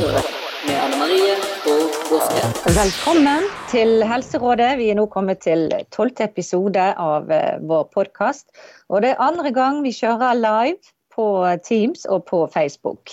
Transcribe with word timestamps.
Med 0.00 0.76
Anne 0.80 0.96
Marie 0.96 1.34
og 1.68 2.12
Oskar. 2.16 2.52
Velkommen 2.72 3.42
til 3.68 4.00
Helserådet. 4.08 4.78
Vi 4.78 4.86
er 4.88 4.96
nå 4.96 5.04
kommet 5.12 5.42
til 5.44 5.66
tolvte 5.92 6.24
episode 6.24 6.86
av 6.96 7.28
eh, 7.28 7.58
vår 7.68 7.82
podkast. 7.92 8.46
Og 8.88 9.04
det 9.04 9.10
er 9.10 9.20
andre 9.20 9.52
gang 9.52 9.82
vi 9.84 9.92
kjører 9.92 10.38
live 10.40 10.80
på 11.12 11.26
Teams 11.66 12.06
og 12.08 12.24
på 12.30 12.46
Facebook. 12.54 13.12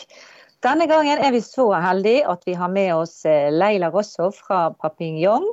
Denne 0.63 0.87
gangen 0.87 1.19
er 1.19 1.33
vi 1.35 1.41
så 1.43 1.65
heldige 1.75 2.23
at 2.31 2.47
vi 2.47 2.55
har 2.55 2.71
med 2.71 2.93
oss 2.95 3.17
eh, 3.27 3.49
Leila 3.51 3.89
Rosso 3.91 4.29
fra 4.31 4.69
Papillon. 4.79 5.43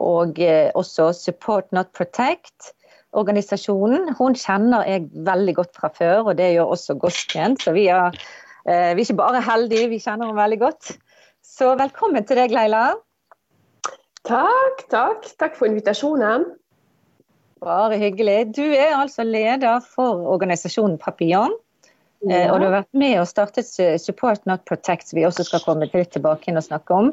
Og 0.00 0.40
eh, 0.40 0.70
også 0.72 1.10
Support 1.18 1.76
Not 1.76 1.92
Protect 1.92 2.72
organisasjonen. 3.12 4.14
Hun 4.18 4.32
kjenner 4.38 4.88
jeg 4.88 5.10
veldig 5.28 5.54
godt 5.60 5.76
fra 5.76 5.92
før, 5.92 6.30
og 6.30 6.40
det 6.40 6.54
gjør 6.54 6.72
også 6.72 6.96
Gosken. 7.04 7.60
Så 7.60 7.76
vi 7.76 7.84
eh, 7.92 8.24
vi 8.64 8.72
er 8.72 9.00
ikke 9.02 9.18
bare 9.18 9.42
heldige, 9.44 9.90
vi 9.92 10.00
kjenner 10.00 10.30
henne 10.30 10.40
veldig 10.40 10.60
godt. 10.62 10.94
Så 11.44 11.74
velkommen 11.76 12.24
til 12.24 12.40
deg, 12.40 12.54
Leila. 12.54 12.94
Takk, 14.24 14.86
takk. 14.88 15.26
Takk 15.40 15.58
for 15.58 15.68
invitasjonen. 15.68 16.46
Bare 17.64 17.98
hyggelig. 18.00 18.54
Du 18.56 18.64
er 18.64 18.96
altså 18.96 19.24
leder 19.24 19.84
for 19.84 20.24
organisasjonen 20.32 20.96
Papillon. 21.00 21.52
Ja. 22.24 22.48
Og 22.54 22.60
du 22.60 22.64
har 22.64 22.78
vært 22.78 22.96
med 22.96 23.18
og 23.20 23.28
startet 23.28 23.68
Support 24.00 24.46
Not 24.48 24.64
Protect, 24.68 25.10
som 25.10 25.18
vi 25.18 25.26
også 25.28 25.44
skal 25.44 25.60
komme 25.66 25.90
litt 25.90 26.14
tilbake 26.16 26.48
inn 26.48 26.56
og 26.56 26.64
snakke 26.64 26.96
om. 26.96 27.10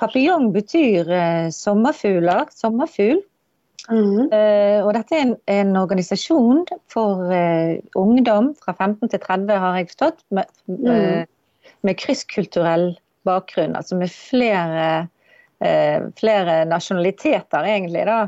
Papillon 0.00 0.50
betyr 0.54 1.06
sommerfugler, 1.54 2.50
sommerfugl. 2.50 3.22
Mm. 3.90 4.30
Uh, 4.32 4.80
og 4.86 4.94
dette 4.96 5.16
er 5.16 5.26
en, 5.26 5.34
en 5.52 5.76
organisasjon 5.76 6.62
for 6.92 7.26
uh, 7.28 7.74
ungdom 8.00 8.52
fra 8.56 8.72
15 8.78 9.10
til 9.12 9.20
30, 9.20 9.52
har 9.60 9.78
jeg 9.78 9.90
forstått, 9.90 10.22
med, 10.36 10.52
mm. 10.70 10.86
uh, 10.88 11.66
med 11.84 11.98
krysskulturell 12.00 12.94
bakgrunn. 13.28 13.76
Altså 13.76 13.96
med 13.96 14.12
flere, 14.12 15.08
flere 16.18 16.56
nasjonaliteter, 16.68 17.64
egentlig. 17.64 18.02
da. 18.04 18.26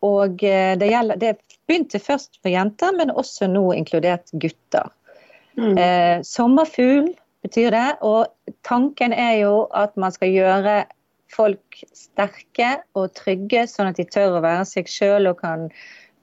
og 0.00 0.38
det, 0.40 0.86
gjelder, 0.88 1.18
det 1.20 1.58
begynte 1.68 2.00
først 2.00 2.38
for 2.40 2.48
jenter, 2.48 2.94
men 2.96 3.12
også 3.12 3.48
nå 3.50 3.64
inkludert 3.76 4.30
gutter. 4.40 4.88
Mm. 5.58 5.76
sommerfugl 6.24 7.10
betyr 7.44 7.74
det, 7.74 7.90
og 8.00 8.30
tanken 8.64 9.12
er 9.12 9.34
jo 9.42 9.66
at 9.76 9.92
man 10.00 10.14
skal 10.14 10.32
gjøre 10.32 10.78
folk 11.32 11.80
sterke 11.96 12.78
og 12.98 13.12
trygge, 13.16 13.66
sånn 13.70 13.90
at 13.92 14.00
de 14.00 14.06
tør 14.08 14.38
å 14.38 14.44
være 14.44 14.66
seg 14.68 14.90
sjøl 14.90 15.30
og 15.30 15.40
kan 15.42 15.68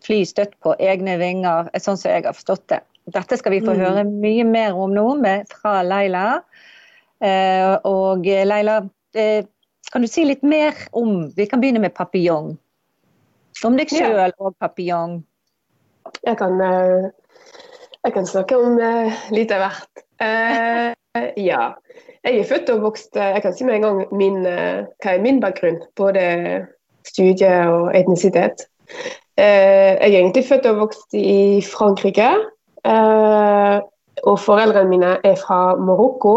fly 0.05 0.21
støtt 0.27 0.53
på 0.63 0.75
egne 0.81 1.17
vinger, 1.21 1.71
sånn 1.81 1.97
som 1.97 2.11
jeg 2.11 2.25
har 2.27 2.37
forstått 2.37 2.67
det. 2.73 2.81
Dette 3.13 3.37
skal 3.37 3.53
vi 3.53 3.61
få 3.61 3.73
mm. 3.75 3.81
høre 3.83 4.05
mye 4.09 4.45
mer 4.49 4.77
om 4.81 4.93
nå 4.93 5.05
med, 5.21 5.49
fra 5.51 5.79
Leila. 5.85 6.25
Eh, 7.21 7.75
og 7.85 8.25
Leila, 8.25 8.79
eh, 9.17 9.45
kan 9.93 10.01
du 10.01 10.09
si 10.09 10.25
litt 10.25 10.43
mer 10.43 10.73
om 10.97 11.29
Vi 11.37 11.45
kan 11.47 11.61
begynne 11.61 11.83
med 11.83 11.93
papillon. 11.95 12.55
Om 13.63 13.77
deg 13.77 13.93
sjøl 13.93 14.17
ja. 14.17 14.31
og 14.41 14.57
papillon. 14.59 15.19
Jeg 16.25 16.37
kan, 16.41 16.57
eh, 16.61 17.07
jeg 18.01 18.13
kan 18.17 18.27
snakke 18.29 18.57
om 18.57 18.77
eh, 18.81 19.25
litt 19.33 19.53
av 19.53 19.65
hvert. 19.65 20.05
Eh, 20.21 20.91
ja. 21.37 21.73
Jeg 22.25 22.39
er 22.39 22.47
født 22.49 22.69
og 22.73 22.81
vokst 22.81 23.17
eh, 23.17 23.33
Jeg 23.35 23.41
kan 23.41 23.53
si 23.53 23.63
med 23.63 23.75
en 23.75 23.85
gang 23.85 23.99
min, 24.17 24.45
eh, 24.49 24.85
hva 25.03 25.13
er 25.13 25.21
min 25.21 25.39
bakgrunn. 25.41 25.77
Både 25.95 26.65
studie 27.05 27.53
og 27.69 27.91
etnisitet. 27.97 28.65
Eh, 29.37 29.93
jeg 29.93 30.11
er 30.11 30.19
egentlig 30.19 30.45
født 30.47 30.65
og 30.71 30.79
vokst 30.85 31.13
i 31.13 31.61
Frankrike. 31.61 32.31
Og 34.25 34.39
foreldrene 34.39 34.89
mine 34.89 35.17
er 35.23 35.35
fra 35.35 35.75
Marokko. 35.75 36.35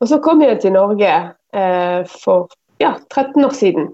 Og 0.00 0.08
så 0.08 0.18
kom 0.20 0.42
jeg 0.42 0.60
til 0.60 0.72
Norge 0.72 1.12
for 2.22 2.48
ja, 2.80 2.92
13 3.10 3.44
år 3.44 3.54
siden. 3.56 3.88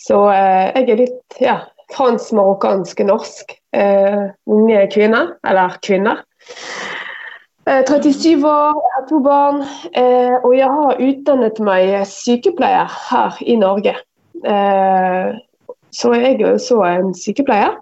Så 0.00 0.18
jeg 0.32 0.88
er 0.88 0.96
litt 0.98 1.40
ja, 1.40 1.58
fransk-marokkansk-norsk 1.96 3.52
unge 4.46 4.86
kvinner, 4.94 5.36
Eller 5.44 5.76
kvinner. 5.84 6.24
37 7.66 8.32
eh, 8.32 8.44
år, 8.44 8.74
jeg 8.82 8.90
har 8.94 9.06
to 9.08 9.18
barn, 9.22 9.62
eh, 9.94 10.34
og 10.42 10.56
jeg 10.56 10.66
har 10.66 10.98
utdannet 10.98 11.60
meg 11.62 11.92
sykepleier 12.10 12.90
her 13.10 13.38
i 13.46 13.54
Norge. 13.56 13.94
Eh, 14.42 15.28
så 15.94 16.12
jeg 16.16 16.40
er 16.40 16.48
også 16.50 16.80
en 16.88 17.14
sykepleier 17.14 17.76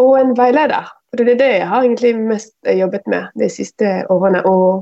og 0.00 0.20
en 0.20 0.32
veileder. 0.38 0.88
Det 1.12 1.28
er 1.28 1.36
det 1.36 1.50
jeg 1.58 1.68
har 1.68 1.82
egentlig 1.82 2.14
mest 2.16 2.54
jobbet 2.64 3.06
med 3.06 3.28
de 3.36 3.50
siste 3.52 3.90
årene. 4.08 4.40
Å 4.48 4.80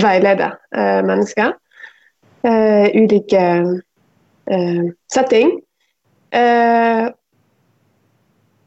veilede 0.00 0.52
mennesker. 1.04 1.52
Ulike 2.94 3.42
setting. 5.12 5.50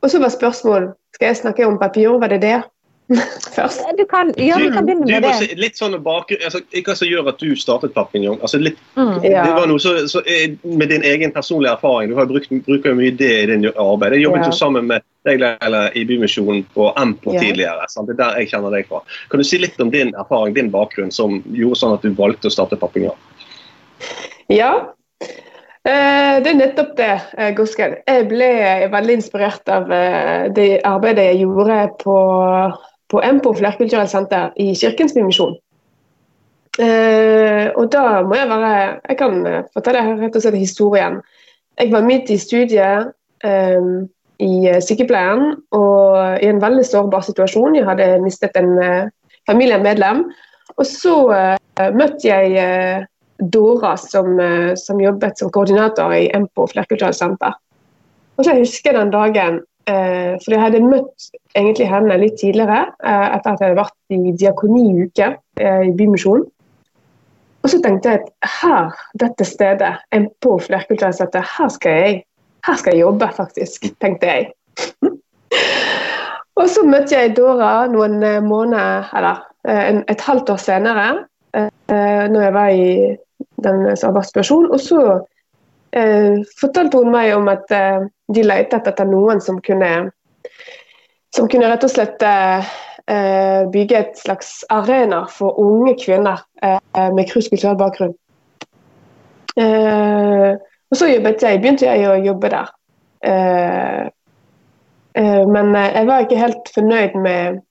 Og 0.04 0.12
så 0.12 0.22
var 0.22 0.36
spørsmålet 0.36 0.94
skal 1.16 1.32
jeg 1.32 1.40
snakke 1.42 1.66
om 1.66 1.80
papir, 1.82 2.20
var 2.22 2.30
det 2.30 2.42
det? 2.44 2.60
først? 3.56 3.84
Du 3.98 4.06
kan, 4.10 4.34
ja, 4.38 4.58
vi 4.58 4.70
kan 4.72 4.86
begynne 4.86 5.06
med 5.06 5.24
det. 5.24 5.56
Litt 5.60 5.80
sånn 5.80 5.96
bakgrunn, 6.04 6.44
altså, 6.48 6.62
Hva 6.72 6.96
som 6.98 7.10
gjør 7.10 7.30
at 7.32 7.42
du 7.42 7.56
startet 7.60 7.94
Papillon? 7.96 8.40
Altså, 8.40 8.60
litt, 8.62 8.80
mm, 8.96 9.24
ja. 9.26 9.46
Det 9.46 9.56
var 9.58 9.68
noe 9.72 9.82
så, 9.82 9.96
så, 10.12 10.24
eh, 10.26 10.56
Med 10.64 10.92
din 10.94 11.06
egen 11.08 11.34
personlige 11.36 11.74
erfaring, 11.76 12.12
du 12.12 12.20
har 12.20 12.30
brukt, 12.30 12.52
bruker 12.68 12.94
jo 12.94 13.00
mye 13.00 13.16
det 13.18 13.32
i 13.44 13.50
din 13.52 13.68
arbeid. 13.72 14.18
Jeg 14.18 14.28
jobbet 14.28 14.48
jo 14.48 14.56
sammen 14.56 14.88
med 14.92 15.06
deg 15.28 15.44
eller, 15.62 15.92
i 15.98 16.06
Bymisjonen 16.08 16.64
på 16.76 16.90
Empo 16.98 17.36
tidligere. 17.38 17.90
Sant? 17.92 18.10
Det 18.10 18.18
er 18.18 18.24
der 18.24 18.40
jeg 18.42 18.54
kjenner 18.54 18.74
deg 18.74 18.88
fra. 18.90 19.04
Kan 19.32 19.44
du 19.44 19.48
si 19.48 19.60
litt 19.62 19.80
om 19.84 19.92
din 19.94 20.16
erfaring, 20.18 20.56
din 20.58 20.72
bakgrunn, 20.74 21.12
som 21.14 21.42
gjorde 21.52 21.82
sånn 21.82 21.98
at 21.98 22.06
du 22.06 22.16
valgte 22.18 22.50
å 22.50 22.54
starte 22.54 22.80
Papillon? 22.80 23.18
Ja, 24.52 24.72
eh, 25.88 26.40
det 26.42 26.50
er 26.50 26.58
nettopp 26.58 26.96
det, 26.98 27.12
eh, 27.38 27.52
Jeg 27.54 28.30
ble 28.32 28.54
veldig 28.92 29.20
inspirert 29.20 29.70
av 29.70 29.92
det 30.56 30.82
arbeidet 30.88 31.28
jeg 31.32 31.44
gjorde 31.46 31.84
på 32.02 32.18
på 33.12 33.22
Empo 33.24 33.54
flerkulturelt 33.58 34.12
senter 34.12 34.56
i 34.56 34.72
Kirkens 34.78 35.14
Bymisjon. 35.18 35.58
Eh, 36.80 37.68
og 37.76 37.90
da 37.92 38.22
må 38.24 38.38
jeg 38.38 38.48
være 38.48 38.76
Jeg 39.10 39.18
kan 39.20 39.42
eh, 39.48 39.64
fortelle 39.76 40.06
rett 40.22 40.36
og 40.40 40.44
slett 40.44 40.56
historien. 40.56 41.20
Jeg 41.80 41.92
var 41.92 42.06
midt 42.08 42.32
i 42.32 42.40
studiet 42.40 43.12
eh, 43.44 43.90
i 44.42 44.52
eh, 44.70 44.82
sykepleien 44.84 45.58
og 45.76 46.42
i 46.42 46.50
en 46.50 46.62
veldig 46.62 46.86
sårbar 46.88 47.26
situasjon. 47.28 47.76
Jeg 47.78 47.88
hadde 47.88 48.22
mistet 48.24 48.56
en 48.60 48.78
eh, 48.82 49.10
familiemedlem. 49.50 50.26
Og 50.78 50.88
så 50.88 51.16
eh, 51.36 51.90
møtte 51.96 52.30
jeg 52.30 53.08
Dora, 53.42 53.96
som, 53.98 54.38
som, 54.78 55.00
jobbet 55.02 55.40
som 55.40 55.50
koordinator 55.50 56.14
i 56.14 56.28
Empo 56.38 56.68
flerkulturelt 56.70 57.18
senter. 57.18 57.56
Og 58.38 58.46
så 58.46 58.54
husker 58.54 58.92
jeg 58.92 59.00
den 59.00 59.14
dagen 59.14 59.58
Eh, 59.90 60.38
for 60.44 60.53
jeg 60.53 60.62
hadde 60.62 60.81
møtt 60.86 61.30
egentlig 61.58 61.88
henne 61.90 62.18
litt 62.22 62.38
tidligere, 62.40 62.92
eh, 63.02 63.28
etter 63.36 63.53
at 63.53 63.62
jeg 63.62 63.72
hadde 63.72 63.80
vært 63.80 64.14
i 64.14 64.34
diakoniuke 64.38 65.30
eh, 65.59 65.86
i 65.88 65.94
Bymisjonen. 65.97 66.46
Og 67.62 67.69
så 67.69 67.78
tenkte 67.81 68.09
jeg 68.14 68.22
at 68.22 68.52
her, 68.62 68.94
dette 69.22 69.46
stedet, 69.46 69.94
en 70.14 70.28
på 70.41 70.56
flerkulturelt 70.66 71.36
her 71.38 71.74
skal 71.74 71.97
jeg 71.97 72.22
her 72.66 72.78
skal 72.78 72.94
jeg 72.94 73.02
jobbe, 73.02 73.25
faktisk, 73.34 73.88
tenkte 74.02 74.30
jeg. 74.30 74.52
og 76.59 76.68
så 76.70 76.84
møtte 76.86 77.18
jeg 77.18 77.34
Dora 77.38 77.88
noen 77.90 78.20
måneder, 78.46 79.08
eller 79.18 79.40
et 80.09 80.22
halvt 80.22 80.52
år 80.53 80.62
senere, 80.62 81.08
når 81.90 82.38
jeg 82.46 82.53
var 82.53 82.70
i 82.70 82.91
den 83.66 83.81
situasjonen. 83.97 84.70
Og 84.70 84.80
så 84.81 85.02
fortalte 86.62 87.02
hun 87.02 87.12
meg 87.12 87.34
om 87.35 87.50
at 87.52 87.68
de 87.68 88.44
lette 88.46 88.78
etter 88.79 89.07
noen 89.09 89.41
som 89.44 89.57
kunne, 89.63 89.90
som 91.35 91.50
kunne 91.52 91.68
rett 91.68 91.84
og 91.84 91.91
slett 91.91 92.24
eh, 93.12 93.69
bygge 93.72 93.97
et 93.97 94.19
slags 94.19 94.66
arena 94.72 95.25
for 95.29 95.59
unge 95.59 95.96
kvinner 96.00 96.44
eh, 96.63 96.79
med 97.13 97.28
krysskulturell 97.29 97.79
bakgrunn. 97.79 98.16
Eh, 99.59 100.55
og 100.91 100.97
så 100.97 101.08
jeg, 101.08 101.23
begynte 101.23 101.88
jeg 101.88 102.08
å 102.08 102.20
jobbe 102.20 102.52
der. 102.52 102.72
Eh, 103.23 104.05
eh, 105.16 105.44
men 105.47 105.76
eh, 105.76 105.91
jeg 105.96 106.09
var 106.09 106.26
ikke 106.26 106.41
helt 106.41 106.72
fornøyd 106.76 107.20
med 107.22 107.61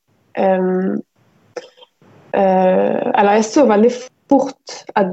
Eller 2.30 3.32
jeg 3.34 3.44
så 3.44 3.64
veldig 3.66 3.90
fort 4.30 4.74
at, 4.96 5.08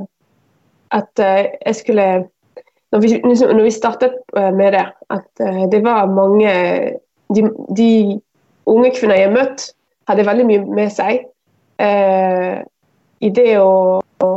at 0.94 1.20
jeg 1.20 1.76
skulle 1.76 2.06
når 2.98 3.02
vi, 3.02 3.54
når 3.54 3.64
vi, 3.64 3.72
startet 3.72 4.14
eh, 4.38 4.54
med 4.56 4.72
det, 4.74 4.86
at 5.14 5.42
eh, 5.46 5.70
det 5.72 5.84
var 5.86 6.10
mange 6.10 6.54
De, 7.36 7.42
de 7.78 8.22
unge 8.66 8.92
kvinner 8.96 9.18
jeg 9.20 9.32
møtte, 9.34 9.74
hadde 10.08 10.24
veldig 10.24 10.46
mye 10.48 10.62
med 10.78 10.94
seg 10.96 11.26
eh, 11.84 12.62
i 13.20 13.30
det 13.36 13.58
å, 13.60 14.00
å, 14.00 14.30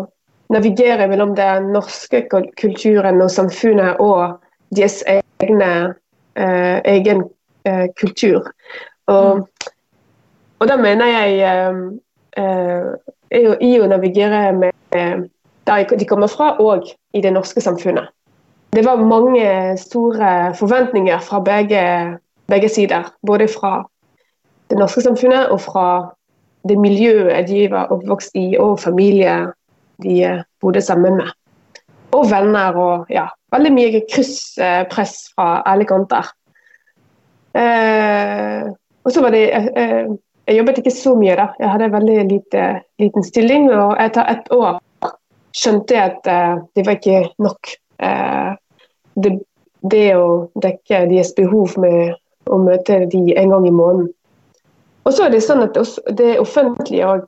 navigere 0.51 1.07
mellom 1.07 1.37
den 1.39 1.69
norske 1.71 2.25
kulturen 2.59 3.23
og 3.23 3.31
samfunnet 3.31 4.03
og 4.03 4.41
deres 4.75 5.05
egne, 5.07 5.71
eh, 6.35 6.83
egen 6.97 7.23
eh, 7.63 7.87
kultur. 7.95 8.51
Og, 9.07 9.47
og, 10.59 10.67
da 10.67 10.81
mener 10.83 11.15
jeg 11.15 11.39
eh, 12.43 12.91
i 13.71 13.75
å 13.79 13.87
navigere 13.87 14.49
med 14.59 14.75
der 15.71 15.87
de 15.95 16.11
kommer 16.11 16.27
fra, 16.27 16.57
og 16.59 16.91
i 17.15 17.23
det 17.23 17.31
norske 17.39 17.63
samfunnet. 17.63 18.11
Det 18.73 18.85
var 18.87 19.03
mange 19.03 19.77
store 19.79 20.55
forventninger 20.55 21.19
fra 21.19 21.41
begge, 21.41 21.83
begge 22.47 22.69
sider. 22.69 23.11
Både 23.27 23.49
fra 23.49 23.89
det 24.71 24.79
norske 24.79 25.03
samfunnet 25.03 25.51
og 25.51 25.61
fra 25.61 25.87
det 26.69 26.77
miljøet 26.79 27.49
de 27.49 27.65
var 27.73 27.91
oppvokst 27.91 28.37
i, 28.39 28.55
og 28.59 28.81
familie 28.81 29.53
de 30.03 30.45
bodde 30.61 30.83
sammen 30.83 31.17
med. 31.19 31.33
Og 32.13 32.31
venner 32.31 32.77
og 32.79 33.11
ja, 33.11 33.27
veldig 33.55 33.73
mye 33.75 34.03
krysspress 34.13 35.17
fra 35.35 35.63
alle 35.67 35.87
kanter. 35.89 36.31
Eh, 37.55 38.71
og 39.05 39.13
så 39.13 39.23
var 39.25 39.35
det 39.35 39.45
eh, 39.51 40.07
Jeg 40.47 40.57
jobbet 40.57 40.79
ikke 40.79 40.95
så 40.95 41.15
mye, 41.15 41.35
da. 41.39 41.47
Jeg 41.59 41.71
hadde 41.71 41.85
en 41.85 41.93
veldig 41.93 42.23
lite, 42.31 42.65
liten 42.99 43.25
stilling. 43.25 43.69
Og 43.71 43.95
etter 44.03 44.27
ett 44.31 44.51
år 44.55 44.81
skjønte 45.55 45.95
jeg 45.95 46.15
at 46.15 46.31
eh, 46.31 46.63
det 46.75 46.87
var 46.87 46.99
ikke 46.99 47.21
nok. 47.39 47.75
Eh, 48.03 48.51
det, 49.21 49.33
det, 49.93 50.07
å 50.17 50.51
dekke 50.63 51.05
deres 51.11 51.35
behov 51.37 51.77
med 51.81 52.17
å 52.51 52.59
møte 52.61 53.05
de 53.13 53.25
en 53.37 53.55
gang 53.55 53.67
i 53.69 53.75
måneden. 53.75 54.11
Og 55.05 55.17
så 55.17 55.27
er 55.27 55.35
det 55.35 55.43
sånn 55.45 55.65
at 55.65 55.77
det 56.17 56.35
offentlige 56.41 57.09
òg 57.09 57.27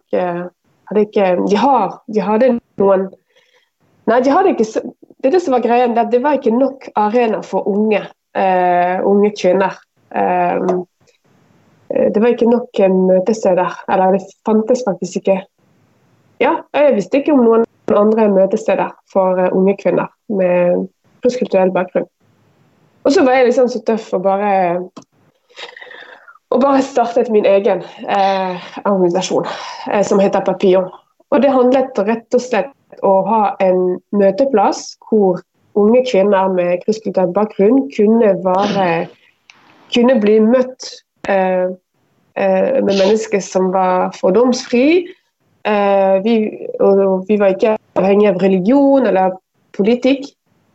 hadde 0.93 1.05
ikke 1.07 1.29
de, 1.49 1.57
har, 1.57 1.99
de 2.13 2.21
hadde 2.21 2.51
noen 2.81 3.09
Nei, 4.11 4.19
de 4.19 4.33
hadde 4.35 4.53
ikke 4.53 4.67
Det 5.23 5.31
er 5.31 5.35
det 5.37 5.41
som 5.45 5.55
var 5.55 5.63
greia. 5.63 5.87
Det 6.11 6.21
var 6.23 6.39
ikke 6.39 6.55
nok 6.57 6.89
arena 6.99 7.39
for 7.47 7.69
unge, 7.71 8.01
uh, 8.35 8.97
unge 9.07 9.31
kvinner. 9.39 9.77
Um, 10.11 10.83
det 11.87 12.19
var 12.19 12.33
ikke 12.33 12.51
nok 12.51 12.81
møtesteder. 12.91 13.77
Eller 13.87 14.17
det 14.17 14.25
fantes 14.47 14.83
faktisk 14.87 15.23
ikke 15.23 15.39
Ja, 16.43 16.57
jeg 16.75 16.97
visste 16.97 17.21
ikke 17.21 17.37
om 17.37 17.45
noen 17.45 17.69
andre 17.91 18.29
møtesteder 18.31 18.93
for 19.13 19.39
uh, 19.39 19.51
unge 19.53 19.77
kvinner 19.83 20.11
med 20.29 20.89
kulturell 21.23 21.73
bakgrunn. 21.75 22.09
Og 23.05 23.13
så 23.13 23.25
var 23.25 23.33
jeg 23.33 23.51
liksom 23.51 23.69
så 23.69 23.83
tøff 23.87 24.13
og 24.15 24.23
bare 24.23 24.53
og 26.53 26.61
bare 26.61 26.83
startet 26.85 27.31
min 27.33 27.47
egen 27.49 27.81
eh, 28.09 28.65
organisasjon 28.85 29.47
eh, 29.93 30.05
som 30.05 30.21
heter 30.21 30.45
Papillon. 30.45 30.91
Og 31.31 31.43
Det 31.43 31.53
handlet 31.53 31.99
rett 32.05 32.37
og 32.37 32.45
slett 32.45 33.01
å 33.03 33.13
ha 33.25 33.43
en 33.65 33.97
møteplass 34.13 34.99
hvor 35.09 35.41
unge 35.81 36.03
kvinner 36.11 36.53
med 36.53 36.83
krysskulturell 36.85 37.33
bakgrunn 37.33 37.87
kunne, 37.97 38.35
være, 38.45 39.07
kunne 39.95 40.19
bli 40.21 40.37
møtt 40.45 40.91
eh, 41.29 41.73
eh 42.37 42.69
med 42.85 42.93
mennesker 42.93 43.41
som 43.41 43.73
var 43.73 44.13
fordomsfri. 44.21 45.09
Eh, 45.65 46.17
vi, 46.25 46.37
og 46.83 47.25
vi 47.29 47.39
var 47.39 47.55
ikke 47.55 47.77
avhengig 48.01 48.29
av 48.33 48.41
religion 48.43 49.07
eller 49.07 49.37
politikk, 49.77 50.27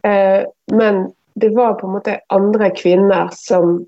eh, 0.07 0.47
men 0.71 1.07
det 1.37 1.51
var 1.55 1.75
på 1.79 1.87
en 1.87 1.97
måte 1.97 2.19
andre 2.33 2.71
kvinner 2.75 3.29
som 3.35 3.83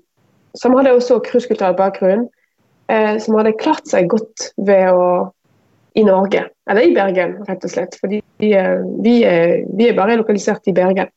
som 0.58 0.74
hadde 0.74 0.90
også 0.96 1.20
krysskulturell 1.22 1.76
bakgrunn, 1.78 2.24
eh, 2.90 3.18
som 3.22 3.36
hadde 3.38 3.52
klart 3.60 3.86
seg 3.86 4.08
godt 4.10 4.48
ved 4.58 4.90
å 4.90 5.30
i 5.94 6.02
Norge, 6.06 6.42
eller 6.70 6.86
i 6.86 6.94
Bergen, 6.94 7.36
rett 7.48 7.64
og 7.66 7.70
slett. 7.70 7.94
Fordi 7.98 8.20
vi, 8.42 8.50
vi, 9.02 9.14
vi 9.78 9.88
er 9.88 9.96
bare 9.98 10.18
lokalisert 10.18 10.66
i 10.70 10.74
Bergen. 10.74 11.10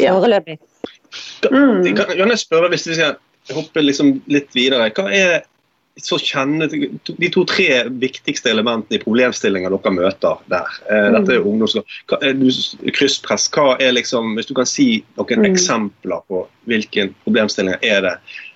Ja. 0.00 0.12
Foreløpig. 0.16 0.58
Mm. 1.48 1.84
Kan, 1.96 2.12
kan 2.16 2.32
jeg 2.32 2.40
spørre, 2.40 2.68
hvis 2.72 2.84
vi 2.88 2.98
skal 2.98 3.16
hoppe 3.56 3.84
liksom 3.84 4.14
litt 4.32 4.52
videre, 4.56 4.90
hva 4.96 5.08
er 5.12 5.46
så 6.00 6.16
kjenne, 6.18 6.68
De 6.68 7.28
to-tre 7.32 7.82
viktigste 8.00 8.50
elementene 8.50 8.96
i 8.96 9.02
problemstillinga 9.02 9.70
dere 9.72 9.92
møter 9.92 10.38
der. 10.50 10.78
Eh, 10.88 11.08
dette 11.16 11.36
er 11.36 11.42
mm. 11.42 11.48
ungdoms... 11.50 11.76
Krysspress. 12.96 13.48
Hva 13.52 13.76
er 13.76 13.92
liksom, 13.98 14.32
Hvis 14.38 14.48
du 14.48 14.54
kan 14.56 14.68
si 14.68 15.02
noen 15.18 15.44
mm. 15.44 15.50
eksempler 15.50 16.24
på 16.30 16.46
hvilke 16.70 17.10
problemstillinger 17.26 17.84
er 17.84 18.06
det 18.06 18.14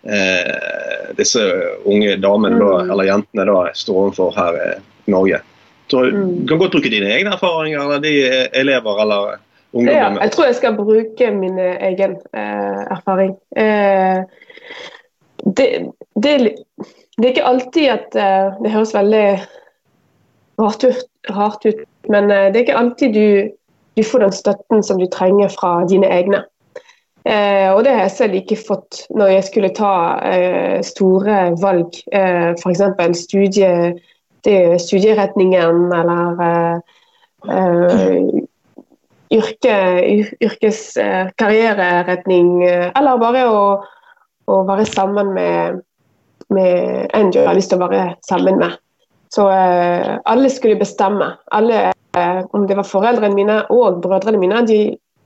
eh, 0.09 1.12
disse 1.19 1.43
unge 1.85 2.17
damene 2.23 2.61
da, 2.62 2.73
mm. 2.87 2.94
eller 2.94 3.11
jentene 3.11 3.49
da, 3.50 3.59
står 3.77 4.00
overfor 4.06 4.32
her 4.39 4.61
i 4.62 4.71
Norge? 5.12 5.43
Så, 5.91 6.06
mm. 6.09 6.32
Du 6.41 6.55
kan 6.55 6.65
godt 6.65 6.79
bruke 6.79 6.93
dine 6.93 7.12
egne 7.12 7.37
erfaringer 7.37 7.85
eller 7.85 8.00
de 8.03 8.15
elever 8.56 9.05
eller 9.05 9.37
ungdommer. 9.77 10.17
Ja, 10.17 10.25
jeg 10.25 10.32
tror 10.32 10.49
jeg 10.49 10.59
skal 10.59 10.81
bruke 10.81 11.32
min 11.37 11.61
egen 11.61 12.17
eh, 12.32 12.82
erfaring. 12.97 13.37
Eh, 13.61 14.25
det, 15.44 15.93
det 16.23 16.55
det 17.17 17.25
er 17.25 17.33
ikke 17.33 17.49
alltid 17.49 17.87
at 17.88 18.17
uh, 18.17 18.62
Det 18.62 18.73
høres 18.73 18.94
veldig 18.94 19.41
rart 20.61 20.85
ut, 20.85 21.06
rart 21.33 21.65
ut 21.65 21.85
men 22.12 22.25
uh, 22.31 22.53
det 22.53 22.56
er 22.56 22.65
ikke 22.67 22.79
alltid 22.79 23.15
du, 23.15 23.50
du, 23.97 24.03
får 24.05 24.19
den 24.25 24.33
støtten 24.33 24.83
som 24.83 24.99
du 25.00 25.06
trenger 25.12 25.49
fra 25.49 25.85
dine 25.88 26.06
egne. 26.12 26.44
Uh, 27.27 27.75
og 27.75 27.85
det 27.85 27.93
har 27.93 28.00
jeg 28.05 28.11
selv 28.15 28.35
ikke 28.38 28.65
fått 28.69 29.06
når 29.11 29.27
jeg 29.33 29.44
skulle 29.49 29.75
ta 29.75 29.94
store 30.87 31.53
valg, 31.62 31.91
uh, 32.15 32.50
f.eks. 32.55 32.82
Studie, 33.19 33.99
studieretningen 34.79 35.91
eller 35.91 36.81
yrke, 39.35 39.77
yrkeskarriereretning, 40.47 42.62
eller 42.69 43.19
bare 43.19 43.43
å, 43.50 43.82
å 44.46 44.62
være 44.69 44.87
sammen 44.88 45.34
med 45.37 45.82
med 46.48 47.10
en 47.14 47.31
du 47.31 47.40
har 47.46 47.56
lyst 47.56 47.72
til 47.72 47.81
å 47.81 47.88
være 47.88 48.16
sammen 48.26 48.60
med. 48.60 48.76
Så 49.34 49.48
eh, 49.50 50.12
alle 50.31 50.50
skulle 50.52 50.78
bestemme. 50.78 51.32
Alle, 51.54 51.90
eh, 52.16 52.43
om 52.54 52.66
det 52.69 52.76
var 52.78 52.87
foreldrene 52.87 53.34
mine 53.34 53.58
og 53.75 54.00
brødrene 54.04 54.40
mine, 54.40 54.62
de, 54.69 54.81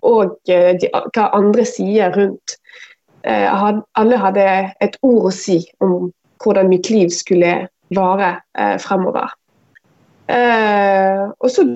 og 0.06 0.38
eh, 0.48 0.72
de, 0.80 0.88
hva 1.14 1.28
andre 1.36 1.66
sier 1.68 2.14
rundt. 2.16 2.56
Eh, 3.22 3.48
had, 3.52 3.82
alle 4.00 4.20
hadde 4.20 4.46
et 4.80 4.96
ord 5.04 5.28
å 5.28 5.34
si 5.34 5.60
om 5.84 6.08
hvordan 6.40 6.70
mitt 6.72 6.88
liv 6.88 7.12
skulle 7.12 7.52
vare 7.94 8.32
eh, 8.56 8.78
fremover. 8.80 9.34
Eh, 10.30 11.26
og 11.36 11.50
så 11.50 11.66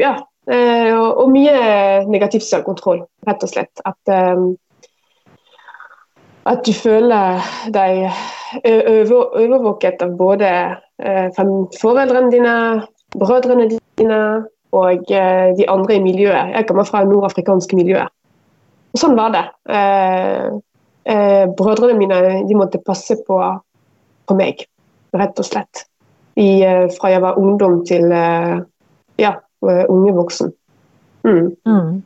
ja, 0.00 0.16
og, 0.48 1.08
og, 1.20 1.26
mye 1.28 2.06
negativ 2.08 2.40
selvkontroll, 2.40 3.02
rett 3.28 3.42
og 3.44 3.50
slett. 3.52 3.82
At 3.84 4.00
at 6.46 6.62
du 6.66 6.72
føler 6.72 7.42
deg 7.74 8.06
overvåket 8.68 10.02
av 10.04 10.14
både 10.18 10.50
foreldrene 11.78 12.30
dine, 12.32 12.54
brødrene 13.16 13.68
dine 13.98 14.20
og 14.76 15.04
de 15.08 15.66
andre 15.68 15.96
i 15.96 16.02
miljøet. 16.04 16.54
Jeg 16.54 16.66
kommer 16.68 16.84
fra 16.88 17.02
det 17.02 17.12
nordafrikanske 17.12 17.76
miljøet. 17.76 18.08
Og 18.92 19.00
sånn 19.00 19.16
var 19.18 19.32
det. 19.34 19.44
Brødrene 21.58 21.98
mine 21.98 22.18
de 22.48 22.56
måtte 22.56 22.80
passe 22.84 23.16
på, 23.26 23.38
på 24.28 24.36
meg, 24.36 24.64
rett 25.16 25.40
og 25.40 25.48
slett. 25.48 25.84
I, 26.38 26.62
fra 26.96 27.12
jeg 27.12 27.24
var 27.24 27.40
ungdom 27.40 27.82
til 27.88 28.08
ja, 29.18 29.32
unge 29.64 30.12
voksen. 30.16 30.52
Mm. 31.26 31.48
Mm. 31.66 32.02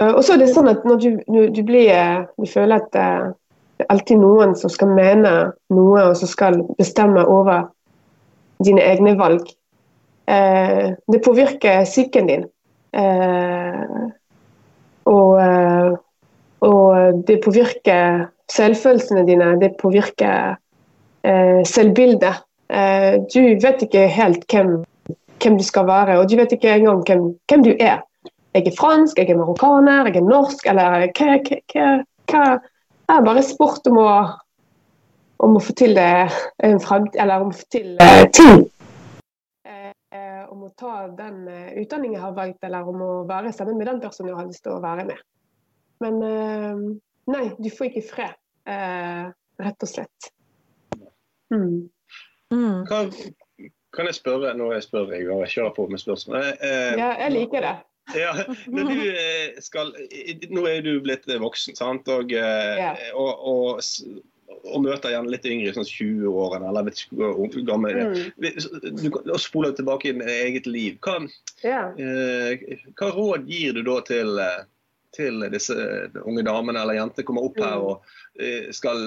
Uh, 0.00 0.14
og 0.16 0.24
så 0.24 0.34
er 0.34 0.40
det 0.40 0.50
sånn 0.54 0.70
at 0.70 0.84
når 0.88 1.00
du, 1.02 1.08
du, 1.52 1.62
blir 1.66 2.24
Du 2.40 2.48
føler 2.48 2.80
at 2.80 2.96
uh, 2.96 3.32
det 3.76 3.84
er 3.84 3.92
alltid 3.94 4.20
noen 4.20 4.54
som 4.56 4.72
skal 4.72 4.92
mene 4.96 5.32
noe, 5.72 6.00
og 6.04 6.16
som 6.20 6.28
skal 6.28 6.60
bestemme 6.78 7.24
over 7.24 7.68
dine 8.60 8.82
egne 8.84 9.14
valg. 9.16 9.46
Det 10.28 11.20
påvirker 11.24 11.86
psyken 11.88 12.28
din. 12.28 12.42
Og, 15.08 15.40
og, 16.60 17.24
det 17.24 17.38
påvirker 17.40 18.26
selvfølelsene 18.52 19.24
dine. 19.30 19.48
Det 19.64 19.72
påvirker 19.80 20.60
selvbildet. 21.72 22.44
du 23.32 23.40
vet 23.64 23.82
ikke 23.88 24.04
helt 24.12 24.44
hvem, 24.52 24.76
hvem, 25.40 25.56
du 25.56 25.64
skal 25.64 25.88
være, 25.88 26.20
og 26.20 26.28
du 26.28 26.36
vet 26.36 26.52
ikke 26.52 26.76
engang 26.76 27.00
hvem, 27.08 27.32
hvem 27.48 27.64
du 27.64 27.72
er 27.80 28.04
jeg 28.54 28.66
er 28.66 28.76
fransk, 28.78 29.18
jeg 29.18 29.30
er 29.30 29.38
marokkaner, 29.38 30.08
jeg 30.08 30.18
er 30.18 30.26
norsk, 30.26 30.66
eller 30.70 31.06
hva, 31.06 31.36
hva, 31.70 31.88
hva 32.30 32.44
Jeg 33.10 33.18
har 33.18 33.24
bare 33.26 33.42
spurt 33.42 33.86
om 33.90 33.96
å, 33.98 34.10
om 35.42 35.56
å 35.58 35.62
få 35.66 35.74
til 35.78 35.96
det, 35.98 36.30
en 36.62 36.78
fremtid, 36.82 37.18
eller 37.22 37.42
om 37.42 37.50
å 37.50 37.56
få 37.58 37.66
til 37.74 37.96
uh, 37.98 38.22
ting. 38.34 38.60
Uh, 39.66 40.44
om 40.50 40.68
å 40.68 40.70
ta 40.78 41.08
den 41.18 41.40
utdanningen 41.80 42.18
jeg 42.18 42.22
har 42.22 42.36
valgt, 42.36 42.62
eller 42.66 42.86
om 42.86 43.02
å 43.02 43.10
være 43.26 43.50
sammen 43.54 43.78
med 43.78 43.90
den 43.90 43.98
personen 44.02 44.30
jeg 44.30 44.38
har 44.38 44.46
lyst 44.46 44.62
til 44.66 44.76
å 44.76 44.82
være 44.84 45.08
med. 45.10 45.22
Men 46.00 46.22
nei, 47.28 47.42
du 47.58 47.66
får 47.68 47.90
ikke 47.90 48.06
fred, 48.08 48.38
rett 49.60 49.84
og 49.84 49.90
slett. 49.90 50.30
Mm. 51.52 51.90
Mm. 52.54 52.86
Kan, 52.88 53.10
kan, 53.92 54.08
jeg 54.08 54.16
spørre 54.16 54.54
Nå 54.56 54.70
jeg 54.72 54.86
spør 54.86 55.12
jeg, 55.12 55.26
og 55.28 55.42
jeg 55.44 55.52
kjører 55.58 55.74
på 55.76 55.90
med 55.90 56.00
spørsmål. 56.00 56.48
ja, 56.62 57.10
jeg 57.26 57.34
liker 57.34 57.66
det. 57.66 57.74
Ja, 58.16 58.32
når 58.66 58.90
du 58.90 59.04
eh, 59.10 59.60
skal 59.62 59.92
Nå 60.50 60.66
er 60.68 60.82
du 60.86 60.92
blitt 61.04 61.28
voksen, 61.28 61.76
sant? 61.78 62.08
Og, 62.10 62.32
ja. 62.34 62.94
og, 63.14 63.46
og, 63.52 64.20
og 64.68 64.82
møter 64.84 65.14
gjerne 65.14 65.32
litt 65.32 65.46
yngre, 65.48 65.72
sånn 65.76 65.88
20-årene, 65.88 66.68
eller 66.70 66.88
vet 66.88 67.02
ikke 67.04 67.30
hvor 67.36 67.54
gammel 67.68 68.00
mm. 68.10 68.98
du 69.00 69.06
Og 69.20 69.38
spoler 69.40 69.74
tilbake 69.76 70.12
i 70.12 70.36
eget 70.40 70.68
liv. 70.68 70.98
Hva, 71.04 71.20
ja. 71.64 71.88
eh, 71.94 72.66
hva, 72.98 73.12
råd 73.14 73.48
gir 73.50 73.78
du 73.78 73.84
da 73.86 74.00
til, 74.06 74.40
eh, 74.42 74.64
til 75.16 75.46
disse 75.52 75.76
unge 76.24 76.44
damene 76.46 76.82
eller 76.82 77.00
jentene 77.00 77.28
kommer 77.28 77.48
opp 77.48 77.60
her 77.62 77.78
mm. 77.78 77.86
og 77.88 78.42
eh, 78.42 78.68
skal 78.76 79.06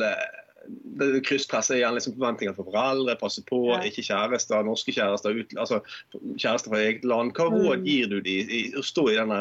eh, 0.65 1.19
Krysspress 1.25 1.71
er 1.71 1.81
gjerne 1.81 1.99
liksom 1.99 2.15
forventninger 2.17 2.55
fra 2.57 2.65
foreldre, 2.67 3.17
passe 3.19 3.43
på, 3.49 3.61
ja. 3.71 3.81
ikke 3.89 4.05
kjærester, 4.07 4.65
norske 4.67 4.95
kjærester, 4.95 5.37
ut, 5.37 5.55
altså 5.59 5.81
kjærester 6.13 6.73
fra 6.73 6.81
eget 6.81 7.07
land. 7.07 7.33
Hva 7.37 7.49
råd 7.51 7.83
mm. 7.83 7.87
gir 7.89 8.09
du 8.11 8.17
dem 8.25 8.79
å 8.79 8.85
stå 8.85 9.07
i 9.11 9.19
den 9.19 9.33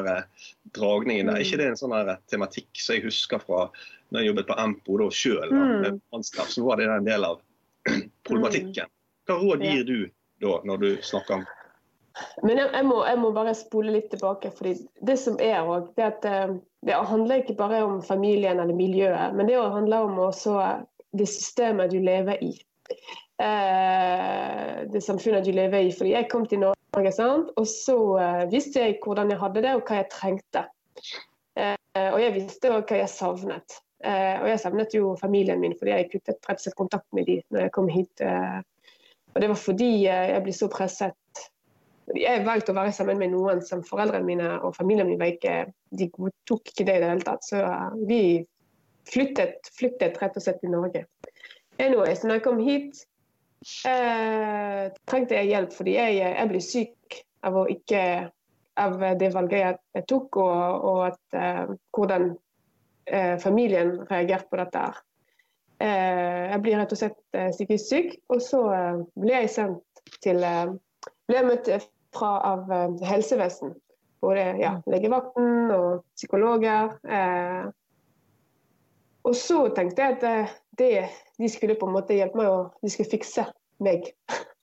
dragningen 0.77 1.31
der? 1.31 1.39
Er 1.39 1.47
ikke 1.47 1.63
det 1.63 1.73
en 1.73 1.81
sånn 1.81 1.97
tematikk 2.33 2.71
som 2.83 2.99
jeg 2.99 3.07
husker 3.09 3.43
fra 3.43 3.67
når 4.13 4.21
jeg 4.21 4.29
jobbet 4.29 4.49
på 4.51 4.59
Empo 4.61 4.99
da 5.01 5.09
sjøl, 5.17 5.55
mm. 5.57 6.03
så 6.21 6.67
var 6.67 6.81
det 6.81 6.91
en 6.93 7.09
del 7.09 7.25
av 7.25 7.41
problematikken. 8.29 8.91
Hva 9.29 9.39
råd 9.41 9.65
gir 9.65 9.85
du 9.89 9.99
da, 10.43 10.59
når 10.69 10.83
du 10.83 10.89
snakker 11.07 11.41
om 11.41 11.51
men 12.43 12.59
jeg, 12.59 12.69
jeg, 12.75 12.85
må, 12.85 12.99
jeg, 13.09 13.19
må, 13.23 13.31
bare 13.33 13.55
spole 13.57 13.95
litt 13.95 14.11
tilbake. 14.13 14.51
fordi 14.53 14.75
Det 15.01 15.17
som 15.17 15.39
er 15.41 15.63
også, 15.63 15.95
det 15.97 16.05
at 16.05 16.27
eh, 16.29 16.55
det 16.85 16.99
handler 17.09 17.41
ikke 17.41 17.57
bare 17.57 17.79
om 17.87 18.03
familien 18.05 18.61
eller 18.61 18.77
miljøet, 18.77 19.37
men 19.37 19.49
det 19.49 19.57
handler 19.57 20.09
om 20.09 20.19
også 20.27 20.59
det 21.13 21.29
systemet 21.29 21.93
du 21.93 21.99
lever 22.03 22.41
i. 22.45 22.53
Eh, 23.43 24.83
det 24.93 25.03
samfunnet 25.05 25.45
du 25.45 25.53
lever 25.53 25.89
i. 25.89 25.93
Fordi 25.93 26.15
jeg 26.15 26.29
kom 26.33 26.47
til 26.49 26.65
Norge, 26.65 27.13
sant? 27.15 27.53
og 27.57 27.69
så 27.69 27.99
eh, 28.23 28.43
visste 28.53 28.83
jeg 28.85 28.99
hvordan 29.05 29.33
jeg 29.33 29.41
hadde 29.43 29.65
det 29.65 29.77
og 29.77 29.87
hva 29.89 30.03
jeg 30.03 30.11
trengte. 30.13 30.67
Eh, 31.57 31.79
og 32.09 32.21
jeg 32.23 32.37
visste 32.37 32.73
også 32.73 32.87
hva 32.89 33.01
jeg 33.03 33.13
savnet. 33.13 33.81
Eh, 34.03 34.37
og 34.43 34.49
jeg 34.51 34.59
savnet 34.59 34.95
jo 34.97 35.15
familien 35.21 35.61
min 35.63 35.77
fordi 35.79 35.93
jeg 35.95 36.09
kuttet 36.11 36.49
rett 36.49 36.59
og 36.59 36.65
slett 36.65 36.79
kontakt 36.79 37.07
med 37.15 37.29
dem 37.29 37.43
når 37.55 37.67
jeg 37.67 37.75
kom 37.77 37.91
hit. 37.91 38.23
Eh, 38.25 38.61
og 39.33 39.41
det 39.41 39.51
var 39.53 39.61
fordi 39.61 39.93
eh, 40.11 40.29
jeg 40.35 40.45
ble 40.47 40.55
så 40.57 40.69
presset. 40.73 41.45
Jeg 42.19 42.43
valgte 42.45 42.75
å 42.75 42.77
være 42.77 42.93
sammen 42.93 43.21
med 43.21 43.31
noen 43.33 43.63
som 43.65 43.85
foreldrene 43.87 44.27
mine 44.27 44.49
og 44.67 44.75
familien 44.75 45.07
min 45.09 45.21
var 45.21 45.37
ikke, 45.37 45.71
de 45.95 46.09
godtok 46.13 46.73
ikke 46.73 46.87
det 46.89 46.97
i 46.99 47.05
det 47.05 47.13
hele 47.13 47.27
tatt. 47.29 47.47
Så 47.47 47.63
vi 48.09 48.43
flyttet, 49.09 49.71
flyttet 49.79 50.21
rett 50.23 50.37
og 50.37 50.45
slett 50.45 50.61
til 50.63 50.73
Norge. 50.75 51.07
Anyways, 51.81 52.23
når 52.25 52.39
jeg 52.39 52.45
kom 52.45 52.61
hit, 52.63 53.03
eh, 53.89 54.87
trengte 55.09 55.39
jeg 55.39 55.51
hjelp 55.51 55.75
fordi 55.77 55.97
jeg, 55.97 56.19
jeg 56.23 56.51
ble 56.51 56.63
syk 56.65 57.19
av, 57.47 57.59
ikke, 57.73 58.03
av 58.83 58.99
det 59.19 59.33
valget 59.35 59.65
jeg, 59.65 59.79
jeg 59.99 60.09
tok, 60.13 60.41
og, 60.43 60.89
og 60.91 61.01
at, 61.11 61.23
eh, 61.39 61.73
hvordan 61.97 62.29
eh, 63.07 63.39
familien 63.43 63.97
reagerte 64.11 64.51
på 64.51 64.61
dette. 64.61 64.85
Eh, 65.83 66.53
jeg 66.53 66.63
ble 66.63 66.77
rett 66.79 66.95
og 66.95 67.01
slett 67.01 67.21
eh, 67.39 67.51
psykisk 67.55 67.89
syk, 67.89 68.15
og 68.31 68.43
så 68.45 68.63
eh, 68.77 69.03
ble 69.19 69.41
jeg 69.41 69.55
sendt 69.57 70.05
til 70.23 70.43
ble 70.43 71.39
jeg 71.39 71.49
møtt 71.49 71.71
fra, 72.15 72.35
av 72.45 73.01
helsevesen. 73.07 73.75
Både 74.23 74.45
ja, 74.61 74.77
legevakten 74.87 75.73
og 75.75 76.05
psykologer. 76.15 76.93
Eh, 77.03 77.71
og 79.25 79.37
så 79.37 79.69
tenkte 79.77 80.03
jeg 80.03 80.17
at 80.17 80.25
eh, 80.27 80.55
det, 80.79 80.93
de 81.39 81.49
skulle 81.51 81.77
på 81.79 81.87
en 81.87 81.95
måte 81.95 82.17
hjelpe 82.17 82.39
meg, 82.41 82.51
og 82.51 82.83
de 82.83 82.91
skulle 82.91 83.11
fikse 83.11 83.45
meg. 83.83 84.09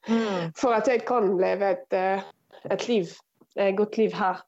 Mm. 0.10 0.52
For 0.60 0.76
at 0.76 0.90
jeg 0.92 1.06
kan 1.08 1.32
leve 1.40 1.74
et, 1.76 1.96
eh, 1.96 2.26
et 2.72 2.88
liv, 2.90 3.14
et 3.56 3.78
godt 3.78 3.98
liv 3.98 4.16
her. 4.20 4.44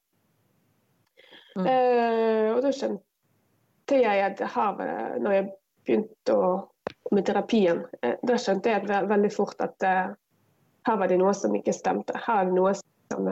Mm. 1.55 1.67
Eh, 1.67 2.49
og 2.55 2.61
da 2.65 2.73
skjønte 2.75 4.01
jeg 4.01 4.25
at 4.25 4.43
her, 4.53 4.83
når 5.19 5.37
jeg 5.37 5.47
begynte 5.85 6.35
å, 6.35 6.51
med 7.11 7.25
terapien, 7.27 7.81
da 8.27 8.37
skjønte 8.39 8.71
jeg 8.71 8.87
ve 8.87 9.01
veldig 9.09 9.31
fort 9.33 9.63
at 9.63 9.87
eh, 9.87 10.13
her 10.87 10.97
var 10.97 11.11
det 11.11 11.19
noe 11.21 11.33
som 11.37 11.55
ikke 11.55 11.75
stemte. 11.75 12.15
Her 12.25 12.43
er 12.43 12.49
det 12.49 12.55
noe 12.57 12.71
som, 12.75 13.27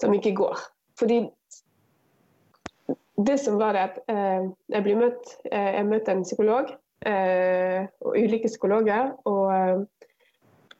som 0.00 0.14
ikke 0.16 0.32
går. 0.38 0.62
Fordi 0.96 1.18
det 3.16 3.38
som 3.38 3.58
var 3.58 3.76
det 3.76 3.82
at 3.88 3.98
eh, 4.10 4.46
jeg 4.74 4.84
ble 4.86 4.94
møtt 4.98 5.36
eh, 5.50 5.70
Jeg 5.78 5.86
møtte 5.86 6.14
en 6.14 6.24
psykolog 6.26 6.72
eh, 7.06 7.86
og 8.02 8.18
ulike 8.18 8.50
psykologer. 8.50 9.12
Og 9.30 9.44
eh, 9.54 10.08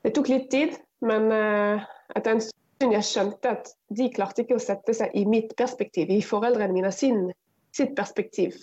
det 0.03 0.13
tok 0.15 0.31
litt 0.31 0.49
tid, 0.51 0.75
men 1.05 1.29
eh, 1.31 1.85
etter 2.15 2.35
en 2.35 2.43
stund 2.43 2.95
jeg 2.97 3.07
skjønte 3.07 3.53
at 3.55 3.71
de 3.95 4.09
klarte 4.13 4.43
ikke 4.43 4.57
å 4.59 4.63
sette 4.63 4.95
seg 4.97 5.15
i 5.15 5.23
mitt 5.29 5.55
perspektiv, 5.57 6.11
i 6.11 6.19
foreldrene 6.25 6.75
mine 6.75 6.91
sin, 6.93 7.29
sitt 7.75 7.95
perspektiv. 7.97 8.57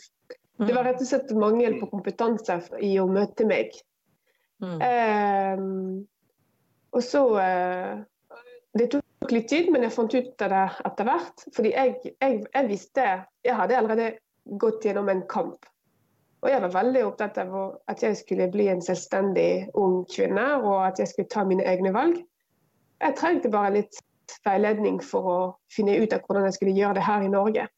Det 0.63 0.75
var 0.77 0.85
rett 0.87 1.01
og 1.01 1.09
slett 1.09 1.33
mangel 1.35 1.79
på 1.81 1.89
kompetanse 1.91 2.61
i 2.85 2.93
å 3.01 3.09
møte 3.11 3.47
meg. 3.49 3.73
Mm. 4.63 4.79
Eh, 4.85 5.63
og 6.93 7.03
så 7.03 7.23
Det 8.77 8.87
tok 8.93 9.03
tok 9.23 9.33
litt 9.33 9.49
tid, 9.49 9.71
men 9.71 9.85
jeg 9.87 9.95
fant 9.95 10.15
ut 10.15 10.43
av 10.43 10.51
det 10.51 10.63
etter 10.89 11.09
hvert. 11.09 11.45
Fordi 11.55 11.73
jeg, 11.73 11.95
jeg, 12.11 12.41
jeg, 12.43 12.69
visste 12.69 13.07
Jeg 13.47 13.59
hadde 13.59 13.79
allerede 13.79 14.09
gått 14.59 14.85
gjennom 14.87 15.11
en 15.13 15.23
kamp. 15.31 15.67
Og 16.43 16.51
jeg 16.51 16.63
var 16.65 16.75
veldig 16.75 17.05
opptatt 17.07 17.39
av 17.39 17.53
at 17.91 18.03
jeg 18.03 18.17
skulle 18.19 18.49
bli 18.51 18.67
en 18.73 18.83
selvstendig 18.83 19.69
ung 19.79 20.03
kvinne, 20.11 20.47
og 20.59 20.89
at 20.89 20.99
jeg 20.99 21.13
skulle 21.13 21.31
ta 21.31 21.45
mine 21.47 21.67
egne 21.71 21.93
valg. 21.95 22.19
Jeg 23.03 23.17
trengte 23.19 23.51
bare 23.51 23.77
litt 23.77 24.01
veiledning 24.47 24.99
for 25.05 25.29
å 25.31 25.39
finne 25.71 25.95
ut 26.03 26.15
av 26.15 26.25
hvordan 26.27 26.49
jeg 26.49 26.57
skulle 26.59 26.75
gjøre 26.75 26.99
det 26.99 27.07
her 27.07 27.23
i 27.23 27.31
Norge. 27.31 27.69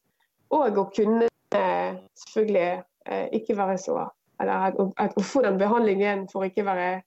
Og 0.57 0.81
å 0.81 0.87
kunne 0.97 1.29
eh, 1.29 1.97
selvfølgelig 2.25 2.69
eh, 3.11 3.27
ikke 3.37 3.57
være 3.59 3.79
så 3.81 4.05
Eller 4.43 4.75
å 4.81 5.23
få 5.23 5.45
den 5.45 5.61
behandlingen 5.61 6.25
for 6.33 6.45
ikke 6.45 6.65
være 6.67 7.05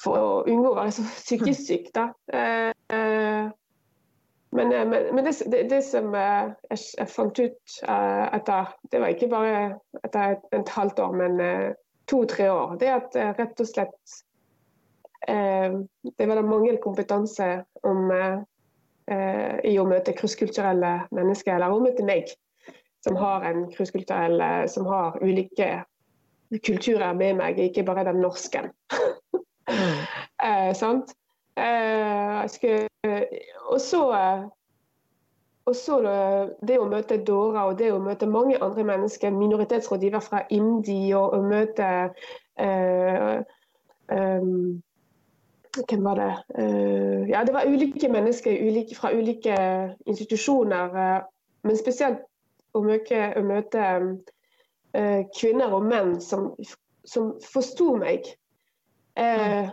for 0.00 0.16
å 0.16 0.28
unngå 0.48 0.72
å 0.72 0.78
være 0.78 0.94
så 0.96 1.04
psykisk 1.08 1.66
syk. 1.66 1.90
Da. 1.96 2.08
Eh, 2.32 2.70
eh, 2.96 3.50
men, 4.56 4.72
eh, 4.72 4.86
men, 4.88 5.10
men 5.14 5.26
det, 5.26 5.34
det, 5.52 5.64
det, 5.70 5.82
som 5.86 6.14
jeg, 6.16 7.06
fant 7.12 7.38
ut 7.38 7.76
etter 7.84 8.72
Det 8.90 9.02
var 9.02 9.14
ikke 9.14 9.30
bare 9.30 9.60
etter 10.02 10.40
et, 10.56 10.74
halvt 10.76 11.04
år, 11.04 11.14
men 11.20 11.44
to-tre 12.10 12.48
år. 12.50 12.76
Det 12.80 12.90
at 12.94 13.20
rett 13.38 13.62
og 13.62 13.68
slett 13.68 14.18
Det 15.30 16.26
var 16.26 16.38
da 16.40 16.42
mangel 16.42 16.78
kompetanse 16.80 17.46
om, 17.86 18.08
i 18.10 19.74
å 19.78 19.84
møte 19.86 20.14
krysskulturelle 20.16 20.94
mennesker, 21.12 21.52
eller 21.54 21.74
å 21.76 21.82
møte 21.84 22.06
meg, 22.08 22.32
som 23.04 23.18
har 23.20 23.44
en 23.44 23.66
Som 24.66 24.86
har 24.88 25.20
ulike 25.22 25.68
kulturer 26.64 27.12
med 27.14 27.36
meg, 27.36 27.60
ikke 27.60 27.84
bare 27.86 28.08
den 28.08 28.24
norske. 28.24 28.64
Eh, 30.40 30.70
sant? 30.72 31.10
Eh, 31.60 32.48
skulle, 32.48 32.88
og 33.68 33.80
så 33.80 34.06
og 35.70 35.76
så 35.76 36.00
det 36.66 36.78
å 36.80 36.88
møte 36.90 37.20
Dora 37.26 37.68
og 37.68 37.78
det 37.78 37.92
å 37.92 38.00
møte 38.02 38.26
mange 38.26 38.58
andre 38.64 38.84
mennesker, 38.88 39.30
minoritetsrådgiver 39.34 40.22
fra 40.24 40.42
IMDi 40.50 41.12
og 41.14 41.36
å 41.36 41.42
møte 41.44 41.88
eh, 42.58 43.42
um, 44.10 44.80
Hvem 45.70 46.02
var 46.02 46.18
det? 46.18 46.30
Eh, 46.58 47.28
ja, 47.30 47.44
det 47.46 47.54
var 47.54 47.68
ulike 47.70 48.08
mennesker 48.10 48.56
ulike, 48.58 48.96
fra 48.98 49.12
ulike 49.14 49.54
institusjoner. 50.10 50.96
Eh, 51.04 51.20
men 51.62 51.78
spesielt 51.78 52.24
å 52.74 52.82
møte, 52.82 53.20
å 53.38 53.42
møte 53.46 53.84
uh, 54.00 55.20
kvinner 55.36 55.76
og 55.76 55.86
menn 55.86 56.16
som, 56.24 56.48
som 57.06 57.36
forsto 57.52 57.92
meg. 58.00 58.26
Mm 59.18 59.70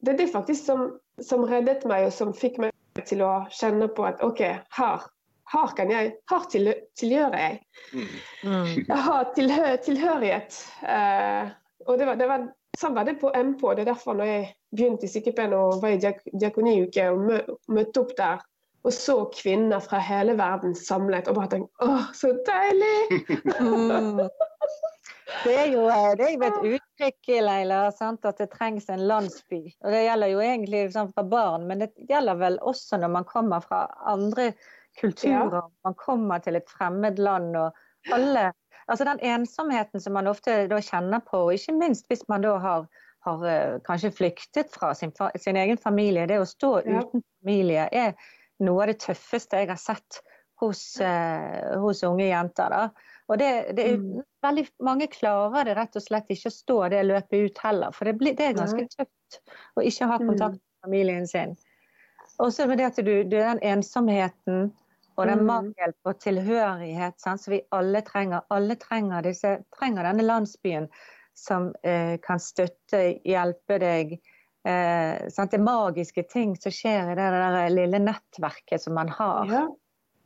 det 0.00 0.12
er 0.12 0.16
det 0.16 0.32
faktisk 0.32 0.64
som, 0.64 0.98
som, 1.22 1.44
reddet 1.44 1.86
meg, 1.88 2.06
og 2.08 2.12
som 2.14 2.34
fikk 2.34 2.58
meg 2.62 2.74
til 3.06 3.22
å 3.26 3.32
kjenne 3.54 3.88
på 3.94 4.06
at 4.06 4.22
OK, 4.26 4.42
her, 4.78 5.06
her 5.52 5.72
kan 5.78 5.90
jeg 5.92 6.12
Her 6.30 6.44
til, 6.50 6.72
tilhører 6.98 7.38
jeg. 7.38 7.58
Mm. 7.94 8.84
Jeg 8.88 9.00
har 9.08 9.32
tilhø, 9.34 9.64
tilhørighet. 9.84 10.60
Eh, 10.82 11.50
og 11.86 11.98
det 11.98 12.06
var, 12.06 12.20
det 12.20 12.28
var, 12.30 12.46
sånn 12.78 12.94
var 12.94 13.08
det 13.08 13.18
på 13.22 13.32
MP. 13.34 13.64
Det 13.74 13.86
er 13.86 13.90
derfor 13.92 14.18
når 14.18 14.30
jeg 14.30 14.46
begynte 14.76 15.08
i 15.08 15.12
sykepleien 15.12 15.56
og 15.56 15.80
var 15.82 15.96
i 15.96 16.02
diak 16.02 16.22
diakoniuke 16.34 17.08
og 17.14 17.24
mø, 17.24 17.40
møtte 17.74 18.04
opp 18.04 18.14
der 18.18 18.44
og 18.86 18.92
så 18.94 19.14
kvinner 19.34 19.82
fra 19.82 19.98
hele 20.00 20.36
verden 20.38 20.74
samlet 20.78 21.26
og 21.28 21.34
bare 21.36 21.50
tenkte 21.50 21.88
åh, 21.88 22.04
så 22.14 22.30
deilig! 22.46 23.24
mm. 23.58 24.20
Det 25.44 25.54
er 25.54 25.66
jo, 25.72 25.84
eh, 25.92 26.12
det 26.16 26.26
er 26.26 26.34
jo 26.34 26.46
et 26.46 26.78
uttrykk 26.78 27.30
Leila, 27.44 27.80
sant, 27.92 28.24
at 28.28 28.40
det 28.40 28.48
trengs 28.54 28.88
en 28.88 29.06
landsby. 29.10 29.60
Og 29.84 29.92
Det 29.92 30.04
gjelder 30.04 30.32
jo 30.32 30.40
egentlig 30.44 30.84
liksom, 30.86 31.12
fra 31.12 31.24
barn, 31.24 31.66
men 31.68 31.84
det 31.84 31.90
gjelder 32.08 32.38
vel 32.40 32.56
også 32.64 33.00
når 33.02 33.12
man 33.18 33.28
kommer 33.28 33.64
fra 33.64 33.84
andre 34.08 34.52
kulturer. 35.00 35.60
Ja. 35.60 35.66
Man 35.84 35.98
kommer 36.00 36.40
til 36.44 36.56
et 36.56 36.70
fremmed 36.70 37.20
land 37.22 37.56
og 37.56 37.84
alle 38.14 38.52
Altså 38.88 39.04
Den 39.04 39.18
ensomheten 39.20 40.00
som 40.00 40.14
man 40.16 40.30
ofte 40.30 40.62
da 40.64 40.78
kjenner 40.80 41.20
på, 41.20 41.42
og 41.50 41.52
ikke 41.52 41.74
minst 41.76 42.06
hvis 42.08 42.22
man 42.32 42.40
da 42.40 42.54
har, 42.56 42.86
har 43.26 43.42
eh, 43.44 43.74
kanskje 43.84 44.14
flyktet 44.16 44.72
fra 44.72 44.94
sin, 44.96 45.12
sin, 45.36 45.58
egen 45.60 45.76
familie. 45.76 46.24
Det 46.24 46.38
å 46.40 46.46
stå 46.48 46.70
ja. 46.86 47.02
uten 47.02 47.20
familie 47.42 47.84
er 47.92 48.14
noe 48.64 48.86
av 48.86 48.88
det 48.88 49.02
tøffeste 49.04 49.60
jeg 49.60 49.68
har 49.68 49.82
sett 49.82 50.22
hos, 50.62 50.80
uh, 51.04 51.76
hos 51.84 52.00
unge 52.08 52.30
jenter. 52.30 52.72
da. 52.72 53.07
Og 53.28 53.38
det, 53.38 53.48
det 53.76 53.84
er 53.84 53.96
mm. 54.00 54.20
veldig 54.42 54.64
mange 54.84 55.06
klarer 55.12 55.68
det 55.68 55.76
rett 55.76 55.96
og 56.00 56.04
slett 56.04 56.30
ikke 56.32 56.48
å 56.48 56.54
stå 56.54 56.78
det 56.94 57.02
løpet 57.04 57.44
ut 57.44 57.58
heller. 57.64 57.92
For 57.92 58.08
det, 58.08 58.14
blir, 58.20 58.36
det 58.38 58.46
er 58.46 58.56
ganske 58.56 58.86
tøft 58.94 59.40
å 59.76 59.84
ikke 59.84 60.08
ha 60.08 60.16
kontakt 60.22 60.56
mm. 60.56 60.62
med 60.62 60.86
familien 60.86 61.28
sin. 61.28 61.56
Og 62.38 62.52
så 62.54 62.68
med 62.70 62.80
det 62.80 62.88
at 62.88 63.00
du, 63.02 63.12
du 63.28 63.36
den 63.36 63.60
ensomheten 63.66 64.70
og 65.18 65.26
den 65.26 65.42
mm. 65.42 65.46
mangel 65.50 65.92
på 66.06 66.14
tilhørighet 66.22 67.18
sant, 67.20 67.42
som 67.42 67.52
vi 67.56 67.60
alle 67.74 68.00
trenger. 68.06 68.46
Alle 68.54 68.78
trenger, 68.80 69.26
disse, 69.26 69.56
trenger 69.76 70.06
denne 70.06 70.24
landsbyen 70.24 70.86
som 71.38 71.72
eh, 71.82 72.16
kan 72.22 72.40
støtte, 72.42 73.02
hjelpe 73.26 73.80
deg. 73.82 74.14
Eh, 74.64 75.26
sant? 75.34 75.52
Det 75.52 75.60
magiske 75.62 76.24
ting 76.30 76.54
som 76.56 76.74
skjer 76.74 77.12
i 77.12 77.18
det 77.18 77.28
der 77.34 77.58
lille 77.74 78.00
nettverket 78.02 78.86
som 78.86 78.96
man 78.98 79.10
har. 79.18 79.52
Ja. 79.52 79.66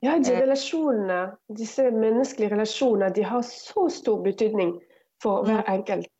Ja, 0.02 0.18
de 0.18 0.32
eh. 0.32 0.40
relasjonene, 0.40 1.36
disse 1.54 1.84
menneskelige 1.94 2.50
relasjonene 2.50 3.12
de 3.14 3.22
har 3.22 3.42
så 3.46 3.86
stor 3.90 4.22
betydning 4.24 4.74
for 5.22 5.46
hver 5.46 5.62
enkelt. 5.70 6.10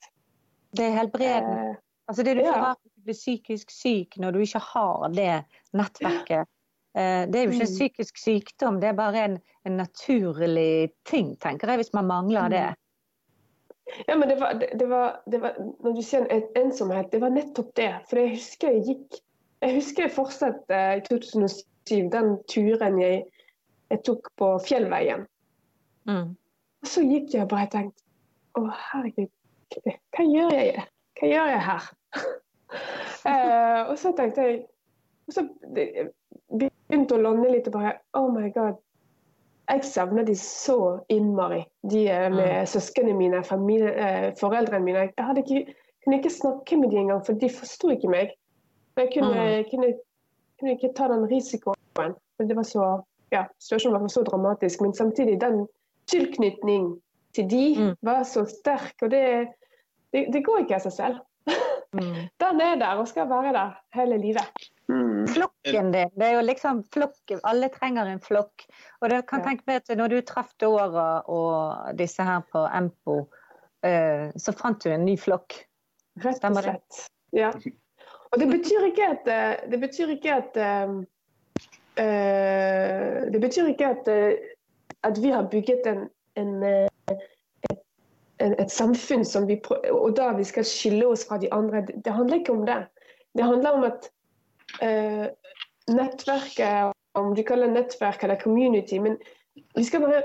Det 0.77 0.85
er 0.87 0.95
helbredende. 1.01 1.73
Eh, 1.73 1.81
altså 2.07 2.23
det 2.23 2.37
du 2.39 2.45
får 2.45 2.61
ja. 2.61 2.75
blir 3.03 3.19
psykisk 3.19 3.75
syk 3.75 4.15
når 4.23 4.37
du 4.37 4.45
ikke 4.45 4.63
har 4.63 5.09
det 5.17 5.33
nettverket. 5.75 6.47
Eh, 6.95 7.25
det 7.27 7.41
er 7.41 7.49
jo 7.49 7.57
ikke 7.57 7.67
en 7.67 7.73
mm. 7.73 7.81
psykisk 7.81 8.23
sykdom, 8.23 8.79
det 8.81 8.93
er 8.93 8.97
bare 9.03 9.25
en, 9.25 9.37
en 9.67 9.77
naturlig 9.81 10.93
ting, 11.09 11.35
tenker 11.43 11.75
jeg, 11.75 11.83
hvis 11.83 11.93
man 11.99 12.07
mangler 12.07 12.49
det. 12.55 12.65
Mm. 12.71 12.79
Ja, 14.07 14.15
men 14.15 14.29
det 14.29 14.39
var, 14.41 14.53
det, 14.63 14.71
det 14.79 14.89
var, 14.89 15.21
det 15.27 15.43
var 15.43 15.57
Når 15.59 15.93
du 15.99 16.03
sier 16.07 16.31
en 16.31 16.43
ensomhet, 16.57 17.11
det 17.13 17.21
var 17.21 17.35
nettopp 17.35 17.75
det. 17.77 17.91
For 18.09 18.23
jeg 18.23 18.37
husker 18.37 18.77
jeg 18.77 18.85
gikk 18.87 19.23
Jeg 19.63 19.75
husker 19.75 20.07
jeg 20.07 20.15
fortsatt 20.15 20.71
i 20.71 21.03
2007, 21.11 22.09
den 22.15 22.37
turen 22.51 23.01
jeg 23.03 23.25
jeg 23.93 24.03
tok 24.07 24.31
på 24.41 24.49
Fjellveien. 24.65 25.27
Mm. 26.09 26.33
Og 26.83 26.89
så 26.89 27.05
gikk 27.07 27.35
jeg 27.37 27.45
og 27.45 27.53
bare 27.53 27.69
tenkte 27.71 28.03
Å, 28.59 28.67
herregud, 28.91 29.31
hva 29.85 30.25
gjør 30.27 30.55
jeg, 30.57 30.87
hva 31.19 31.29
gjør 31.31 31.51
jeg 31.53 31.61
her? 31.69 31.91
eh, 33.31 33.81
og 33.87 33.95
så 34.01 34.11
tenkte 34.19 34.47
jeg 34.49 34.57
Og 35.29 35.37
så 35.37 35.45
begynte 35.63 37.17
å 37.17 37.23
lande 37.23 37.53
litt 37.53 37.69
og 37.71 37.77
bare 37.79 37.95
Oh 38.19 38.27
my 38.35 38.51
God. 38.55 38.81
Jeg 39.71 39.87
savner 39.87 40.27
de 40.27 40.35
så 40.37 40.99
innmari, 41.13 41.63
de 41.89 42.03
eh, 42.11 42.27
med 42.33 42.51
mm. 42.51 42.67
søsknene 42.69 43.15
mine, 43.17 43.45
familie, 43.47 43.93
eh, 43.95 44.27
foreldrene 44.41 44.85
mine. 44.85 45.05
Jeg 45.15 45.29
hadde 45.29 45.45
ikke, 45.47 45.77
kunne 46.03 46.19
ikke 46.19 46.33
snakke 46.35 46.77
med 46.81 46.91
dem 46.91 47.05
engang, 47.05 47.23
for 47.25 47.39
de 47.39 47.49
forsto 47.55 47.93
ikke 47.95 48.11
meg. 48.11 48.35
Men 48.97 49.07
Jeg 49.07 49.13
kunne, 49.15 49.31
mm. 49.31 49.71
kunne, 49.71 49.93
kunne, 50.59 50.75
ikke 50.75 50.93
ta 50.99 51.07
den 51.15 51.25
risikoen. 51.31 52.19
For 52.37 52.51
det 52.51 52.59
var 52.59 52.67
så 52.69 52.89
ja, 53.33 53.47
situasjonen 53.59 54.05
var 54.05 54.13
så 54.13 54.23
dramatisk, 54.27 54.81
men 54.85 54.95
samtidig 54.95 55.41
den 55.41 55.67
tilknytning 56.11 56.93
til 57.35 57.49
de 57.51 57.67
mm. 57.79 57.93
var 58.05 58.25
så 58.29 58.45
sterk. 58.49 58.95
Og 59.03 59.11
det, 59.11 59.25
det, 60.13 60.27
det 60.35 60.45
går 60.45 60.65
ikke 60.65 60.79
av 60.79 60.87
seg 60.87 60.97
selv. 60.99 61.23
Mm. 61.93 62.29
Den 62.43 62.61
er 62.65 62.79
der 62.81 63.01
og 63.01 63.09
skal 63.11 63.29
være 63.29 63.53
der 63.53 63.75
hele 63.97 64.17
livet. 64.21 64.69
Mm. 64.89 65.27
Flokken 65.29 65.91
din, 65.93 66.09
det 66.17 66.25
er 66.27 66.35
jo 66.39 66.45
liksom 66.45 66.83
flokk, 66.93 67.35
alle 67.49 67.69
trenger 67.73 68.09
en 68.09 68.21
flokk. 68.21 68.65
Og 69.01 69.11
det 69.13 69.23
kan 69.29 69.41
ja. 69.41 69.51
tenke 69.51 69.65
meg 69.69 69.83
at 69.83 69.93
når 69.97 70.13
du 70.13 70.17
traff 70.29 70.51
Dora 70.61 71.23
og 71.33 71.93
disse 71.97 72.25
her 72.25 72.43
på 72.53 72.65
Empo, 72.65 73.19
uh, 73.87 74.27
så 74.37 74.57
fant 74.57 74.81
du 74.85 74.91
en 74.93 75.05
ny 75.05 75.19
flokk. 75.21 75.57
Rett 76.25 76.45
og 76.45 76.59
slett. 76.61 77.05
Ja. 77.33 77.53
Og 78.33 78.41
det 78.41 78.49
betyr 78.49 78.89
ikke 78.89 79.07
at, 79.15 79.29
eh, 79.29 79.65
det 79.69 79.79
betyr 79.81 80.13
ikke 80.17 80.35
at 80.41 80.57
um, 80.89 81.03
Eh, 81.03 81.12
det 83.33 83.41
betyr 83.41 83.67
ikke 83.73 83.87
at, 83.87 84.09
eh, 84.09 84.33
at, 85.03 85.23
vi 85.23 85.31
har 85.31 85.49
bygget 85.51 85.87
en, 85.87 86.09
en, 86.37 86.63
eh, 86.63 87.17
et, 88.41 88.55
et, 88.59 88.71
samfunn 88.71 89.25
som 89.25 89.49
vi 89.49 89.59
og 89.91 90.17
da 90.17 90.33
vi 90.37 90.45
skal 90.45 90.65
skille 90.65 91.07
oss 91.07 91.27
fra 91.29 91.39
de 91.39 91.53
andre. 91.53 91.87
Det 92.05 92.13
handler 92.13 92.41
ikke 92.41 92.53
om 92.53 92.67
det. 92.67 92.87
Det 93.37 93.45
handler 93.45 93.71
om 93.71 93.85
at 93.85 94.09
uh, 94.83 95.27
nettverket, 95.95 96.93
om 97.15 97.35
du 97.37 97.43
kaller 97.43 97.67
det 97.67 97.75
nettverk 97.75 98.25
eller 98.25 98.41
community, 98.41 98.99
men 98.99 99.17
vi 99.77 99.85
skal 99.85 100.01
bare 100.01 100.23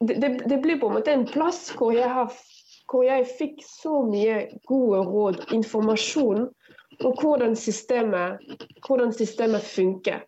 det, 0.00 0.48
det, 0.48 0.58
blir 0.58 0.76
på 0.80 0.88
en 0.88 0.98
måte 0.98 1.12
en 1.12 1.26
plass 1.26 1.70
hvor 1.78 1.92
jeg, 1.92 2.10
har, 2.10 2.32
hvor 2.90 3.04
jeg 3.06 3.28
fikk 3.38 3.62
så 3.64 4.02
mye 4.04 4.42
gode 4.68 5.00
råd, 5.08 5.40
informasjon 5.56 6.48
om 7.00 7.16
hvordan 7.20 7.56
systemet, 7.56 8.40
hvordan 8.86 9.12
systemet 9.12 9.62
funker. 9.62 10.20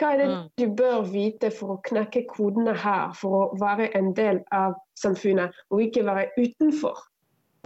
Hva 0.00 0.12
er 0.14 0.18
det 0.18 0.28
mm. 0.30 0.44
du 0.58 0.66
bør 0.76 1.02
vite 1.12 1.50
for 1.54 1.76
å 1.76 1.80
knekke 1.84 2.24
kodene 2.30 2.74
her, 2.78 3.12
for 3.18 3.38
å 3.38 3.58
være 3.60 3.90
en 3.98 4.12
del 4.16 4.40
av 4.54 4.74
samfunnet, 4.98 5.54
og 5.70 5.82
ikke 5.84 6.06
være 6.06 6.28
utenfor? 6.38 7.02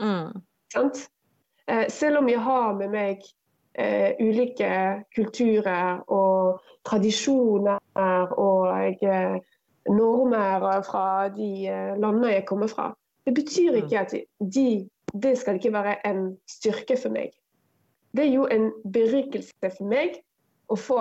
Mm. 0.02 0.42
Eh, 0.76 1.86
selv 1.88 2.20
om 2.20 2.28
jeg 2.28 2.42
har 2.42 2.74
med 2.78 2.92
meg 2.92 3.22
eh, 3.78 4.18
ulike 4.20 4.70
kulturer 5.16 6.02
og 6.12 6.60
tradisjoner 6.86 7.78
og 8.36 9.04
eh, 9.06 9.38
normer 9.88 10.82
fra 10.86 11.28
de 11.34 11.50
eh, 11.70 11.94
landene 11.98 12.34
jeg 12.36 12.46
kommer 12.46 12.70
fra, 12.70 12.90
det 13.26 13.34
betyr 13.34 13.72
mm. 13.72 13.78
ikke 13.84 14.00
at 14.00 14.14
de, 14.38 14.68
det 15.12 15.38
skal 15.38 15.58
ikke 15.58 15.72
være 15.72 15.98
en 16.06 16.36
styrke 16.50 16.98
for 17.02 17.14
meg. 17.14 17.30
Det 18.16 18.26
er 18.26 18.32
jo 18.32 18.46
en 18.50 18.70
berikelse 18.92 19.54
for 19.60 19.86
meg 19.86 20.20
å 20.72 20.78
få 20.80 21.00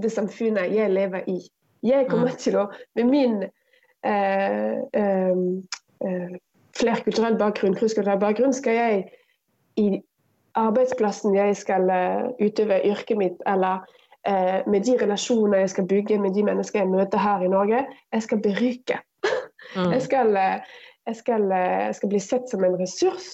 det 0.00 0.12
samfunnet 0.12 0.72
jeg 0.74 0.92
lever 0.92 1.28
i. 1.30 1.40
Jeg 1.82 2.06
kommer 2.10 2.30
mm. 2.30 2.38
til 2.38 2.56
å, 2.60 2.68
med 2.94 3.10
min 3.10 3.42
eh, 3.42 4.78
eh, 5.02 5.42
eh, 6.06 6.36
flerkulturell 6.78 7.36
bakgrunn, 7.40 7.74
krysskulturell 7.76 8.20
bakgrunn, 8.22 8.54
skal 8.56 8.78
jeg 8.78 9.02
i 9.80 9.88
arbeidsplassen 10.58 11.34
jeg 11.36 11.56
skal 11.56 11.88
uh, 11.88 12.30
utøve 12.42 12.80
yrket 12.88 13.18
mitt, 13.18 13.38
eller 13.48 13.84
uh, 14.28 14.60
med 14.68 14.84
de 14.86 14.96
relasjoner 15.00 15.64
jeg 15.64 15.74
skal 15.74 15.88
bygge 15.88 16.18
med 16.20 16.36
de 16.36 16.44
mennesker 16.44 16.82
jeg 16.82 16.92
møter 16.92 17.22
her 17.22 17.44
i 17.44 17.52
Norge, 17.52 17.84
jeg 18.12 18.26
skal 18.28 18.42
berike. 18.44 19.00
Mm. 19.76 19.92
Jeg, 19.94 20.02
skal, 20.02 20.36
uh, 20.36 20.82
jeg, 21.08 21.16
skal, 21.16 21.48
jeg, 21.48 21.94
skal, 21.96 22.12
bli 22.12 22.20
sett 22.20 22.50
som 22.50 22.64
en 22.66 22.76
ressurs, 22.80 23.30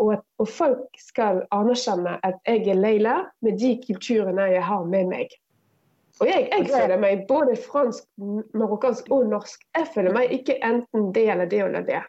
og, 0.00 0.14
at, 0.16 0.24
og 0.42 0.48
folk 0.48 0.98
skal 0.98 1.44
anerkjenne 1.54 2.16
at 2.26 2.40
jeg 2.48 2.64
er 2.72 2.80
Leila 2.80 3.18
med 3.44 3.60
de 3.60 3.76
kulturene 3.86 4.48
jeg 4.54 4.64
har 4.64 4.86
med 4.88 5.12
meg. 5.12 5.34
Og 6.22 6.28
jeg, 6.30 6.46
jeg 6.52 6.68
føler 6.70 7.00
meg 7.02 7.24
både 7.28 7.56
fransk, 7.58 8.06
marokkansk 8.54 9.10
og 9.14 9.26
norsk. 9.32 9.64
Jeg 9.74 9.88
føler 9.94 10.14
meg 10.14 10.34
ikke 10.36 10.60
enten 10.62 11.10
det 11.14 11.26
eller 11.34 11.50
det 11.50 11.62
eller 11.64 11.86
det. 11.88 12.02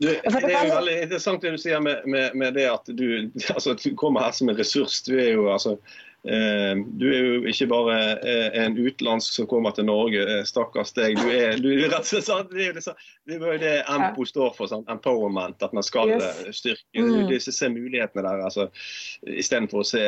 Du, 0.00 0.08
det 0.08 0.52
er 0.56 0.68
veldig 0.72 0.96
interessant 1.04 1.42
det 1.44 1.54
du 1.56 1.60
sier 1.60 1.80
med, 1.84 2.04
med, 2.08 2.36
med 2.40 2.54
det 2.56 2.66
at 2.70 2.86
du, 2.96 3.06
altså, 3.54 3.74
du, 3.76 3.90
kommer 4.00 4.24
her 4.24 4.36
som 4.36 4.52
en 4.52 4.60
ressurs. 4.60 5.00
Du 5.04 5.14
er 5.16 5.34
jo 5.34 5.48
altså 5.52 5.76
du 6.22 7.06
er 7.08 7.20
jo 7.24 7.36
ikke 7.48 7.66
bare 7.70 7.94
eh, 8.20 8.58
en 8.60 8.76
utenlandsk 8.76 9.38
som 9.38 9.46
kommer 9.48 9.72
til 9.72 9.86
Norge, 9.88 10.20
eh, 10.20 10.42
stakkars 10.44 10.92
deg. 10.92 11.16
Du 11.16 11.30
er, 11.32 11.56
du 11.56 11.70
er 11.72 11.88
rett 11.88 12.04
og 12.04 12.24
slett, 12.26 12.50
det 13.30 13.38
er 13.38 13.54
jo 13.54 13.60
det, 13.62 13.72
EMPO 13.88 14.26
står 14.28 14.52
for, 14.56 14.68
sånn, 14.68 14.84
empowerment. 14.92 15.62
At 15.64 15.72
man 15.76 15.86
skal 15.86 16.12
yes. 16.12 16.42
styrke 16.58 17.04
mm. 17.06 17.32
se 17.40 17.70
mulighetene 17.72 18.24
der, 18.26 18.42
altså, 18.50 18.68
istedenfor 19.24 19.80
å 19.80 19.88
se 19.92 20.02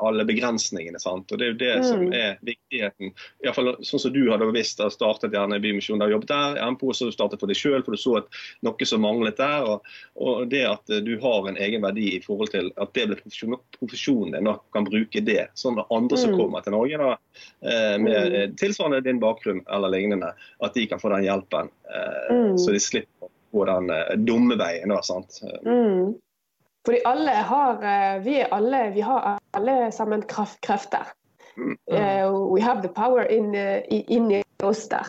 alle 0.00 0.24
begrensningene. 0.28 1.00
Sant? 1.02 1.28
Og 1.32 1.40
Det 1.40 1.46
er 1.48 1.52
jo 1.52 1.58
det 1.60 1.74
mm. 1.74 1.86
som 1.90 2.06
er 2.16 2.40
viktigheten. 2.48 3.12
I 3.44 3.52
fall, 3.52 3.74
sånn 3.84 4.04
som 4.06 4.16
du 4.16 4.22
hadde 4.32 4.48
visst, 4.56 4.80
har 4.80 4.94
startet 4.94 5.36
gjerne 5.36 5.60
i 5.60 5.64
Bymisjonen, 5.64 6.06
har 6.06 6.16
jobbet 6.16 6.32
der. 6.32 6.62
EMPO 6.64 6.94
så 6.96 7.10
du 7.10 7.16
startet 7.16 7.44
for 7.44 7.52
deg 7.52 7.60
sjøl, 7.60 7.84
for 7.84 7.92
du 7.92 8.00
så 8.00 8.16
at 8.22 8.40
noe 8.64 8.88
som 8.88 9.04
manglet 9.04 9.36
der. 9.36 9.68
Og, 9.68 9.92
og, 10.16 10.46
det 10.48 10.64
at 10.64 10.96
du 11.04 11.12
har 11.20 11.50
en 11.50 11.60
egen 11.60 11.84
verdi 11.84 12.14
i 12.16 12.24
forhold 12.24 12.54
til 12.56 12.72
at 12.80 12.96
det 12.96 13.10
blir 13.10 13.20
profesjonen 13.76 14.38
din, 14.38 14.48
og 14.48 14.64
kan 14.72 14.88
bruke 14.88 15.20
det 15.24 15.42
sånn 15.58 15.80
at 15.82 15.90
andre 15.94 16.18
som 16.20 16.32
mm. 16.34 16.38
kommer 16.38 16.64
til 16.64 16.74
Norge 16.76 17.00
da, 17.00 17.10
eh, 17.64 17.96
med 17.98 18.14
mm. 18.14 18.36
Eh, 18.38 18.46
tilsvarende 18.60 19.02
din 19.06 19.20
bakgrunn 19.22 19.64
eller 19.66 19.92
lignende, 19.94 20.32
at 20.64 20.78
de 20.78 20.86
kan 20.90 21.02
få 21.02 21.12
den 21.14 21.26
hjelpen. 21.26 21.70
Eh, 21.90 22.30
mm. 22.34 22.56
Så 22.58 22.74
de 22.74 22.80
slipper 22.82 23.28
å 23.28 23.32
gå 23.58 23.68
den 23.68 24.24
dumme 24.28 24.58
veien. 24.60 24.94
Da, 24.94 25.02
sant? 25.02 25.40
Mm. 25.66 26.16
Fordi 26.86 26.98
alle 27.04 27.32
har 27.44 27.82
Vi 28.24 28.42
alle, 28.42 28.90
vi 28.94 29.00
har 29.04 29.38
alle 29.56 29.92
sammen 29.92 30.22
krefter. 30.62 31.12
Uh, 31.58 32.30
we 32.54 32.60
have 32.60 32.82
the 32.82 32.88
power 32.88 33.22
in, 33.22 33.54
uh, 33.54 33.82
inni 33.90 34.42
oss 34.62 34.88
der. 34.88 35.06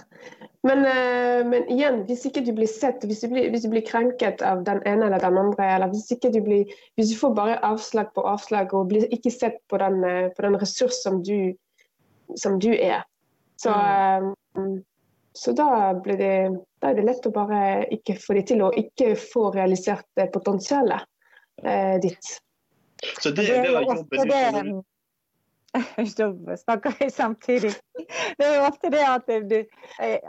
Men, 0.67 0.79
uh, 0.79 1.47
men, 1.47 1.69
igjen, 1.71 2.01
hvis 2.09 2.25
ikke 2.27 2.41
du 2.43 2.51
blir 2.57 2.67
sett, 2.67 3.03
hvis 3.07 3.21
du 3.23 3.29
blir, 3.31 3.47
hvis 3.51 3.63
du 3.63 3.69
blir, 3.71 3.85
krenket 3.87 4.43
av 4.43 4.65
den 4.67 4.81
ene 4.89 5.07
eller 5.07 5.23
den 5.23 5.39
andre, 5.39 5.69
eller 5.75 5.93
hvis, 5.93 6.09
ikke 6.11 6.33
du, 6.33 6.41
blir, 6.43 6.73
hvis 6.99 7.13
du 7.13 7.15
får 7.19 7.31
bare 7.37 7.61
avslag 7.63 8.11
på 8.15 8.25
avslag 8.27 8.75
og 8.75 8.89
blir 8.91 9.07
ikke 9.15 9.31
sett 9.31 9.61
på 9.71 9.79
den, 9.79 10.03
på 10.35 10.45
den 10.45 10.59
ressurs 10.59 10.99
som 10.99 11.21
du, 11.23 11.55
som 12.35 12.59
du 12.59 12.73
er, 12.75 13.05
så, 13.59 13.71
mm. 14.59 14.75
så 15.35 15.55
da, 15.55 15.69
blir 16.03 16.19
det, 16.19 16.35
da 16.83 16.91
er 16.91 16.99
det 16.99 17.07
lett 17.07 17.31
å 17.31 17.35
bare 17.35 17.63
ikke 17.95 18.19
få 18.19 18.35
det 18.35 18.45
til 18.51 18.63
å 18.67 18.73
ikke 18.75 19.13
få 19.19 19.49
realisert 19.55 20.07
potensialet 20.35 21.07
ditt. 22.03 22.35
Så 23.19 23.31
det, 23.31 23.47
det 23.47 23.57
er 23.63 23.73
jobben 23.79 24.05
du 24.07 24.83
da 26.17 26.57
snakker 26.57 26.95
vi 26.99 27.09
samtidig. 27.11 27.73
Det 28.37 28.45
er 28.45 28.55
jo 28.55 28.67
ofte 28.67 28.89
det 28.93 29.03
at 29.05 29.27
du, 29.49 29.57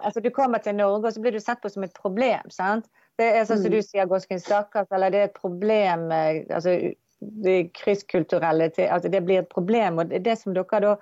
altså 0.03 0.21
du 0.21 0.31
kommer 0.35 0.59
til 0.59 0.77
Norge 0.77 1.09
og 1.09 1.15
så 1.15 1.23
blir 1.23 1.33
du 1.37 1.41
sett 1.41 1.63
på 1.63 1.71
som 1.73 1.87
et 1.87 1.95
problem. 1.97 2.51
sant? 2.53 2.91
Det 3.21 3.29
er 3.37 3.47
sånn 3.49 3.63
som 3.63 3.73
du 3.73 3.81
sier, 3.85 4.09
Gåsken, 4.09 4.41
stakkars, 4.41 4.91
eller 4.93 5.13
det 5.13 5.23
er 5.23 5.31
et 5.31 5.39
problem 5.41 6.09
altså, 6.13 6.77
det 7.21 7.57
krysskulturelle 7.77 8.71
altså 8.89 9.09
Det 9.13 9.25
blir 9.25 9.43
et 9.43 9.49
problem. 9.53 9.99
og 9.99 10.13
det 10.13 10.39
som 10.39 10.55
dere 10.57 10.81
da 10.85 10.95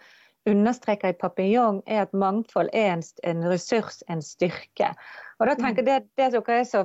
understreker 0.48 1.12
i 1.12 1.18
Papillon, 1.18 1.82
er 1.86 2.06
at 2.06 2.14
mangfold 2.16 2.70
er 2.72 2.94
en, 2.94 3.02
en 3.24 3.42
ressurs, 3.50 4.02
en 4.08 4.22
styrke. 4.24 4.94
Og 5.38 5.46
da 5.46 5.54
tenker 5.58 5.82
jeg 5.84 5.86
Det, 5.86 6.08
det 6.16 6.30
dere 6.32 6.60
er 6.60 6.64
så 6.64 6.84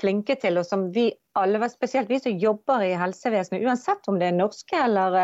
flinke 0.00 0.36
til, 0.40 0.58
og 0.60 0.66
som 0.66 0.86
vi 0.94 1.10
alle, 1.38 1.68
spesielt 1.72 2.10
vi 2.10 2.20
som 2.20 2.38
jobber 2.38 2.84
i 2.84 2.94
helsevesenet, 2.98 3.64
uansett 3.64 4.08
om 4.08 4.18
det 4.20 4.30
er 4.30 4.36
norske 4.36 4.78
eller 4.78 5.18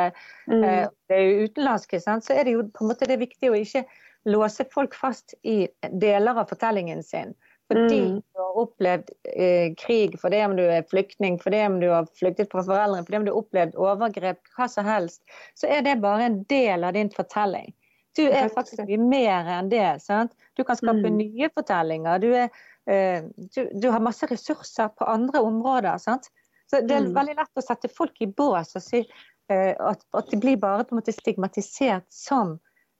mm. 0.48 0.62
eh, 0.62 0.84
det 1.10 1.18
er 1.18 1.44
utenlandske, 1.48 2.00
sant, 2.00 2.26
så 2.26 2.36
er 2.36 2.48
det 2.48 2.56
jo 2.56 2.66
på 2.72 2.84
en 2.84 2.92
måte 2.92 3.08
det 3.08 3.18
er 3.18 3.26
viktig 3.26 3.50
å 3.52 3.58
ikke 3.58 3.84
låse 4.28 4.66
folk 4.72 4.96
fast 4.96 5.34
i 5.46 5.60
deler 6.00 6.40
av 6.40 6.50
fortellingen 6.50 7.02
sin. 7.02 7.36
Fordi 7.68 8.00
mm. 8.00 8.14
du 8.16 8.40
har 8.40 8.60
opplevd 8.62 9.10
eh, 9.36 9.74
krig, 9.76 10.16
fordi 10.20 10.38
om 10.46 10.54
du 10.56 10.62
er 10.64 10.86
flyktning, 10.88 11.36
fordi 11.42 11.60
om 11.66 11.76
du 11.80 11.90
har 11.92 12.08
flyktet 12.16 12.48
fra 12.52 12.64
foreldrene, 12.64 13.04
fordi 13.04 13.20
om 13.20 13.26
du 13.26 13.32
har 13.32 13.40
opplevd 13.42 13.76
overgrep, 13.76 14.40
hva 14.56 14.68
som 14.72 14.88
helst, 14.88 15.20
så 15.58 15.68
er 15.68 15.84
det 15.84 15.98
bare 16.00 16.30
en 16.30 16.40
del 16.48 16.88
av 16.88 16.96
din 16.96 17.12
fortelling. 17.12 17.74
Du 18.16 18.24
er 18.24 18.48
faktisk 18.50 18.80
mye 18.88 18.98
mer 18.98 19.50
enn 19.58 19.68
det. 19.70 20.00
sant? 20.02 20.32
Du 20.56 20.64
kan 20.66 20.78
skape 20.80 21.06
mm. 21.06 21.18
nye 21.20 21.50
fortellinger. 21.54 22.18
Du, 22.24 22.32
er, 22.32 22.48
eh, 22.48 22.64
du, 22.88 23.58
du, 23.72 23.88
har 23.92 24.00
masse 24.00 24.26
ressurser 24.30 24.88
på 24.96 25.04
andre 25.04 25.42
områder. 25.44 25.98
sant? 26.00 26.30
Så 26.70 26.80
Det 26.80 26.94
er 26.94 27.00
mm. 27.00 27.14
veldig 27.16 27.34
lett 27.38 27.60
å 27.60 27.64
sette 27.64 27.88
folk 27.88 28.20
i 28.20 28.28
bås 28.28 28.74
og 28.76 28.84
si 28.84 29.00
eh, 29.00 29.72
at, 29.72 30.02
at, 30.12 30.30
de 30.30 30.40
blir 30.40 30.58
bare 30.60 30.84
på 30.84 30.94
en 30.94 31.00
måte 31.00 31.14
stigmatisert 31.16 32.06
som 32.12 32.58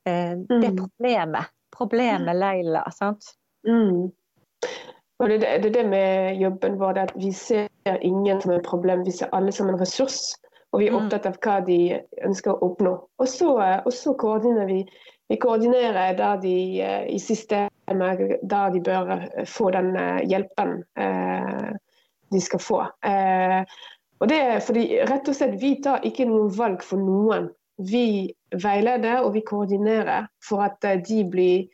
eh, 0.08 0.36
det 0.36 0.72
mm. 0.72 0.78
problemet. 0.78 1.52
Problemet 1.76 2.36
Leila. 2.36 2.86
sant? 2.94 3.34
Mm. 3.68 4.08
Og 5.18 5.28
det, 5.28 5.38
det, 5.62 5.72
det 5.74 5.84
med 5.84 6.40
jobben 6.40 6.78
vår, 6.80 7.02
at 7.04 7.12
vi 7.16 7.32
ser 7.32 7.68
ingen 8.00 8.40
som 8.40 8.54
et 8.54 8.64
problem, 8.64 9.04
vi 9.04 9.12
ser 9.12 9.32
alle 9.36 9.52
som 9.52 9.68
en 9.68 9.80
ressurs. 9.80 10.32
Og 10.72 10.80
vi 10.80 10.88
er 10.88 10.94
mm. 10.94 10.98
opptatt 11.02 11.28
av 11.28 11.36
hva 11.44 11.60
de 11.64 11.78
ønsker 12.24 12.54
å 12.54 12.70
oppnå. 12.70 12.94
Og 13.18 13.28
så, 13.28 13.52
og 13.84 13.92
så 13.92 14.14
koordinerer 14.20 14.68
vi. 14.68 14.82
Vi 15.28 15.36
koordinerer 15.40 16.16
da 16.16 16.36
de 16.40 16.54
i 17.12 17.18
systemet 17.88 18.40
der 18.42 18.70
de 18.70 18.80
bør 18.80 19.44
få 19.46 19.70
den 19.70 19.96
hjelpen 20.28 20.82
eh, 20.98 21.70
de 22.32 22.40
skal 22.40 22.60
få. 22.60 22.80
Eh, 23.04 23.64
og 24.20 24.28
det 24.28 24.38
er 24.38 24.60
fordi 24.60 25.00
rett 25.06 25.28
og 25.28 25.36
slett 25.36 25.60
Vi 25.62 25.78
tar 25.82 26.04
ikke 26.04 26.26
noen 26.26 26.50
valg 26.56 26.82
for 26.82 26.98
noen. 26.98 27.48
Vi 27.78 28.34
veileder 28.52 29.22
og 29.22 29.34
vi 29.34 29.44
koordinerer 29.46 30.26
for 30.42 30.64
at 30.66 30.82
de 30.82 31.22
blir 31.30 31.68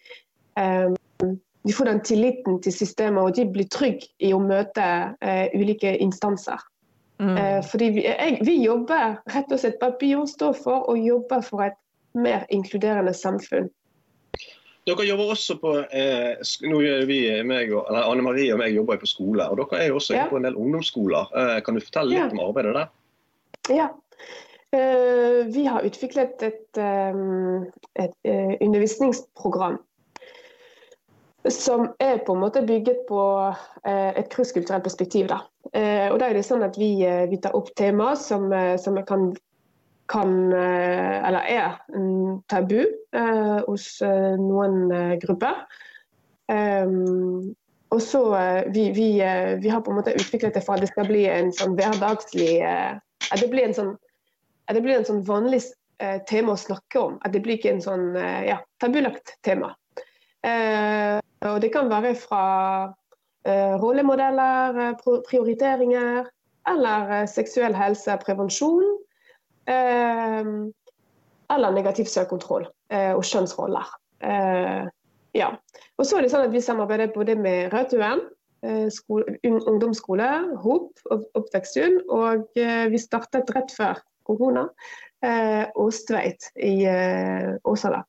eh, 0.59 0.92
de 1.64 1.72
får 1.72 1.85
den 1.88 2.00
tilliten 2.05 2.59
til 2.61 2.72
systemet, 2.72 3.22
og 3.22 3.37
de 3.37 3.46
blir 3.48 3.64
trygge 3.72 4.11
i 4.20 4.35
å 4.37 4.38
møte 4.38 4.85
ulike 5.57 5.94
instanser. 5.96 6.61
Mm. 7.16 7.62
Fordi 7.64 7.87
vi, 7.94 8.03
jeg, 8.05 8.42
vi, 8.44 8.59
jobber 8.61 9.14
rett 9.33 9.48
og 9.48 9.62
slett 9.62 9.79
Papillon 9.81 10.29
står 10.29 10.59
for 10.61 10.85
å 10.92 10.96
jobbe 11.00 11.38
for 11.46 11.64
et 11.64 11.79
mer 12.12 12.44
inkluderende 12.53 13.14
samfunn. 13.16 13.70
Dere 14.85 15.07
jobber 15.09 15.31
også 15.33 15.57
på 15.62 15.70
eh, 15.97 16.42
nå 16.68 16.81
gjør 16.85 17.07
vi, 17.09 17.20
meg 17.47 17.73
og, 17.73 17.87
eller 17.88 18.11
Anne 18.11 18.25
Marie 18.27 18.53
og 18.53 18.61
meg 18.61 18.75
jobber 18.77 19.01
på 19.01 19.09
skole, 19.09 19.47
og 19.49 19.57
dere 19.62 19.81
er 19.81 19.88
jo 19.88 20.01
også 20.01 20.18
ja. 20.18 20.27
på 20.29 20.37
en 20.37 20.44
del 20.44 20.59
ungdomsskoler. 20.61 21.33
Eh, 21.40 21.57
kan 21.64 21.79
du 21.79 21.81
fortelle 21.85 22.12
litt 22.12 22.20
ja. 22.20 22.29
om 22.35 22.42
arbeidet 22.44 22.77
der? 22.77 22.92
Ja. 23.73 23.90
Uh, 24.75 25.47
vi 25.55 25.68
har 25.70 25.85
utviklet 25.87 26.40
et, 26.42 26.79
um, 26.83 27.62
et 27.94 28.16
uh, 28.27 28.57
undervisningsprogram 28.59 29.79
som 31.51 31.88
er 31.99 32.18
på 32.25 32.33
en 32.33 32.40
måte 32.40 32.62
bygget 32.64 33.05
på 33.09 33.20
eh, 33.85 34.12
et 34.16 34.29
krysskulturelt 34.33 34.85
perspektiv. 34.85 35.29
Da. 35.29 35.42
Eh, 35.73 36.09
og 36.12 36.18
da 36.20 36.31
er 36.31 36.38
det 36.38 36.44
sånn 36.47 36.64
at 36.64 36.79
vi, 36.81 36.97
eh, 37.05 37.27
vi 37.29 37.40
tar 37.42 37.57
opp 37.57 37.68
temaer 37.77 38.16
som, 38.20 38.49
eh, 38.53 38.77
som 38.81 38.97
kan, 39.05 39.33
kan, 40.11 40.53
eh, 40.53 41.27
eller 41.27 41.49
er 41.49 41.77
en 41.97 42.40
tabu 42.51 42.81
eh, 42.83 43.59
hos 43.67 43.88
noen 44.40 44.88
grupper. 45.23 45.64
Um, 46.45 47.55
og 47.95 48.03
så 48.05 48.21
vi, 48.75 48.90
vi, 48.93 49.07
vi, 49.62 49.69
har 49.71 49.81
på 49.81 49.93
en 49.93 49.97
måte 49.97 50.12
utviklet 50.12 50.57
det 50.57 50.64
for 50.67 50.77
at 50.77 50.83
det 50.83 50.90
skal 50.90 51.07
bli 51.09 51.23
en 51.31 51.49
sånn 51.57 51.73
hverdagslig 51.79 52.59
At 52.61 53.38
det 53.40 53.49
blir 53.49 53.64
en 53.64 53.77
sånn, 53.77 53.95
det 54.69 54.83
blir 54.85 54.99
en 54.99 55.07
sånn 55.09 55.23
vanlig 55.25 55.62
tema 56.29 56.53
å 56.53 56.61
snakke 56.61 57.01
om. 57.01 57.17
At 57.25 57.33
det 57.33 57.40
blir 57.47 57.57
ikke 57.57 57.73
en 57.77 57.81
sånn 57.85 58.11
ja, 58.45 58.59
tabulagt 58.83 59.38
tema. 59.47 59.73
Uh, 60.45 61.21
og 61.49 61.62
det 61.62 61.71
kan 61.73 61.88
være 61.88 62.12
fra 62.21 62.45
uh, 63.49 63.75
rollemodeller, 63.81 64.81
eh, 64.88 65.21
prioriteringer 65.29 66.29
eller 66.69 67.27
seksuell 67.29 67.75
helse, 67.77 68.17
prevensjon. 68.25 68.85
Uh, 69.68 70.70
eller 71.55 71.74
negativ 71.77 72.09
søkekontroll 72.09 72.64
og 72.94 73.20
kjønnsroller. 73.27 73.90
ja. 75.37 75.48
Og 75.98 76.07
så 76.07 76.16
er 76.16 76.24
det 76.24 76.31
sånn 76.33 76.46
at 76.46 76.55
Vi 76.55 76.62
samarbeider 76.64 77.12
både 77.12 77.35
med 77.37 77.74
Rødt 77.74 77.92
UN, 77.92 78.22
ungdomsskole, 79.44 80.31
HOP, 80.64 81.05
oppveksthund. 81.12 82.00
og 82.09 82.48
vi 82.57 82.98
startet 82.98 83.53
rett 83.55 83.77
før 83.77 84.00
korona, 84.24 84.64
Åstveit 85.77 86.48
i 86.57 86.88
Åsala. 87.62 88.03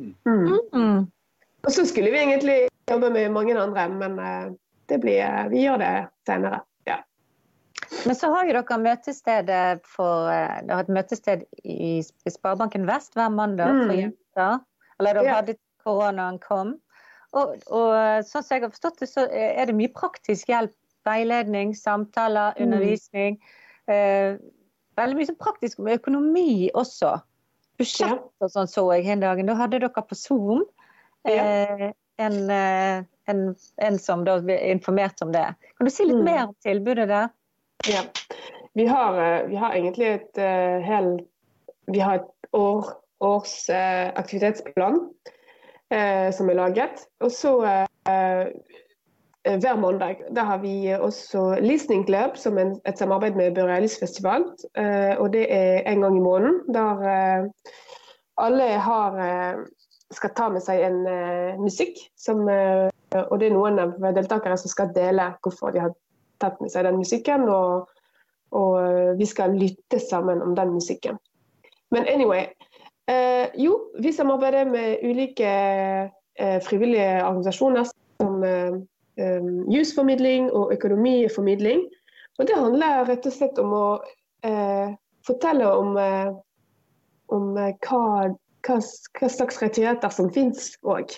Mm. 0.00 0.58
Mm. 0.72 1.06
Og 1.62 1.72
så 1.72 1.84
skulle 1.86 2.10
vi 2.10 2.22
egentlig 2.22 2.58
jobbe 2.90 3.10
med 3.10 3.32
mange 3.32 3.58
andre, 3.58 3.88
men 3.88 4.18
eh, 4.18 4.52
det 4.88 5.00
blir, 5.00 5.20
eh, 5.20 5.48
vi 5.52 5.64
gjør 5.64 5.80
det 5.82 5.94
senere. 6.26 6.62
Men 8.06 8.16
så 8.16 8.30
har 8.32 8.46
jo 8.46 8.54
dere 8.54 8.78
møtestedet 8.80 9.80
for 9.88 10.28
eh, 10.30 10.60
Dere 10.66 10.78
har 10.78 10.86
et 10.86 10.92
møtested 10.94 11.42
i 11.64 11.98
Sparebanken 12.04 12.86
Vest 12.88 13.16
hver 13.18 13.32
mandag 13.34 13.72
for 13.72 13.90
mm. 13.90 13.98
jenter. 13.98 14.60
Eller 15.00 15.18
da 15.18 15.24
ja. 15.26 15.38
hadde 15.40 15.56
koronaen 15.84 16.38
kom. 16.42 16.76
Og, 17.30 17.56
og, 17.70 17.90
sånn 18.26 18.44
som 18.44 18.56
jeg 18.56 18.64
har 18.64 18.72
forstått 18.72 19.02
det, 19.02 19.08
så 19.10 19.24
er 19.30 19.70
det 19.70 19.76
mye 19.78 19.92
praktisk 19.94 20.50
hjelp. 20.52 20.74
Veiledning, 21.08 21.70
samtaler, 21.72 22.52
mm. 22.58 22.64
undervisning. 22.66 23.38
Eh, 23.88 24.34
veldig 25.00 25.16
mye 25.16 25.28
sånn 25.30 25.38
praktisk 25.40 25.80
med 25.80 25.96
økonomi 25.96 26.68
også. 26.76 27.14
Budsjett 27.80 28.44
og 28.44 28.52
sånn 28.52 28.68
så 28.68 28.84
jeg 28.92 29.08
en 29.08 29.24
dag. 29.24 29.40
Da 29.48 29.56
hadde 29.56 29.80
dere 29.80 30.04
på 30.04 30.18
Zoom. 30.18 30.66
Eh, 31.24 31.86
en, 32.20 32.36
eh, 32.52 33.00
en, 33.32 33.40
en, 33.80 33.98
som 33.98 34.26
da 34.28 34.36
informerte 34.58 35.24
om 35.24 35.32
det. 35.32 35.46
Kan 35.78 35.88
du 35.88 35.92
si 35.94 36.04
litt 36.04 36.20
mm. 36.20 36.26
mer 36.28 36.42
om 36.50 36.54
tilbudet 36.64 37.08
der? 37.08 37.32
Ja. 37.88 38.02
Vi 38.72 38.86
har, 38.86 39.40
eh, 39.40 39.46
vi 39.46 39.56
har 39.56 39.72
egentlig 39.72 40.06
et 40.06 40.38
uh, 40.38 40.80
helt 40.84 41.26
Vi 41.86 41.98
har 41.98 42.14
et 42.14 42.28
år, 42.52 42.86
års 43.20 43.70
uh, 43.70 44.12
aktivitetsplan 44.14 45.00
uh, 45.94 46.30
som 46.32 46.50
er 46.50 46.54
laget. 46.54 47.06
Og 47.20 47.30
så 47.30 47.86
hver 49.40 49.76
mandag 49.80 50.20
da 50.36 50.42
har 50.44 50.58
vi 50.58 50.92
også 50.92 51.56
Listening 51.60 52.04
Club, 52.06 52.36
som 52.36 52.58
er 52.58 52.74
et 52.86 52.98
samarbeid 52.98 53.34
med 53.34 53.54
Børelis 53.54 53.98
festival. 53.98 54.44
og 55.18 55.32
det 55.32 55.46
er 55.54 55.82
en 55.86 56.00
gang 56.00 56.16
i 56.16 56.20
måneden. 56.20 56.74
Der 56.74 57.48
alle 58.36 58.62
har 58.62 59.64
skal 60.12 60.30
ta 60.36 60.48
med 60.48 60.60
seg 60.60 60.82
en 60.84 61.00
musikk. 61.62 61.96
Som, 62.18 62.44
og 63.12 63.40
det 63.40 63.48
er 63.48 63.56
noen 63.56 63.78
av 63.78 64.12
deltakere 64.14 64.56
som 64.60 64.68
skal 64.68 64.92
dele 64.94 65.32
hvorfor 65.42 65.72
de 65.72 65.80
har 65.80 65.96
tatt 66.42 66.60
med 66.60 66.72
seg 66.72 66.86
den 66.86 67.00
musikken. 67.00 67.46
Og, 67.48 67.90
og 68.56 68.72
uh, 68.80 69.12
vi 69.18 69.28
skal 69.28 69.56
lytte 69.58 70.00
sammen 70.02 70.42
om 70.44 70.56
den 70.58 70.74
musikken. 70.76 71.20
Men 71.90 72.08
anyway 72.08 72.48
Jo, 73.58 73.72
vi 73.98 74.12
samarbeider 74.14 74.68
med 74.70 75.00
ulike 75.02 75.48
frivillige 76.62 77.24
organisasjoner 77.26 77.88
som 77.88 78.44
eh, 78.46 79.48
jusformidling 79.74 80.46
og 80.54 80.70
økonomiformidling. 80.76 81.80
Og 82.38 82.46
det 82.46 82.54
handler 82.54 83.08
rett 83.08 83.26
og 83.26 83.34
slett 83.34 83.58
om 83.58 83.74
å 83.74 83.88
fortelle 85.26 85.72
om, 85.74 85.98
om 87.34 87.50
hva 87.58 88.30
hva, 88.66 88.78
hva 89.18 89.30
slags 89.30 89.60
rettigheter 89.62 90.12
som 90.14 90.30
finnes 90.34 90.74
òg. 90.86 91.14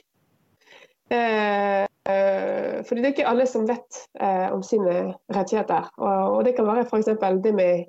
Eh, 1.12 1.84
eh, 2.08 2.82
fordi 2.86 3.00
det 3.00 3.08
er 3.08 3.14
ikke 3.14 3.30
alle 3.30 3.46
som 3.46 3.66
vet 3.68 4.02
eh, 4.20 4.48
om 4.52 4.62
sine 4.66 5.14
rettigheter. 5.34 5.90
Og, 5.98 6.36
og 6.36 6.44
det 6.46 6.54
kan 6.56 6.68
være 6.68 6.86
f.eks. 6.86 7.10
det 7.44 7.54
med 7.54 7.84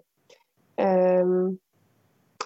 eh, 0.82 1.36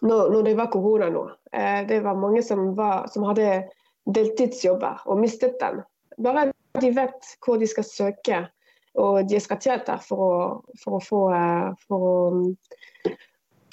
når, 0.01 0.29
når, 0.31 0.41
det 0.45 0.57
var 0.57 0.71
korona 0.73 1.09
nå. 1.13 1.25
Eh, 1.53 1.81
det 1.89 2.03
var 2.03 2.19
mange 2.19 2.43
som, 2.43 2.71
var, 2.77 3.07
som, 3.13 3.25
hadde 3.29 3.63
deltidsjobber 4.05 5.03
og 5.05 5.19
mistet 5.19 5.57
den. 5.61 5.81
Bare 6.23 6.51
de 6.81 6.93
vet 6.95 7.33
hvor 7.45 7.57
de 7.57 7.67
skal 7.67 7.85
søke 7.85 8.43
og 8.97 9.27
deres 9.29 9.45
rettigheter 9.51 9.99
for 10.01 10.21
å, 10.25 10.37
for 10.81 10.97
å 10.97 11.01
få, 11.05 11.19
for 11.85 12.05
å 12.05 12.15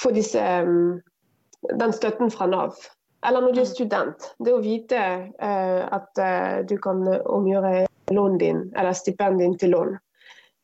for 0.05 0.13
disse, 0.13 0.41
den 1.81 1.93
støtten 1.97 2.31
fra 2.31 2.47
Nav. 2.47 2.77
Eller 3.25 3.41
når 3.41 3.55
du 3.55 3.61
er 3.61 3.69
mm. 3.69 3.73
student. 3.73 4.31
Det 4.39 4.53
å 4.53 4.63
vite 4.63 5.01
uh, 5.41 5.83
at 5.97 6.21
uh, 6.21 6.63
du 6.69 6.77
kan 6.83 7.03
omgjøre 7.09 7.87
lånet 8.13 8.41
din, 8.41 8.65
eller 8.77 8.93
stipendet 8.93 9.47
din 9.47 9.59
til 9.59 9.73
lån. 9.77 9.95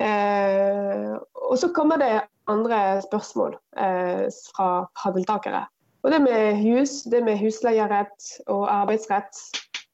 Eh, 0.01 1.16
og 1.35 1.59
så 1.59 1.68
kommer 1.77 1.96
det 2.01 2.23
andre 2.49 3.03
spørsmål 3.05 3.57
eh, 3.77 4.29
fra, 4.57 4.87
paddeltakere. 5.03 5.66
Og 6.03 6.11
det 6.12 6.23
med 6.25 6.57
hus, 6.62 7.03
det 7.03 7.25
med 7.25 7.38
husleierett 7.38 8.31
og 8.46 8.64
arbeidsrett 8.73 9.37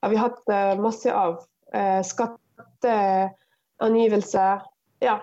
har 0.02 0.12
vi 0.12 0.16
hatt 0.20 0.48
eh, 0.48 0.78
masse 0.78 1.12
av. 1.12 1.42
skatteangivelser. 2.02 3.30
skatteangivelse. 3.80 4.60
Ja. 5.02 5.16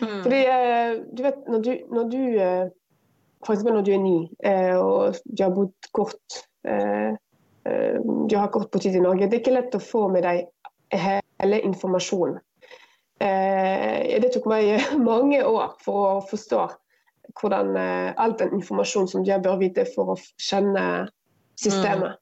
Mm. 0.00 0.22
Fordi 0.22 0.40
eh, 0.46 0.96
du 1.12 1.22
vet, 1.22 1.44
når 1.48 1.58
du, 1.58 1.72
når 1.92 2.04
du 2.08 2.22
eh, 3.44 3.50
F.eks. 3.50 3.64
når 3.64 3.84
du 3.84 3.92
er 3.94 4.02
ny 4.02 4.16
eh, 4.44 4.74
og 4.78 5.20
du 5.24 5.44
har 5.44 5.54
bodd 5.54 5.90
kort 5.96 6.40
eh, 6.68 7.14
Du 7.64 8.36
har 8.36 8.50
kort 8.52 8.70
på 8.70 8.78
tid 8.78 8.96
i 8.98 9.00
Norge. 9.00 9.24
Det 9.28 9.38
er 9.38 9.40
ikke 9.40 9.54
lett 9.54 9.76
å 9.76 9.80
få 9.80 10.02
med 10.12 10.26
deg 10.26 10.42
hele 10.92 11.60
informasjonen. 11.64 12.36
Det 13.16 14.28
tok 14.34 14.48
meg 14.50 14.82
mange 15.00 15.38
år 15.40 15.70
for 15.80 16.08
å 16.10 16.18
forstå 16.28 16.66
hvordan 17.40 17.72
all 18.20 18.34
den 18.36 18.52
informasjonen 18.58 19.08
som 19.08 19.24
jeg 19.24 19.40
bør 19.46 19.56
vite 19.62 19.86
for 19.94 20.12
å 20.12 20.18
kjenne 20.36 21.06
systemet. 21.56 22.20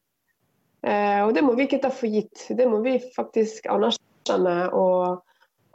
Mm. 0.87 1.27
Og 1.27 1.35
det 1.35 1.43
må 1.43 1.57
vi 1.59 1.67
ikke 1.67 1.83
ta 1.83 1.91
for 1.91 2.07
gitt. 2.07 2.47
Det 2.55 2.69
må 2.71 2.79
vi 2.87 3.01
faktisk 3.19 3.67
anerkjenne 3.75 4.57
og 4.79 5.27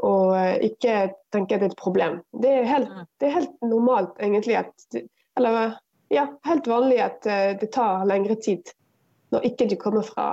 og 0.05 0.33
eh, 0.37 0.57
ikke 0.69 0.95
tenke 1.33 1.55
at 1.55 1.63
det 1.63 1.69
er 1.69 1.73
et 1.73 1.79
problem. 1.79 2.19
Det 2.43 2.51
er 2.59 2.69
helt, 2.69 2.91
det 3.19 3.29
er 3.29 3.37
helt 3.39 3.55
normalt, 3.65 4.13
egentlig, 4.21 4.59
at 4.59 4.99
Eller 5.37 5.77
ja, 6.09 6.27
helt 6.43 6.67
vanlig 6.67 6.99
at 7.03 7.25
eh, 7.25 7.53
det 7.59 7.71
tar 7.75 8.05
lengre 8.05 8.35
tid 8.35 8.73
når 9.29 9.43
ikke 9.49 9.67
du 9.69 9.75
kommer 9.75 10.05
fra 10.07 10.27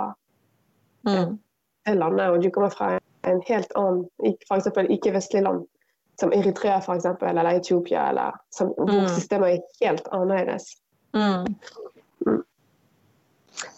mm. 1.08 1.38
det 1.86 1.94
landet, 1.98 2.30
og 2.30 2.42
du 2.42 2.50
kommer 2.50 2.70
fra 2.70 2.92
en 3.26 3.40
helt 3.48 3.72
annen, 3.78 4.04
f.eks. 4.48 4.68
ikke-vestlig 4.90 5.42
land, 5.42 5.64
som 6.20 6.32
Eritrea 6.32 6.78
for 6.84 6.94
eksempel, 6.94 7.28
eller 7.32 7.58
Etiopia, 7.58 8.08
eller 8.12 8.36
som, 8.54 8.70
hvor 8.76 9.00
mm. 9.02 9.08
systemet 9.16 9.56
er 9.56 9.88
helt 9.88 10.08
annerledes. 10.12 10.76
Mm. 11.14 11.48
Mm. 12.26 12.42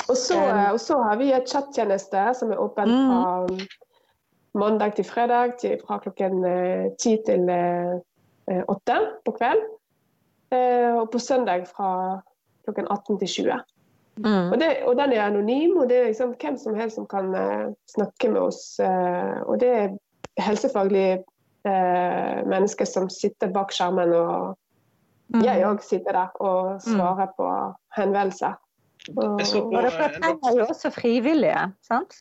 Og, 0.08 0.16
så, 0.16 0.40
og, 0.72 0.80
så, 0.80 1.00
har 1.02 1.16
vi 1.16 1.32
et 1.32 1.48
chattjeneste 1.48 2.28
som 2.38 2.52
er 2.52 2.60
åpen 2.60 2.92
mm. 2.92 3.08
fra 3.08 3.66
mandag 4.56 4.96
til 4.96 5.04
fredag 5.04 5.56
til, 5.60 5.80
fra 5.86 5.98
klokken 6.04 6.44
eh, 6.48 6.92
ti 7.00 7.16
til 7.26 7.48
eh, 7.52 8.62
åtte 8.68 9.00
på 9.24 9.34
kveld. 9.40 9.64
Eh, 10.54 10.92
og 10.94 11.10
på 11.10 11.18
søndag 11.18 11.66
fra 11.66 12.20
klokken 12.66 12.86
18 12.90 13.18
til 13.18 13.28
20. 13.28 13.62
Mm. 14.16 14.52
Og, 14.52 14.60
det, 14.60 14.68
og, 14.86 14.96
den 14.96 15.12
er 15.12 15.26
anonym, 15.26 15.76
og 15.76 15.88
det 15.88 15.96
er 15.98 16.10
liksom 16.10 16.34
hvem 16.40 16.58
som 16.58 16.76
helst 16.78 16.96
som 16.96 17.06
kan 17.06 17.34
uh, 17.36 17.72
snakke 17.90 18.30
med 18.32 18.40
oss. 18.40 18.78
Uh, 18.80 19.42
og 19.44 19.60
det 19.60 19.72
er 19.76 19.96
helsefaglige 20.40 21.18
uh, 21.68 22.38
mennesker 22.48 22.88
som 22.88 23.10
sitter 23.12 23.52
bak 23.52 23.74
skjermen, 23.76 24.14
og 24.16 24.56
mm. 25.34 25.42
jeg 25.44 25.66
òg 25.68 25.84
sitter 25.84 26.16
der 26.16 26.40
og 26.40 26.78
svarer 26.86 27.28
mm. 27.28 27.34
på 27.36 27.50
henvendelser. 27.98 28.56
Og, 29.16 29.36
og 29.36 29.74
dere 29.74 30.08
trenger 30.16 30.56
jo 30.58 30.64
også 30.66 30.90
frivillige, 30.90 31.68
sant? 31.84 32.16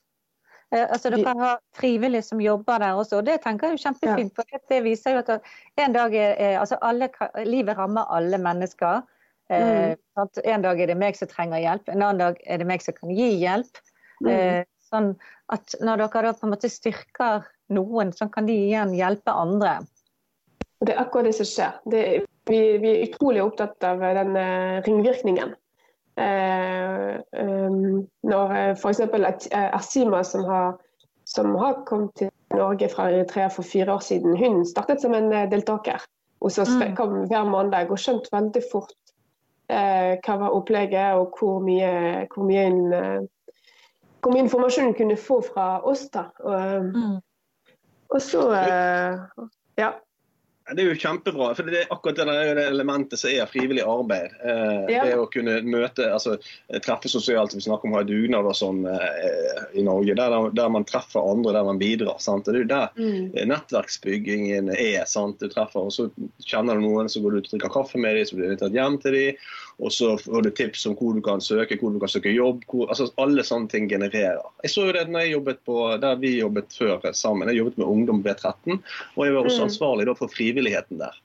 Eh, 0.73 0.85
altså 0.89 1.11
Dere 1.13 1.33
har 1.37 1.59
frivillige 1.77 2.25
som 2.25 2.41
jobber 2.41 2.81
der 2.81 2.97
også, 2.97 3.19
og 3.19 3.27
det 3.27 3.39
tenker 3.43 3.69
jeg 3.71 3.77
er 3.77 3.83
kjempefint. 3.83 4.35
for 4.35 4.61
Det 4.69 4.83
viser 4.83 5.15
jo 5.15 5.23
at 5.23 5.49
en 5.77 5.93
dag 5.93 6.15
er, 6.15 6.59
altså 6.59 6.79
alle, 6.81 7.09
Livet 7.45 7.77
rammer 7.77 8.09
alle 8.09 8.37
mennesker. 8.41 9.03
Eh, 9.49 9.93
mm. 9.93 10.29
En 10.43 10.61
dag 10.61 10.79
er 10.81 10.89
det 10.89 10.97
meg 10.97 11.17
som 11.17 11.29
trenger 11.29 11.61
hjelp, 11.61 11.89
en 11.89 12.01
annen 12.01 12.23
dag 12.23 12.39
er 12.45 12.61
det 12.61 12.69
meg 12.69 12.81
som 12.81 12.95
kan 12.97 13.13
gi 13.13 13.35
hjelp. 13.43 13.81
Mm. 14.23 14.29
Eh, 14.31 14.63
sånn 14.89 15.15
at 15.53 15.75
Når 15.81 16.01
dere 16.01 16.21
da 16.25 16.33
på 16.33 16.47
en 16.47 16.55
måte 16.55 16.69
styrker 16.71 17.45
noen, 17.69 18.13
så 18.13 18.25
kan 18.31 18.47
de 18.47 18.53
igjen 18.53 18.95
hjelpe 18.97 19.33
andre. 19.33 19.83
Det 20.81 20.93
er 20.93 21.01
akkurat 21.01 21.29
det 21.29 21.35
som 21.37 21.45
skjer. 21.45 21.77
Det, 21.85 22.01
vi, 22.49 22.59
vi, 22.81 22.89
er 22.89 23.05
utrolig 23.05 23.43
opptatt 23.43 23.85
av 23.85 24.01
den 24.01 24.33
ringvirkningen. 24.85 25.53
Eh, 26.17 27.15
um, 27.43 28.07
når 28.23 28.51
eh, 28.55 28.71
f.eks. 28.77 29.01
Asima, 29.51 30.23
som 30.23 30.43
har, 30.43 30.77
som 31.25 31.55
har 31.55 31.81
kommet 31.85 32.15
til 32.15 32.29
Norge 32.55 32.89
fra 32.89 33.09
Eritrea 33.11 33.47
for 33.51 33.67
fire 33.67 33.93
år 33.93 33.99
siden, 33.99 34.37
hun 34.37 34.65
startet 34.65 35.01
som 35.01 35.13
en 35.13 35.33
eh, 35.33 35.49
deltaker. 35.51 36.05
Og 36.39 36.51
så 36.51 36.63
mm. 36.63 36.95
kom 36.95 37.17
hver 37.27 37.43
mandag 37.49 37.91
og 37.91 37.99
skjønte 37.99 38.31
veldig 38.31 38.63
fort 38.71 38.95
eh, 39.69 40.15
hva 40.23 40.37
var 40.39 40.55
opplegget 40.55 41.19
og 41.19 41.35
hvor 41.39 41.59
mye, 41.63 42.27
hvor 42.31 42.47
mye, 42.47 42.65
en, 42.69 43.27
hvor 44.21 44.31
mye 44.31 44.45
informasjon 44.45 44.91
hun 44.91 44.97
kunne 44.97 45.17
få 45.19 45.41
fra 45.43 45.81
oss. 45.83 46.07
da. 46.13 46.29
Og, 46.39 46.91
mm. 46.95 47.19
og 48.15 48.21
så 48.21 48.47
eh, 48.61 49.47
Ja. 49.75 49.91
Det 50.73 50.81
er 50.81 50.87
jo 50.89 50.97
kjempebra. 50.97 51.51
for 51.53 51.67
Det 51.69 51.83
er 51.83 51.91
akkurat 51.93 52.17
det, 52.17 52.63
elementet 52.65 53.19
som 53.21 53.29
er 53.29 53.45
frivillig 53.45 53.83
arbeid. 53.85 54.33
Eh, 54.41 54.87
ja. 54.95 55.03
Det 55.05 55.17
å 55.21 55.27
kunne 55.29 55.59
møte, 55.61 56.07
altså 56.09 56.39
treffe 56.81 57.11
sosialt. 57.11 57.53
Vi 57.53 57.61
snakker 57.61 57.85
om 57.85 57.93
å 57.93 57.99
ha 57.99 58.07
dugnad 58.07 58.49
og 58.49 58.57
sånn 58.57 58.81
eh, 58.89 59.61
i 59.77 59.83
Norge. 59.85 60.15
Der, 60.17 60.35
der, 60.57 60.71
man 60.73 60.87
treffer 60.89 61.21
andre, 61.21 61.53
der 61.53 61.67
man 61.69 61.81
bidrar. 61.81 62.17
Sant? 62.23 62.49
Det 62.49 62.55
er 62.55 62.63
jo 62.63 62.71
der 62.71 62.97
mm. 62.97 63.45
nettverksbyggingen 63.51 64.73
er. 64.73 65.03
sant? 65.09 65.37
Du 65.37 65.53
treffer, 65.53 65.85
og 65.85 65.93
Så 65.93 66.09
kjenner 66.41 66.81
du 66.81 66.87
noen, 66.87 67.13
så 67.13 67.21
går 67.21 67.35
du 67.35 67.43
ut 67.43 67.51
og 67.51 67.53
drikker 67.53 67.75
kaffe 67.77 68.01
med 68.01 68.17
dem, 68.17 68.25
så 68.25 68.39
blir 68.39 68.49
du 68.49 68.55
invitert 68.55 68.79
hjem 68.79 68.97
til 69.05 69.19
dem. 69.19 69.45
Og 69.83 69.91
så 69.91 70.13
får 70.17 70.45
du 70.45 70.49
tips 70.55 70.85
om 70.87 70.95
hvor 70.95 71.15
du 71.17 71.21
kan 71.25 71.41
søke, 71.43 71.77
hvor 71.81 71.91
du 71.91 71.99
kan 71.99 72.11
søke 72.11 72.31
jobb. 72.31 72.63
Hvor, 72.71 72.87
altså 72.87 73.09
Alle 73.21 73.43
sånne 73.43 73.71
ting 73.71 73.89
genererer. 73.91 74.43
Jeg 74.63 74.71
så 74.71 74.87
jo 74.87 74.95
det 74.95 75.05
når 75.09 75.25
jeg 75.25 75.35
jobbet 75.35 75.61
på, 75.67 75.79
der 76.01 76.21
vi 76.21 76.37
jobbet 76.39 76.77
før 76.77 77.03
sammen. 77.11 77.51
Jeg 77.51 77.59
jobbet 77.63 77.81
med 77.81 77.91
Ungdom 77.91 78.23
B13, 78.25 78.79
og 79.15 79.25
jeg 79.25 79.35
var 79.35 79.43
også 79.43 79.61
mm. 79.63 79.69
ansvarlig 79.69 80.17
for 80.19 80.31
frivilligheten 80.31 81.01
der. 81.03 81.19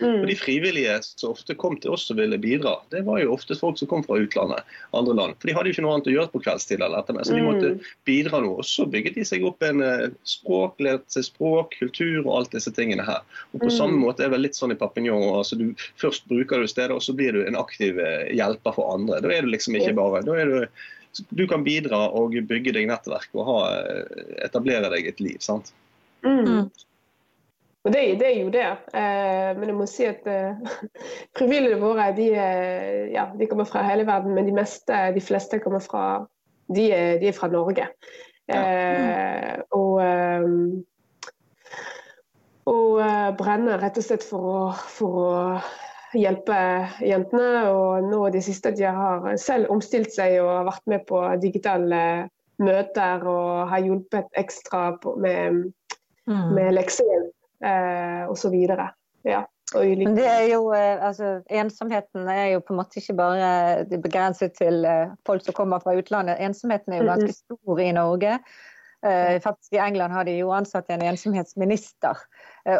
Mm. 0.00 0.20
Og 0.20 0.26
De 0.26 0.34
frivillige 0.34 0.94
som 1.02 1.30
ofte 1.30 1.54
kom 1.54 1.76
til 1.78 1.94
oss 1.94 2.08
og 2.10 2.18
ville 2.18 2.38
bidra, 2.40 2.74
det 2.90 3.04
var 3.06 3.20
jo 3.22 3.34
ofte 3.34 3.54
folk 3.58 3.78
som 3.78 3.88
kom 3.90 4.02
fra 4.06 4.18
utlandet. 4.18 4.64
andre 4.90 5.14
land, 5.14 5.36
For 5.38 5.48
de 5.48 5.54
hadde 5.54 5.70
jo 5.70 5.76
ikke 5.76 5.84
noe 5.86 5.94
annet 5.94 6.08
å 6.10 6.14
gjøre 6.14 6.32
på 6.32 6.40
kveldstid, 6.42 6.82
eller 6.82 6.98
etter 6.98 7.14
meg, 7.16 7.26
så 7.28 7.36
de 7.36 7.44
måtte 7.44 7.70
mm. 7.74 7.84
bidra 8.08 8.40
noe. 8.42 8.58
Og 8.62 8.66
Så 8.68 8.86
bygget 8.90 9.18
de 9.18 9.26
seg 9.28 9.46
opp 9.46 9.62
en 9.62 9.84
uh, 9.84 10.08
språk, 10.26 10.80
lærte 10.82 11.14
seg 11.14 11.28
språk, 11.28 11.76
kultur 11.78 12.24
og 12.24 12.32
alt 12.38 12.56
disse 12.56 12.72
tingene 12.74 13.06
her. 13.06 13.22
Og 13.52 13.60
På 13.62 13.70
mm. 13.70 13.76
samme 13.76 14.00
måte 14.00 14.26
er 14.26 14.34
det 14.34 14.42
litt 14.42 14.58
sånn 14.58 14.74
i 14.74 14.80
Papignon. 14.80 15.28
altså 15.38 15.60
du 15.60 15.70
Først 16.00 16.26
bruker 16.30 16.60
du 16.60 16.70
stedet, 16.70 16.94
og 16.94 17.04
så 17.04 17.14
blir 17.14 17.36
du 17.36 17.44
en 17.44 17.58
aktiv 17.60 18.00
uh, 18.00 18.26
hjelper 18.34 18.74
for 18.74 18.96
andre. 18.96 19.22
Da 19.22 19.30
er 19.30 19.46
du 19.46 19.52
liksom 19.52 19.78
ikke 19.78 19.94
bare 19.98 20.24
da 20.26 20.34
er 20.40 20.50
du, 20.50 20.84
du 21.30 21.46
kan 21.50 21.62
bidra 21.66 22.08
og 22.18 22.34
bygge 22.48 22.74
deg 22.74 22.90
nettverk 22.90 23.30
og 23.38 23.46
ha, 23.46 23.60
uh, 23.78 24.26
etablere 24.42 24.90
deg 24.96 25.12
et 25.12 25.22
liv. 25.22 25.38
sant? 25.44 25.70
Mm. 26.24 26.70
Og 27.84 27.92
det, 27.92 28.02
det, 28.20 28.28
er 28.30 28.38
jo 28.40 28.52
det. 28.52 28.68
Eh, 28.96 29.50
men 29.58 29.68
jeg 29.68 29.76
må 29.76 29.86
si 29.90 30.06
at 30.08 30.24
eh, 30.30 30.56
frivillige 31.38 31.80
våre 31.82 32.10
de, 32.16 32.30
ja, 33.12 33.26
de, 33.36 33.48
kommer 33.50 33.68
fra 33.68 33.84
hele 33.84 34.06
verden, 34.08 34.32
men 34.36 34.48
de, 34.48 34.54
meste, 34.56 35.00
de 35.12 35.20
fleste 35.20 35.60
kommer 35.60 35.84
fra 35.84 36.04
de, 36.72 36.88
de 37.20 37.28
er 37.28 37.36
fra 37.36 37.50
Norge. 37.52 37.90
Eh, 38.48 39.60
og, 39.72 40.02
eh, 40.04 40.42
og 42.68 43.00
eh, 43.00 43.30
brenner 43.38 43.80
rett 43.80 44.00
og 44.00 44.04
slett 44.04 44.24
for 44.26 44.48
å, 44.48 44.58
for 44.72 45.20
å, 45.24 45.32
hjelpe 46.14 46.56
jentene. 47.02 47.64
Og 47.74 48.04
nå 48.06 48.20
det 48.30 48.44
siste 48.46 48.70
de 48.76 48.86
har 48.86 49.32
selv 49.40 49.72
omstilt 49.74 50.12
seg 50.14 50.38
og 50.38 50.52
har 50.60 50.68
vært 50.68 50.84
med 50.92 51.06
på 51.08 51.22
digitale 51.42 52.02
møter 52.62 53.24
og 53.26 53.64
har 53.72 53.82
hjulpet 53.82 54.28
ekstra 54.38 54.92
på, 55.02 55.16
med, 55.18 55.64
mm. 56.30 56.52
med 56.54 56.76
leksehjelp 56.76 57.33
eh, 57.64 58.30
osv. 58.30 58.54
Ja. 59.24 59.44
Men 59.74 60.14
det 60.14 60.26
er 60.28 60.44
jo, 60.52 60.68
eh, 60.76 61.00
altså, 61.06 61.40
Ensomheten 61.50 62.28
er 62.28 62.52
jo 62.52 62.60
på 62.60 62.74
en 62.74 62.80
måte 62.82 63.00
ikke 63.00 63.16
bare 63.18 63.48
begrenset 63.96 64.54
til 64.58 64.84
eh, 64.84 65.10
folk 65.26 65.44
som 65.44 65.56
kommer 65.56 65.82
fra 65.82 65.96
utlandet. 65.98 66.38
Ensomheten 66.44 66.92
er 66.92 67.02
jo 67.02 67.10
ganske 67.10 67.32
stor 67.32 67.82
i 67.82 67.90
Norge. 67.92 68.38
Faktisk 69.44 69.74
I 69.76 69.82
England 69.84 70.14
har 70.16 70.24
de 70.24 70.38
jo 70.38 70.48
ansatt 70.56 70.88
en 70.88 71.02
ensomhetsminister. 71.04 72.16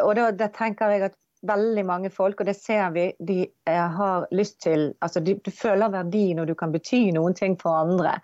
Og 0.01 0.15
da, 0.17 0.31
da, 0.33 0.47
tenker 0.49 0.89
jeg 0.89 1.03
at 1.05 1.17
veldig 1.45 1.83
mange 1.85 2.09
folk, 2.09 2.39
og 2.41 2.47
det 2.49 2.55
ser 2.57 2.87
vi, 2.95 3.03
de 3.21 3.45
har 3.69 4.25
lyst 4.33 4.57
til 4.65 4.87
altså 5.05 5.21
du, 5.21 5.35
du, 5.45 5.51
føler 5.53 5.93
verdi 5.93 6.31
når 6.33 6.49
du 6.49 6.55
kan 6.57 6.73
bety 6.73 7.11
noen 7.13 7.37
ting 7.37 7.53
for 7.61 7.77
andre. 7.77 8.15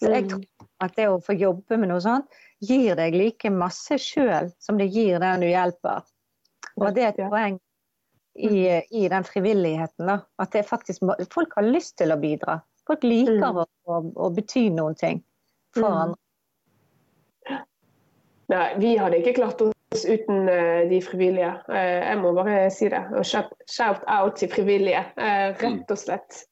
Så 0.00 0.08
jeg 0.08 0.24
mm. 0.24 0.30
tror 0.32 0.69
at 0.84 0.96
det 0.96 1.08
å 1.10 1.20
få 1.22 1.36
jobbe 1.36 1.76
med 1.80 1.90
noe 1.92 2.02
sånt 2.04 2.40
gir 2.64 2.96
deg 2.98 3.16
like 3.16 3.50
masse 3.52 3.98
sjøl 4.00 4.50
som 4.62 4.78
det 4.80 4.90
gir 4.94 5.20
den 5.22 5.44
du 5.44 5.48
hjelper. 5.48 6.04
Og 6.80 6.94
det 6.96 7.04
er 7.04 7.12
et 7.12 7.20
poeng 7.30 7.58
i, 8.34 8.80
i 8.90 9.08
den 9.08 9.24
frivilligheten. 9.24 10.06
Da. 10.08 10.20
At 10.40 10.52
det 10.52 10.64
faktisk, 10.68 11.04
folk 11.32 11.54
har 11.56 11.68
lyst 11.68 11.98
til 12.00 12.12
å 12.12 12.18
bidra. 12.20 12.60
Folk 12.88 13.04
liker 13.04 13.38
mm. 13.38 13.60
å, 13.60 13.66
å, 13.86 14.00
å, 14.26 14.30
bety 14.34 14.68
noen 14.74 14.96
ting 14.98 15.20
for 15.76 15.86
mm. 15.86 16.00
andre. 16.04 16.18
Nei, 18.50 18.64
vi 18.82 18.96
hadde 18.98 19.20
ikke 19.20 19.36
klart 19.36 19.60
oss 19.62 20.02
uten 20.08 20.48
uh, 20.48 20.80
de 20.90 20.98
frivillige. 21.04 21.52
Uh, 21.70 22.00
jeg 22.00 22.16
må 22.22 22.32
bare 22.34 22.64
si 22.74 22.88
det. 22.90 23.02
Og 23.14 23.26
shout, 23.26 23.52
shout 23.70 24.02
out 24.10 24.40
til 24.40 24.50
frivillige, 24.50 25.04
uh, 25.20 25.52
rett 25.60 25.94
og 25.94 26.00
slett. 26.00 26.42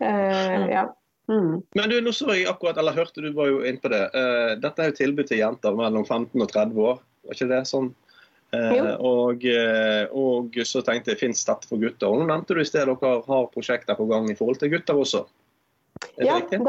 ja. 0.00 0.84
Mm. 1.26 1.62
Men 1.74 1.90
du, 1.90 2.00
nå 2.04 2.12
så 2.12 2.28
jeg 2.34 2.48
akkurat, 2.50 2.78
eller 2.80 2.96
hørte 2.96 3.22
du 3.24 3.30
var 3.36 3.48
jo 3.48 3.62
inne 3.64 3.80
på 3.80 3.90
det. 3.92 4.02
Uh, 4.12 4.54
dette 4.60 4.82
er 4.82 4.90
jo 4.90 4.98
tilbud 4.98 5.28
til 5.30 5.40
jenter 5.40 5.76
mellom 5.76 6.04
15 6.04 6.34
og 6.36 6.50
30 6.50 6.82
år. 6.90 6.98
Var 7.24 7.38
ikke 7.38 7.52
det 7.52 7.60
sånn? 7.70 7.92
Uh, 8.54 8.92
og, 9.02 9.42
eh, 9.50 10.04
og, 10.14 10.54
så 10.68 10.78
tenkte 10.86 11.10
jeg 11.10 11.18
fins 11.24 11.40
dette 11.48 11.66
for 11.66 11.80
gutter? 11.82 12.06
Og 12.06 12.20
nå 12.20 12.28
nevnte 12.28 12.54
du 12.54 12.60
i 12.62 12.68
sted 12.68 12.86
dere 12.86 13.14
har 13.26 13.48
prosjekter 13.50 13.98
på 13.98 14.06
gang 14.10 14.28
i 14.30 14.36
forhold 14.38 14.60
til 14.60 14.70
gutter 14.76 15.00
også. 15.00 15.24
Ja, 16.22 16.36
den, 16.50 16.62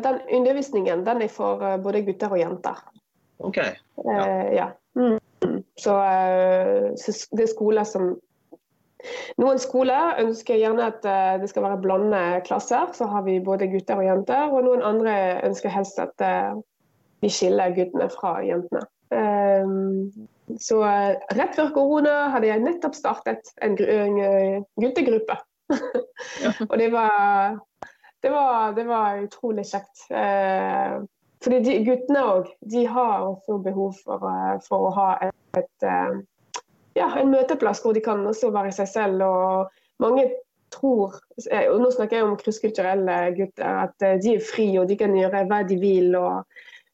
den, 0.00 0.20
undervisningen 0.38 1.02
den 1.04 1.24
er 1.24 1.32
for 1.32 1.60
både 1.82 2.04
gutter 2.06 2.32
og 2.32 2.40
jenter. 2.40 2.80
Ok. 3.42 3.58
Ja. 3.58 4.22
Uh, 4.22 4.48
ja. 4.54 4.70
Mm. 4.96 5.18
Så, 5.80 5.92
så, 7.00 7.12
det 7.36 7.44
er 7.44 7.52
skoler 7.52 7.86
som 7.88 8.14
Noen 9.40 9.60
skoler 9.62 10.20
ønsker 10.22 10.58
gjerne 10.60 10.88
at 10.92 11.06
uh, 11.06 11.36
det 11.40 11.50
skal 11.50 11.66
være 11.66 11.80
blandede 11.84 12.40
klasser. 12.46 12.90
Så 12.96 13.08
har 13.10 13.24
vi 13.26 13.38
både 13.44 13.70
gutter 13.72 14.00
og 14.00 14.08
jenter. 14.08 14.48
Og 14.50 14.66
noen 14.66 14.84
andre 14.86 15.14
ønsker 15.48 15.72
helst 15.72 16.00
at 16.02 16.26
vi 17.20 17.28
skiller 17.32 17.74
guttene 17.76 18.08
fra 18.12 18.38
jentene. 18.44 18.86
så 20.62 20.76
rett 21.36 21.56
før 21.58 21.72
korona 21.74 22.14
hadde 22.32 22.48
jeg 22.48 22.62
nettopp 22.62 22.94
startet 22.96 23.50
en, 23.60 23.74
guttegruppe. 24.80 25.36
og 26.70 26.74
det 26.78 26.88
var, 26.94 27.58
det 28.22 28.32
var, 28.32 28.72
det 28.78 28.86
var 28.88 29.20
utrolig 29.26 29.66
kjekt. 29.68 30.06
Fordi 31.44 31.60
de, 31.64 31.78
Guttene 31.86 32.22
òg 32.34 32.50
har 32.92 33.22
også 33.24 33.56
behov 33.64 33.94
for, 34.04 34.26
eh, 34.28 34.56
for 34.66 34.88
å 34.88 34.94
ha 34.98 35.08
et, 35.24 35.36
et, 35.56 35.86
eh, 35.88 36.18
ja, 36.98 37.08
en 37.20 37.32
møteplass 37.32 37.82
hvor 37.84 37.96
de 37.96 38.02
kan 38.04 38.22
også 38.26 38.52
være 38.54 38.72
seg 38.76 38.88
selv. 38.90 39.22
og 39.26 40.02
Mange 40.02 40.26
tror, 40.74 41.18
eh, 41.50 41.68
og 41.70 41.82
nå 41.82 41.90
snakker 41.94 42.20
jeg 42.20 42.26
om 42.26 42.38
krysskulturelle 42.40 43.20
gutter, 43.36 43.84
at 43.86 44.08
de 44.22 44.34
er 44.36 44.44
fri 44.44 44.72
og 44.80 44.88
de 44.90 44.98
kan 45.00 45.14
gjøre 45.16 45.46
hva 45.50 45.62
de 45.68 45.78
vil. 45.80 46.16
og, 46.18 46.44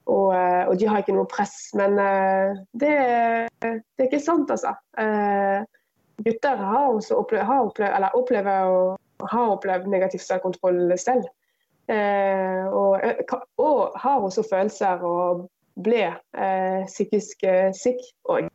og, 0.06 0.30
og 0.34 0.74
de 0.78 0.86
har 0.88 1.02
ikke 1.02 1.16
noe 1.16 1.30
press. 1.30 1.72
Men 1.78 1.96
det, 2.78 2.92
det 3.58 3.72
er 3.72 4.06
ikke 4.06 4.22
sant, 4.22 4.52
altså. 4.54 4.76
Gutter 6.24 6.56
har 6.56 6.92
også 6.92 7.18
opplevd, 7.20 7.44
har 7.44 7.66
opplevd, 7.66 7.96
eller 7.96 8.14
opplever 8.16 8.70
og 8.70 9.26
har 9.32 9.56
opplevd 9.56 9.90
negativ 9.92 10.22
selvkontroll 10.24 10.94
selv. 11.00 11.26
Eh, 11.88 12.66
og, 12.66 13.00
eh, 13.04 13.14
og, 13.58 13.92
har 13.94 14.20
også 14.20 14.42
følelser 14.50 15.04
og 15.06 15.46
ble 15.82 16.02
eh, 16.08 16.82
psykisk 16.88 17.44
syk 17.78 18.00
òg. 18.32 18.48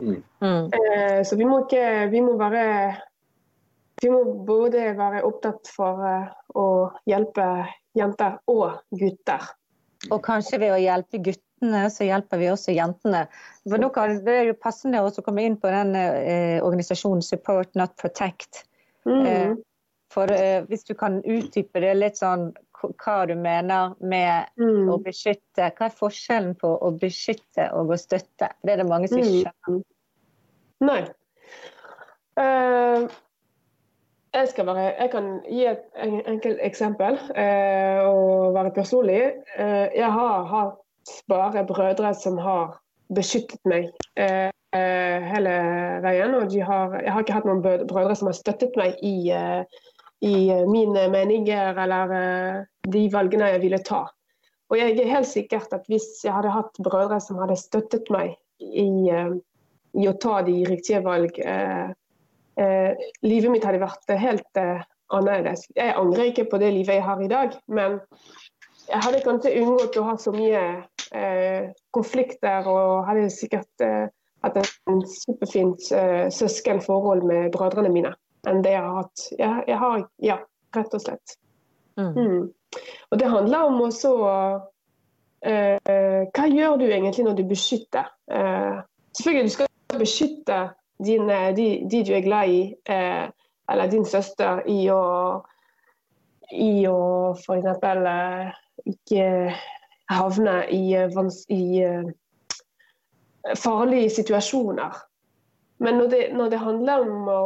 Mm. 0.00 0.70
Eh, 0.72 1.20
så 1.28 1.36
vi 1.36 1.44
må 1.44 1.64
ikke 1.66 2.08
Vi 2.08 2.22
må 2.24 2.32
være 2.40 2.64
Vi 4.00 4.08
må 4.08 4.22
både 4.48 4.94
være 4.96 5.22
opptatt 5.28 5.68
for 5.68 6.00
å 6.56 6.66
hjelpe 7.08 7.46
jenter 7.98 8.38
og 8.48 8.80
gutter. 8.96 9.44
Og 10.08 10.22
kanskje 10.24 10.60
ved 10.62 10.72
å 10.72 10.80
hjelpe 10.80 11.20
guttene, 11.20 11.82
så 11.92 12.06
hjelper 12.06 12.40
vi 12.40 12.48
også 12.48 12.72
jentene. 12.72 13.26
For 13.66 13.82
nå 13.82 13.90
kan, 13.92 14.14
Det 14.24 14.36
er 14.38 14.48
jo 14.48 14.56
passende 14.56 15.02
å 15.04 15.24
komme 15.26 15.44
inn 15.44 15.58
på 15.60 15.68
den 15.68 15.92
eh, 15.98 16.62
organisasjonen 16.64 17.20
Support 17.20 17.76
Not 17.76 17.92
Protect. 18.00 18.64
Mm. 19.04 19.58
Eh, 20.10 20.14
for 20.14 20.30
uh, 20.30 20.66
Hvis 20.68 20.84
du 20.84 20.94
kan 20.94 21.22
utdype 21.24 21.80
det 21.80 21.94
litt 21.94 22.16
sånn 22.18 22.52
hva 22.80 23.26
du 23.28 23.34
mener 23.36 23.94
med 24.00 24.46
mm. 24.56 24.88
å 24.88 24.96
beskytte. 25.04 25.70
Hva 25.76 25.86
er 25.90 25.96
forskjellen 25.96 26.54
på 26.56 26.78
å 26.80 26.90
beskytte 26.96 27.70
og 27.76 27.90
å 27.92 27.96
støtte? 28.00 28.48
Det 28.62 28.72
er 28.72 28.80
det 28.80 28.86
mange 28.88 29.08
som 29.08 29.20
ikke 29.20 29.50
skjønner. 29.50 29.68
Mm. 29.68 29.82
Nei. 30.88 31.02
Uh, 32.40 33.04
jeg, 34.32 34.64
bare, 34.64 34.86
jeg, 34.96 35.10
kan 35.12 35.28
gi 35.44 35.66
et 35.68 35.82
enkelt 36.00 36.62
eksempel 36.64 37.18
uh, 37.36 38.00
og 38.08 38.54
være 38.56 38.72
personlig. 38.72 39.20
Uh, 39.58 39.92
jeg 39.92 40.08
har 40.16 40.48
hatt 40.48 41.12
bare 41.28 41.66
brødre 41.68 42.14
som 42.16 42.40
har 42.40 42.78
beskyttet 43.12 43.60
meg 43.68 43.90
hele 44.70 45.54
veien. 46.00 46.34
Og 46.38 46.56
har, 46.64 46.96
jeg 47.02 47.12
har 47.12 47.24
ikke 47.26 47.36
hatt 47.36 47.48
noen 47.48 47.60
brødre 47.60 48.16
som 48.16 48.30
har 48.30 48.38
støttet 48.38 48.76
meg 48.78 48.96
i 49.04 49.34
i 50.20 50.50
eh, 50.50 50.66
mine 50.68 51.08
meninger 51.08 51.78
eller 51.84 52.16
eh, 52.16 52.64
de 52.92 53.06
valgene 53.12 53.54
jeg 53.54 53.62
ville 53.64 53.80
ta. 53.84 54.04
Og 54.70 54.78
jeg 54.78 54.94
er 54.94 55.14
helt 55.16 55.28
sikkert 55.28 55.72
at 55.74 55.88
hvis 55.90 56.20
jeg 56.24 56.34
hadde 56.34 56.52
hatt 56.54 56.76
brødre 56.84 57.18
som 57.22 57.40
hadde 57.42 57.58
støttet 57.58 58.10
meg 58.12 58.36
i, 58.60 59.08
eh, 59.10 59.32
i 59.98 60.06
å 60.08 60.16
ta 60.20 60.40
de 60.46 60.60
riktige 60.68 61.02
valg, 61.06 61.40
eh, 61.40 61.90
eh, 62.60 63.08
livet 63.26 63.54
mitt 63.54 63.66
hadde 63.66 63.82
vært 63.82 64.14
helt 64.20 64.60
eh, 64.60 64.84
annerledes. 65.10 65.66
Jeg 65.74 65.96
angrer 65.96 66.30
ikke 66.30 66.48
på 66.52 66.60
det 66.62 66.70
livet 66.76 67.00
jeg 67.00 67.08
har 67.08 67.24
i 67.24 67.32
dag, 67.32 67.56
men 67.66 67.98
jeg 68.90 69.04
hadde 69.06 69.24
kanskje 69.24 69.56
unngått 69.62 69.98
å 69.98 70.08
ha 70.08 70.16
så 70.18 70.32
mye 70.34 70.62
konflikter 71.90 72.68
og 72.70 73.08
hadde 73.08 73.24
sikkert 73.34 73.82
hatt 73.82 74.58
en 74.60 75.00
superfint 75.10 75.88
søskenforhold 76.30 77.24
med 77.26 77.48
brødrene 77.54 77.90
mine 77.90 78.12
enn 78.48 78.62
det 78.64 78.74
jeg 78.74 78.82
har 78.84 78.96
hatt. 79.02 79.26
Jeg, 79.38 79.64
jeg 79.68 79.78
har, 79.78 80.04
ja, 80.24 80.38
rett 80.76 80.94
og 80.96 81.02
slett. 81.02 81.36
Mm. 82.00 82.12
Mm. 82.16 82.52
Og 83.10 83.18
det 83.18 83.30
handler 83.30 83.66
om 83.66 83.80
også 83.82 84.12
eh, 85.44 85.76
Hva 86.30 86.46
gjør 86.46 86.78
du 86.80 86.86
egentlig 86.86 87.26
når 87.26 87.40
du 87.40 87.44
beskytter? 87.50 88.08
Eh, 88.30 88.78
selvfølgelig 89.18 89.50
du 89.50 89.54
skal 89.56 89.98
beskytte 89.98 90.60
dine, 91.04 91.40
de, 91.56 91.68
de, 91.90 92.04
du 92.06 92.12
er 92.14 92.24
glad 92.24 92.48
i, 92.48 92.62
eh, 92.88 93.26
eller 93.70 93.90
din 93.90 94.04
søster, 94.04 94.62
i 94.68 94.84
å, 94.92 95.02
i 96.52 96.86
å 96.88 97.00
f.eks. 97.34 97.84
Eh, 97.84 98.56
ikke 98.90 99.26
havne 100.10 100.56
i, 100.72 100.84
i 100.94 101.62
eh, 101.84 102.10
farlige 103.56 104.10
situasjoner. 104.20 105.02
Men 105.80 105.96
når 105.96 106.10
det, 106.12 106.24
når 106.36 106.50
det 106.52 106.64
handler 106.64 107.06
om 107.06 107.28
å 107.28 107.42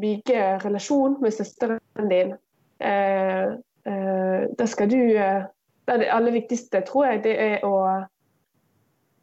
bygge 0.00 0.58
relasjon 0.64 1.16
med 1.22 1.34
søsteren 1.34 2.10
din, 2.10 2.34
eh, 2.80 3.44
eh, 3.92 4.42
da 4.58 4.66
skal 4.66 4.90
du 4.90 5.00
eh, 5.16 5.42
Det 5.88 6.04
aller 6.12 6.34
viktigste, 6.34 6.82
tror 6.84 7.06
jeg, 7.06 7.20
det 7.24 7.30
er 7.40 7.62
å, 7.64 7.76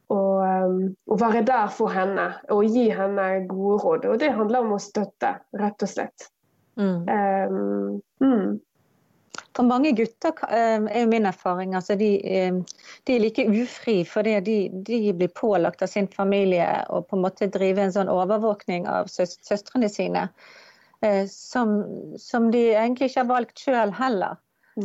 å, 0.10 0.22
um, 0.42 0.80
å, 1.06 1.18
være 1.22 1.44
der 1.46 1.68
for 1.70 1.94
henne 1.94 2.24
og 2.50 2.64
gi 2.66 2.88
henne 2.90 3.28
gode 3.46 3.76
råd. 3.84 4.08
Og 4.10 4.18
det 4.24 4.32
handler 4.34 4.66
om 4.66 4.74
å 4.74 4.80
støtte, 4.82 5.36
rett 5.62 5.86
og 5.86 5.92
slett. 5.92 6.26
Mm. 6.82 7.06
Um, 7.06 8.02
mm. 8.18 8.58
For 9.56 9.64
mange 9.64 9.94
gutter 9.96 10.36
er 10.50 10.82
jo 10.82 11.08
min 11.08 11.30
erfaring 11.30 11.78
altså 11.78 11.96
de, 12.00 12.10
de 13.08 13.16
er 13.16 13.22
like 13.24 13.46
ufri 13.48 14.02
fordi 14.08 14.36
de, 14.44 14.58
de, 14.90 15.00
blir 15.16 15.32
pålagt 15.32 15.86
av 15.86 15.92
sin 15.92 16.10
familie 16.12 16.68
å 16.90 17.02
på 17.06 17.16
en 17.16 17.24
måte 17.24 17.48
drive 17.54 17.86
en 17.86 17.94
sånn 17.96 18.12
overvåkning 18.12 18.90
av 18.92 19.08
søstrene 19.14 19.90
sine. 19.92 20.28
Eh, 21.06 21.28
som, 21.28 21.76
som, 22.18 22.50
de 22.52 22.63
egentlig 22.74 23.10
ikke 23.10 23.24
har 23.24 23.30
valgt 23.30 23.62
sjøl 23.62 23.94
heller. 23.96 24.39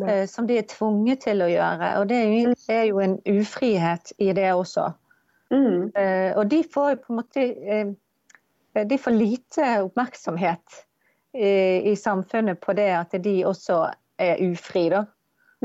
Eh, 0.06 0.26
som 0.30 0.46
de 0.46 0.61
er 0.61 0.68
tvunget 0.70 1.24
til 1.26 1.42
å 1.42 1.48
gjøre. 1.50 1.94
Og 2.00 2.06
det 2.11 2.18
er 2.20 2.85
jo, 2.87 3.00
mm. 3.00 3.04
en 3.06 3.16
ufrihet 3.40 4.12
i 4.22 4.30
det 4.37 4.52
også. 4.52 4.90
Mm. 5.50 5.90
Eh, 5.98 6.30
og 6.38 6.44
de 6.50 6.61
får 6.62 7.00
på 7.02 7.11
en 7.11 7.18
måte 7.18 7.42
De 8.87 8.98
får 9.02 9.11
lite 9.11 9.64
oppmerksomhet 9.83 10.76
i, 11.35 11.90
i 11.90 11.96
samfunnet 11.98 12.61
på 12.62 12.72
det 12.78 12.92
at 12.94 13.16
de 13.18 13.40
også 13.44 13.80
er 14.20 14.38
ufri, 14.46 14.85
da. 14.92 15.00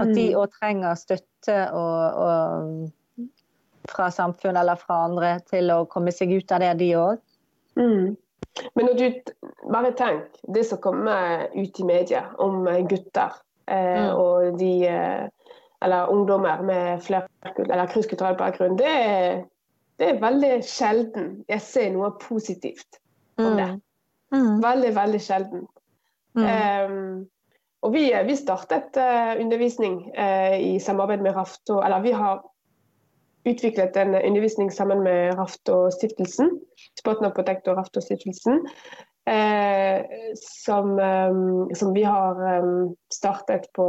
At 0.02 0.10
de 0.18 0.24
òg 0.34 0.50
mm. 0.50 0.56
trenger 0.58 0.98
støtte 0.98 1.60
og, 1.78 2.18
og, 2.26 3.28
fra 3.86 4.10
samfunnet 4.10 4.64
eller 4.64 4.82
fra 4.82 5.04
andre 5.06 5.36
til 5.46 5.70
å 5.70 5.84
komme 5.86 6.10
seg 6.12 6.34
ut 6.34 6.52
av 6.52 6.66
det, 6.66 6.72
de 6.82 6.90
òg. 6.98 7.22
Mm. 7.78 8.16
Men 8.76 8.88
når 8.88 9.00
du 9.00 9.34
bare 9.72 9.92
tenk 9.98 10.38
det 10.56 10.64
som 10.68 10.80
kommer 10.84 11.48
ut 11.56 11.80
i 11.80 11.88
media 11.88 12.26
om 12.44 12.64
gutter 12.90 13.36
eh, 13.68 14.06
mm. 14.06 14.12
og 14.16 14.60
de 14.60 14.74
eh, 14.90 15.26
Eller 15.86 16.10
ungdommer 16.10 16.62
med 16.66 17.04
eller 17.12 17.90
krysskulturell 17.92 18.38
bakgrunn. 18.40 18.78
Det 18.80 18.90
er, 18.90 19.44
det 20.00 20.08
er 20.08 20.22
veldig 20.22 20.54
sjelden 20.66 21.28
jeg 21.52 21.62
ser 21.62 21.92
noe 21.94 22.10
positivt 22.22 22.98
om 23.38 23.52
mm. 23.52 23.58
det. 23.60 23.68
Mm. 24.34 24.64
Veldig, 24.64 24.94
veldig 24.96 25.22
sjelden. 25.22 25.68
Um, 26.36 27.28
og 27.86 27.94
vi, 27.94 28.08
vi 28.28 28.36
startet 28.40 28.98
uh, 28.98 29.36
undervisning 29.40 30.00
uh, 30.18 30.56
i 30.58 30.80
samarbeid 30.80 31.22
med 31.22 31.36
Rafto, 31.36 31.80
eller 31.86 32.02
vi 32.02 32.16
har 32.16 32.42
utviklet 33.46 33.98
en 33.98 34.16
undervisning 34.16 34.72
sammen 34.72 35.04
med 35.04 35.36
Raftå-stiftelsen. 35.38 36.50
Spotna 37.00 37.30
Protect 37.30 37.68
og 37.68 37.78
Raftå-stiftelsen. 37.78 38.66
Eh, 39.26 40.02
som, 40.36 41.00
um, 41.00 41.76
som, 41.76 41.94
vi 41.94 42.04
har 42.04 42.60
um, 42.64 42.96
startet 43.14 43.72
på 43.74 43.88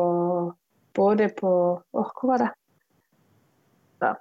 både 0.96 1.28
på 1.28 1.50
Åh, 1.92 2.10
hvor 2.20 2.28
var 2.28 2.38
det? 2.38 2.50
Ja. 4.00 4.14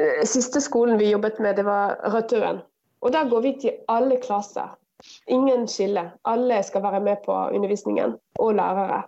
Eh, 0.00 0.24
siste 0.24 0.60
skolen 0.60 0.98
vi 0.98 1.10
jobbet 1.10 1.38
med, 1.38 1.56
det 1.56 1.64
var 1.64 1.96
Rødtøen. 2.12 2.60
Og 3.00 3.12
der 3.12 3.28
går 3.28 3.40
vi 3.40 3.56
til 3.60 3.72
alle 3.88 4.16
klasser. 4.20 4.76
Ingen 5.26 5.68
skille. 5.68 6.10
Alle 6.24 6.62
skal 6.62 6.82
være 6.82 7.00
med 7.00 7.16
på 7.24 7.32
undervisningen, 7.32 8.16
og 8.38 8.54
lærere. 8.54 9.02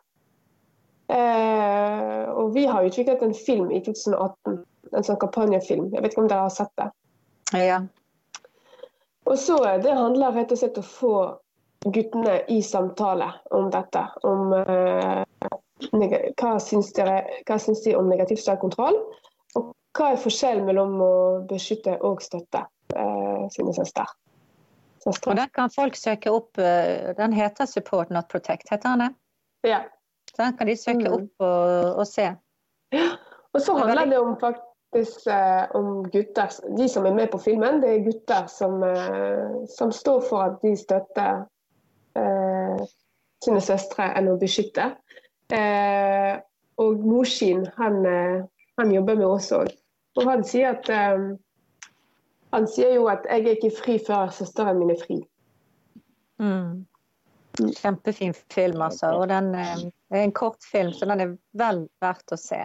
Eh, 1.09 2.29
og 2.29 2.55
vi 2.55 2.64
har 2.64 2.85
utviklet 2.85 3.23
en 3.23 3.35
film 3.47 3.71
i 3.71 3.81
2018 3.81 4.64
en 4.97 5.05
sånn 5.05 5.20
kampanjefilm. 5.20 5.91
Jeg 5.95 6.05
vet 6.05 6.14
ikke 6.14 6.24
om 6.24 6.30
dere 6.30 6.47
har 6.47 6.55
sett 6.55 6.72
det? 6.80 6.89
Ja. 7.57 7.82
Og 9.28 9.39
så 9.41 9.59
Det 9.82 9.93
handler 9.93 10.32
rett 10.32 10.53
og 10.53 10.61
slett 10.61 10.78
om 10.80 10.86
å 10.86 10.93
få 10.93 11.14
guttene 11.95 12.41
i 12.49 12.62
samtale 12.62 13.28
om 13.55 13.68
dette. 13.70 14.05
Om 14.26 14.53
uh, 14.53 15.22
hva 16.41 16.55
syns, 16.62 16.93
dere, 16.97 17.20
hva 17.47 17.59
syns 17.61 17.84
de 17.84 17.95
om 17.97 18.09
negativ 18.11 18.41
selvkontroll? 18.43 18.97
Og 19.59 19.70
hva 19.97 20.12
er 20.12 20.22
forskjellen 20.22 20.66
mellom 20.66 20.97
å 21.03 21.12
beskytte 21.51 21.99
og 22.05 22.24
støtte 22.24 22.64
uh, 22.97 23.45
sine 23.55 23.74
søstre? 23.76 24.09
Og 25.07 25.36
Den 25.39 25.49
kan 25.55 25.70
folk 25.72 25.97
søke 25.97 26.32
opp. 26.34 26.59
Uh, 26.59 27.14
den 27.20 27.36
heter 27.36 27.68
Support 27.68 28.11
Not 28.11 28.28
Protect, 28.32 28.68
heter 28.72 28.97
den 28.97 29.07
det? 29.07 29.12
Ja. 29.74 29.84
Så 30.32 30.43
den 30.43 30.57
kan 30.59 30.68
de 30.68 30.76
søke 30.76 31.05
mm. 31.05 31.14
opp 31.14 31.47
og, 31.47 32.01
og 32.03 32.07
se. 32.09 32.32
Ja. 32.95 33.09
Og 33.57 33.62
så 33.64 33.74
handler 33.78 34.05
det 34.05 34.18
om 34.18 34.36
faktisk 34.41 34.64
eh, 34.64 34.68
om 35.76 36.03
gutter. 36.11 36.53
De 36.76 36.89
som 36.89 37.07
er 37.07 37.14
med 37.14 37.30
på 37.32 37.39
filmen, 37.39 37.82
det 37.82 37.91
er 37.93 38.05
gutter 38.07 38.47
som, 38.49 38.82
eh, 38.82 39.64
som 39.68 39.93
står 39.93 40.20
for 40.28 40.43
at 40.43 40.62
de 40.62 40.76
støtter 40.76 41.45
eh, 42.16 42.86
sine 43.45 43.61
søstre 43.61 44.09
enn 44.18 44.30
å 44.32 44.39
beskytte. 44.41 44.93
Eh, 45.53 46.39
og 46.78 47.05
Moshin, 47.05 47.66
han, 47.76 48.07
eh, 48.07 48.45
han, 48.78 48.95
jobber 48.95 49.16
med 49.16 49.26
oss 49.26 49.51
òg. 49.53 49.70
Og 50.18 50.28
han 50.28 50.45
sier 50.45 50.74
at 50.76 50.89
eh, 50.93 51.36
Han 52.49 52.64
sier 52.64 52.95
jo 52.95 53.11
at 53.12 53.26
'jeg 53.28 53.45
er 53.45 53.57
ikke 53.59 53.76
fri 53.76 53.95
før 54.01 54.30
søsteren 54.32 54.78
min 54.78 54.91
er 54.91 54.97
fri'. 54.97 55.20
Mm. 56.41 56.86
Kjempefin 57.76 58.32
film, 58.32 58.80
altså. 58.80 59.11
Og 59.20 59.28
den 59.28 59.55
er 59.55 59.91
en 60.16 60.32
kort 60.32 60.64
film, 60.72 60.93
så 60.93 61.05
den 61.05 61.20
er 61.20 61.36
vel 61.53 61.82
verdt 62.01 62.32
å 62.32 62.39
se. 62.41 62.62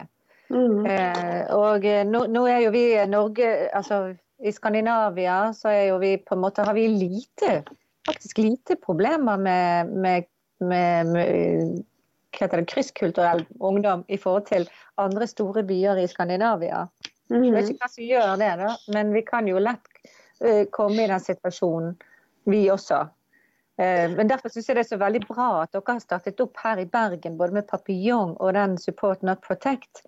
Mm. 0.49 0.85
Eh, 0.85 1.45
og 1.55 1.85
eh, 1.87 2.03
nå, 2.07 2.25
nå, 2.29 2.43
er 2.51 2.65
jo 2.65 2.73
vi 2.73 2.83
Norge 3.09 3.47
Altså 3.73 4.01
i 4.43 4.51
Skandinavia 4.51 5.37
så 5.55 5.71
er 5.71 5.85
jo 5.87 6.01
vi 6.01 6.17
på 6.19 6.35
en 6.35 6.43
måte 6.43 6.65
har 6.67 6.75
vi 6.75 6.83
lite 6.91 7.61
faktisk 8.05 8.37
lite 8.37 8.75
problemer 8.75 9.37
med, 9.37 9.87
med, 9.87 10.23
med, 10.59 11.07
med 11.07 11.83
hva 12.33 12.47
heter 12.47 12.61
det, 12.61 12.69
krysskulturell 12.71 13.45
ungdom 13.59 14.03
i 14.07 14.17
forhold 14.17 14.47
til 14.49 14.67
andre 15.01 15.27
store 15.29 15.63
byer 15.63 16.01
i 16.01 16.07
Skandinavia. 16.09 16.87
Mm. 17.29 17.43
Jeg 17.43 17.53
vet 17.55 17.69
ikke 17.71 17.85
hva 17.85 17.91
som 17.93 18.07
gjør 18.07 18.31
det, 18.41 18.53
da, 18.59 18.71
men 18.95 19.11
vi 19.15 19.23
kan 19.25 19.47
jo 19.47 19.61
lett 19.61 19.85
uh, 20.43 20.63
komme 20.73 21.03
i 21.03 21.09
den 21.09 21.23
situasjonen, 21.23 21.93
vi 22.49 22.65
også. 22.73 23.03
Uh, 23.79 24.07
men 24.17 24.29
Derfor 24.29 24.51
syns 24.53 24.69
jeg 24.69 24.77
det 24.77 24.85
er 24.85 24.91
så 24.91 25.01
veldig 25.01 25.23
bra 25.29 25.49
at 25.63 25.73
dere 25.73 25.95
har 25.95 26.03
startet 26.03 26.41
opp 26.43 26.59
her 26.65 26.81
i 26.81 26.89
Bergen, 26.89 27.37
både 27.39 27.59
med 27.59 27.69
Papillon 27.69 28.35
og 28.39 28.57
den 28.57 28.77
Support 28.81 29.23
Not 29.23 29.45
Protect. 29.45 30.03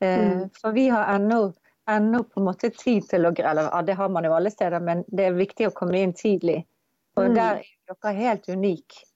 Eh, 0.00 0.32
mm. 0.32 0.48
For 0.60 0.72
vi 0.76 0.88
har 0.88 1.14
ennå, 1.14 1.52
ennå 1.90 2.22
på 2.24 2.40
en 2.40 2.48
måte 2.48 2.70
tid 2.70 3.08
til 3.08 3.26
å 3.26 3.32
Eller 3.32 3.70
ja, 3.70 3.82
det 3.82 3.96
har 3.98 4.08
man 4.08 4.24
jo 4.24 4.34
alle 4.36 4.50
steder, 4.50 4.80
men 4.80 5.04
det 5.08 5.30
er 5.30 5.38
viktig 5.38 5.68
å 5.68 5.74
komme 5.76 6.00
inn 6.00 6.14
tidlig. 6.16 6.64
Og 7.16 7.30
mm. 7.30 7.34
der 7.34 7.62
er 7.62 7.94
dere 7.94 8.16
helt 8.16 8.48
unike. 8.48 9.06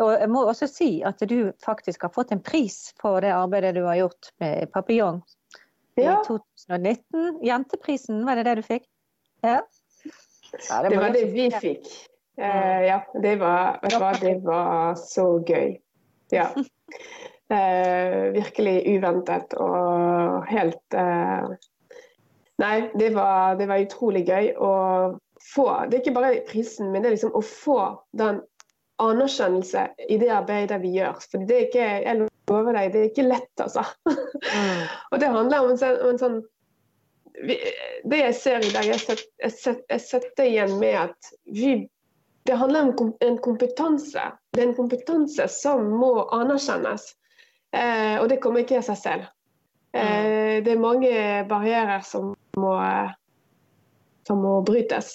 Og 0.00 0.14
jeg 0.16 0.30
må 0.32 0.42
også 0.48 0.66
si 0.70 0.90
at 1.06 1.20
du 1.28 1.52
faktisk 1.62 2.06
har 2.06 2.12
fått 2.14 2.32
en 2.32 2.40
pris 2.42 2.94
for 3.00 3.20
det 3.22 3.34
arbeidet 3.34 3.74
du 3.76 3.84
har 3.84 4.00
gjort 4.00 4.32
med 4.40 4.70
Papillon 4.72 5.20
ja. 6.00 6.16
i 6.16 6.26
2019. 6.26 7.42
Jenteprisen, 7.44 8.24
var 8.26 8.40
det 8.40 8.46
det 8.48 8.56
du 8.58 8.62
fikk? 8.66 8.88
Ja. 9.44 9.60
ja 10.70 10.80
det, 10.82 10.88
det, 10.88 11.02
var 11.02 11.14
det 11.14 11.26
vi 11.34 11.50
fikk. 11.60 11.92
Uh, 12.40 12.80
ja, 12.88 12.98
det 13.22 13.36
var, 13.36 13.78
det 14.20 14.38
var 14.46 14.96
så 14.98 15.26
gøy. 15.44 15.76
Ja. 16.32 16.48
Eh, 17.52 18.30
virkelig 18.32 18.78
uventet 18.86 19.52
og 19.60 20.46
helt 20.48 20.94
eh, 20.96 21.50
Nei, 22.62 22.76
det 22.96 23.10
var, 23.12 23.58
det 23.58 23.66
var, 23.68 23.82
utrolig 23.82 24.22
gøy 24.24 24.52
å 24.56 24.70
få 25.52 25.66
Det 25.90 25.98
er 25.98 26.00
ikke 26.00 26.14
bare 26.16 26.30
prisen, 26.48 26.88
men 26.92 27.02
det 27.02 27.10
er 27.10 27.16
liksom 27.16 27.34
å 27.36 27.42
få 27.44 27.76
den 28.16 28.40
anerkjennelse 29.02 29.84
i 30.08 30.18
det 30.22 30.30
arbeidet 30.32 30.78
vi 30.80 30.94
gjør. 30.94 31.18
For 31.28 31.44
det 31.44 31.58
er 31.58 31.66
ikke, 31.66 31.86
jeg 32.06 32.20
lover 32.22 32.78
deg, 32.78 32.92
det 32.94 33.00
er 33.00 33.08
ikke 33.10 33.28
lett, 33.28 33.52
altså. 33.60 33.84
Mm. 34.06 34.84
og 35.10 35.20
det 35.20 35.32
handler 35.36 35.64
om 35.64 35.72
en 35.72 35.80
sånn, 35.82 35.98
om 36.00 36.12
en 36.14 36.22
sånn 36.22 36.42
Det 38.12 38.20
jeg 38.20 38.36
ser 38.38 38.64
i 38.64 38.70
dag, 38.72 38.86
jeg 38.86 39.02
setter, 39.02 39.80
jeg 39.90 40.04
setter 40.06 40.46
igjen 40.46 40.78
med 40.78 41.00
at 41.08 41.34
vi 41.50 41.82
det 42.46 42.56
handler 42.58 42.88
om 42.88 43.10
en 43.22 43.36
kompetanse. 43.42 44.22
Det 44.52 44.62
er 44.62 44.70
en 44.70 44.78
kompetanse 44.78 45.44
som 45.52 45.92
må 45.98 46.14
anerkjennes. 46.34 47.12
Eh, 47.72 48.20
og 48.20 48.28
det 48.28 48.40
kommer 48.42 48.62
ikke 48.62 48.80
av 48.80 48.86
seg 48.90 49.00
selv. 49.00 49.28
Eh, 49.92 50.60
det 50.64 50.72
er 50.72 50.80
mange 50.80 51.12
barrierer 51.48 52.04
som 52.04 52.32
må, 52.60 52.72
som 54.28 54.42
må 54.44 54.58
brytes. 54.66 55.14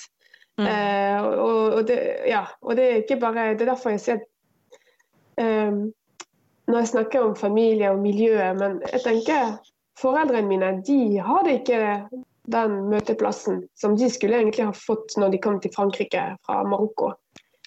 Mm. 0.58 0.66
Eh, 0.66 1.26
og, 1.26 1.74
og, 1.74 1.84
det, 1.88 1.98
ja, 2.26 2.46
og, 2.62 2.76
det, 2.78 2.86
er 2.86 3.04
ikke 3.04 3.20
bare 3.22 3.52
Det 3.54 3.62
er 3.62 3.70
derfor 3.70 3.92
jeg 3.94 4.02
sier 4.02 4.24
um, 5.38 5.92
Når 6.66 6.80
jeg 6.80 6.90
snakker 6.90 7.28
om 7.28 7.36
familie 7.38 7.92
og 7.94 8.00
miljøet, 8.02 8.58
men 8.58 8.80
jeg 8.90 9.04
tenker 9.04 9.52
foreldrene 10.02 10.50
mine 10.50 10.72
de 10.88 11.22
hadde 11.22 11.54
ikke 11.60 11.78
den 12.50 12.74
møteplassen 12.90 13.62
som 13.78 13.94
de 14.00 14.10
skulle 14.10 14.40
egentlig 14.40 14.66
ha 14.66 14.74
fått 14.74 15.14
når 15.22 15.36
de 15.36 15.42
kom 15.46 15.62
til 15.62 15.74
Frankrike 15.76 16.26
fra 16.48 16.64
Marokko. 16.66 17.14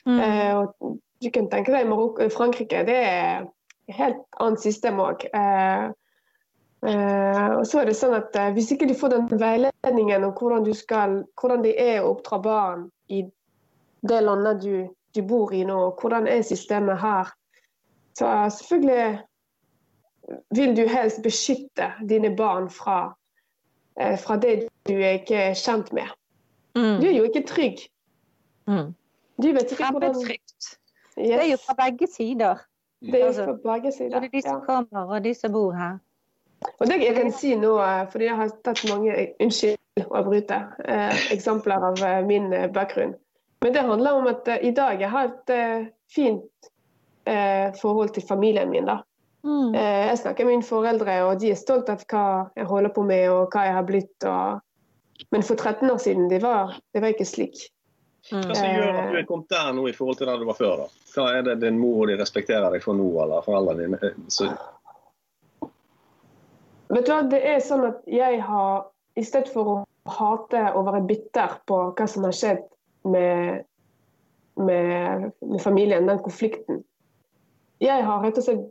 Mm. 0.08 0.18
Uh, 0.18 0.52
og 0.58 0.98
du 1.22 1.30
kan 1.30 1.46
tenke 1.52 1.70
deg 1.70 1.86
Marokko, 1.86 2.26
Frankrike 2.34 2.82
det 2.90 2.98
er 3.06 3.46
helt 3.92 4.22
annet 4.38 4.60
system 4.60 5.00
òg. 5.02 5.24
Eh, 5.34 5.84
eh, 6.90 7.50
og 7.56 7.66
så 7.68 7.80
er 7.80 7.90
det 7.90 7.96
sånn 7.98 8.16
at 8.16 8.36
eh, 8.36 8.52
Hvis 8.56 8.72
ikke 8.74 8.88
du 8.88 8.94
får 8.98 9.14
den 9.14 9.28
veiledningen 9.40 10.24
om 10.26 10.34
hvordan, 10.36 10.64
du 10.64 10.74
skal, 10.76 11.20
hvordan 11.40 11.64
det 11.66 11.74
er 11.80 12.00
å 12.00 12.14
oppdra 12.14 12.40
barn 12.44 12.88
i 13.08 13.24
det 14.08 14.20
landet 14.24 14.62
du, 14.64 14.88
du 15.14 15.22
bor 15.26 15.52
i 15.52 15.64
nå, 15.66 15.76
og 15.90 16.00
hvordan 16.00 16.28
er 16.30 16.46
systemet 16.46 17.00
her, 17.02 17.32
så 18.16 18.30
selvfølgelig 18.52 19.20
vil 20.56 20.76
du 20.76 20.86
helst 20.88 21.20
beskytte 21.24 21.90
dine 22.08 22.30
barn 22.36 22.68
fra, 22.70 23.12
fra 24.20 24.36
det 24.40 24.68
du 24.88 24.94
er 24.94 25.20
ikke 25.20 25.36
er 25.50 25.58
kjent 25.58 25.92
med. 25.96 26.08
Mm. 26.78 27.00
Du 27.02 27.06
er 27.08 27.16
jo 27.16 27.26
ikke 27.28 27.44
trygg. 27.48 27.82
Mm. 28.70 28.92
Du 29.42 29.52
vet 29.52 29.72
ikke 29.72 29.90
hvordan 29.90 30.16
yes. 30.30 30.76
Det 31.16 31.34
er 31.34 31.48
jo 31.50 31.58
fra 31.66 31.76
begge 31.78 32.06
sider. 32.12 32.60
Det 33.00 33.20
er 33.20 33.26
altså, 33.26 33.46
på 33.46 33.72
begge 33.72 33.92
sider. 33.92 34.20
Både 34.20 34.28
de 34.32 34.42
som 34.42 34.60
kommer 34.66 35.14
og 35.14 35.24
de 35.24 35.34
som 35.34 35.52
bor 35.52 35.72
her. 35.72 35.98
Og 36.78 36.86
det 36.86 37.00
jeg 37.00 37.14
kan 37.16 37.32
si 37.32 37.54
nå, 37.56 37.76
eh, 37.80 38.02
fordi 38.12 38.26
jeg 38.28 38.36
har 38.36 38.50
tatt 38.64 38.82
mange 38.90 39.14
unnskyld 39.40 40.04
å 40.08 40.22
bryte, 40.26 40.58
eh, 40.84 41.22
eksempler 41.32 41.86
av 41.90 42.02
eh, 42.04 42.20
min 42.26 42.52
eh, 42.52 42.68
bakgrunn. 42.72 43.14
Men 43.64 43.72
det 43.72 43.84
handler 43.84 44.18
om 44.18 44.28
at 44.28 44.48
eh, 44.48 44.66
i 44.68 44.72
dag 44.76 45.00
jeg 45.00 45.12
har 45.12 45.30
et 45.30 45.54
eh, 45.56 45.88
fint 46.12 46.68
forhold 47.78 48.08
til 48.16 48.24
familien 48.26 48.70
min. 48.72 48.88
da. 48.88 48.96
Mm. 49.44 49.74
jeg 49.74 50.18
snakker 50.18 50.44
med 50.44 50.56
mine 50.56 50.66
foreldre, 50.66 51.12
og 51.22 51.40
de 51.40 51.50
er 51.52 51.58
stolt 51.60 51.88
av 51.92 52.00
hva 52.10 52.48
jeg 52.56 52.66
holder 52.66 52.90
på 52.96 53.04
med 53.06 53.28
og 53.30 53.52
hva 53.52 53.66
jeg 53.68 53.74
har 53.76 53.84
blitt. 53.86 54.24
Og... 54.26 54.58
Men 55.30 55.44
for 55.46 55.54
13 55.54 55.90
år 55.92 56.00
siden 56.02 56.30
det 56.32 56.40
var 56.42 56.74
det 56.92 57.04
var 57.04 57.14
ikke 57.14 57.28
slik. 57.28 57.60
Mm. 58.28 58.42
Hva 58.46 58.54
som 58.54 58.66
gjør 58.68 58.98
at 59.00 59.08
du 59.10 59.18
er 59.18 59.28
kommet 59.28 59.52
der 59.52 59.70
nå 59.74 59.86
i 59.88 59.94
forhold 59.96 60.18
til 60.20 60.28
der 60.28 60.40
du 60.40 60.46
var 60.48 60.58
før? 60.58 60.82
da? 60.82 61.06
Hva 61.14 61.26
er 61.38 61.46
det 61.46 61.60
din 61.64 61.78
mor 61.80 62.04
og 62.04 62.10
de 62.10 62.18
respekterer 62.20 62.68
deg 62.74 62.84
for 62.84 62.98
nå, 62.98 63.08
eller 63.24 63.46
foreldrene 63.46 63.86
dine? 63.86 64.12
Så... 64.30 64.50
Vet 66.90 67.06
du 67.06 67.12
hva, 67.12 67.22
det 67.30 67.40
er 67.46 67.62
sånn 67.62 67.86
at 67.86 68.02
jeg 68.10 68.40
har, 68.42 68.88
i 69.18 69.24
stedet 69.26 69.50
for 69.54 69.72
å 69.72 69.76
hate 70.10 70.62
og 70.74 70.86
være 70.88 71.04
bitter 71.06 71.56
på 71.70 71.80
hva 71.96 72.06
som 72.10 72.26
har 72.26 72.36
skjedd 72.36 72.64
med, 73.08 73.64
med, 74.58 75.30
med 75.40 75.62
familien, 75.62 76.08
den 76.10 76.20
konflikten 76.24 76.82
Jeg 77.80 78.04
har 78.04 78.20
rett 78.24 78.38
og 78.38 78.44
slett 78.44 78.66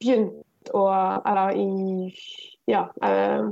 begynt 0.00 0.72
å 0.72 0.86
Eller 1.26 1.58
i 1.58 1.66
Ja. 2.70 2.86
Uh, 3.02 3.50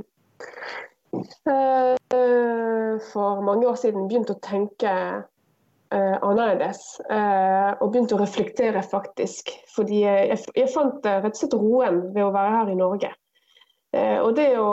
for 3.11 3.41
mange 3.43 3.67
år 3.67 3.75
siden 3.79 4.07
begynt 4.07 4.31
å 4.31 4.39
tenke 4.43 4.91
uh, 5.91 6.17
annerledes. 6.23 6.81
Uh, 7.09 7.75
og 7.81 7.91
begynte 7.91 8.15
å 8.17 8.21
reflektere, 8.21 8.83
faktisk. 8.85 9.51
Fordi 9.75 10.03
jeg, 10.05 10.39
jeg 10.55 10.73
fant 10.73 11.05
uh, 11.05 11.19
rett 11.23 11.35
og 11.35 11.41
slett 11.41 11.57
roen 11.59 12.01
ved 12.15 12.25
å 12.25 12.33
være 12.35 12.55
her 12.59 12.73
i 12.73 12.79
Norge. 12.79 13.13
og 13.91 14.35
det 14.37 14.53
å 14.55 14.71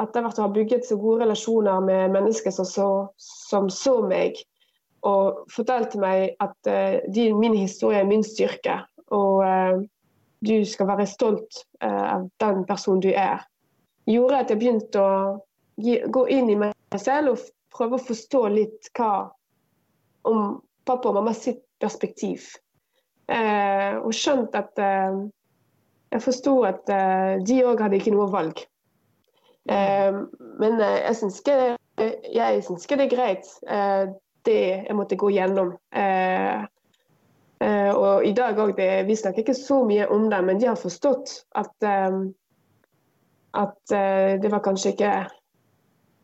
etter 0.00 0.24
hvert 0.24 0.38
ha 0.40 0.48
bygget 0.52 0.84
så 0.84 0.96
gode 1.00 1.24
relasjoner 1.24 1.80
med 1.84 2.12
mennesker 2.12 2.52
som 2.52 2.66
så, 2.68 2.88
som 3.16 3.70
så 3.72 4.00
meg, 4.04 4.36
og 5.04 5.46
fortalte 5.52 6.00
meg 6.00 6.34
at 6.44 6.68
de, 7.08 7.26
min 7.36 7.56
historie 7.56 8.00
er 8.00 8.08
min 8.08 8.24
styrke. 8.24 8.78
Og 9.16 9.40
du 10.44 10.64
skal 10.68 10.88
være 10.88 11.08
stolt 11.08 11.62
av 11.80 12.28
den 12.40 12.64
personen 12.68 13.00
du 13.04 13.10
er. 13.12 13.44
Gjorde 14.08 14.42
at 14.44 14.52
jeg 14.52 14.60
begynte 14.60 15.04
å 15.04 15.14
gå 15.82 16.24
inn 16.28 16.50
i 16.50 16.58
meg 16.60 17.00
selv 17.00 17.34
og 17.34 17.44
prøve 17.74 17.98
å 17.98 18.06
forstå 18.08 18.42
litt 18.52 18.90
hva 18.98 19.30
om 20.28 20.58
pappa 20.86 21.10
og 21.10 21.20
mamma 21.20 21.34
sitt 21.36 21.62
perspektiv. 21.80 22.50
Eh, 23.30 23.94
og 24.00 24.10
skjønt 24.16 24.56
at 24.58 24.80
eh, 24.82 25.20
Jeg 26.10 26.22
forsto 26.24 26.56
at 26.66 26.88
eh, 26.90 27.36
de 27.46 27.60
òg 27.62 27.84
hadde 27.84 28.00
ikke 28.00 28.10
noe 28.10 28.26
valg. 28.32 28.64
Eh, 29.70 30.16
men 30.58 30.80
eh, 30.80 30.96
jeg 31.04 31.18
syns 31.20 31.38
ikke, 31.40 31.76
ikke, 32.00 32.96
det 32.98 33.06
er 33.06 33.12
greit. 33.12 33.50
Eh, 33.68 34.10
det 34.48 34.60
jeg 34.88 34.96
måtte 34.96 35.18
gå 35.20 35.28
gjennom. 35.34 35.74
Og 37.60 38.24
i 38.24 38.30
dag 38.32 38.56
òg 38.56 38.78
Vi 39.04 39.16
snakker 39.20 39.42
ikke 39.42 39.54
så 39.54 39.82
mye 39.84 40.06
om 40.08 40.30
det, 40.32 40.38
men 40.46 40.58
de 40.58 40.70
har 40.70 40.78
forstått 40.80 41.34
at, 41.60 41.74
at 43.52 43.92
det 44.40 44.48
var 44.48 44.62
kanskje 44.64 44.94
ikke 44.94 45.10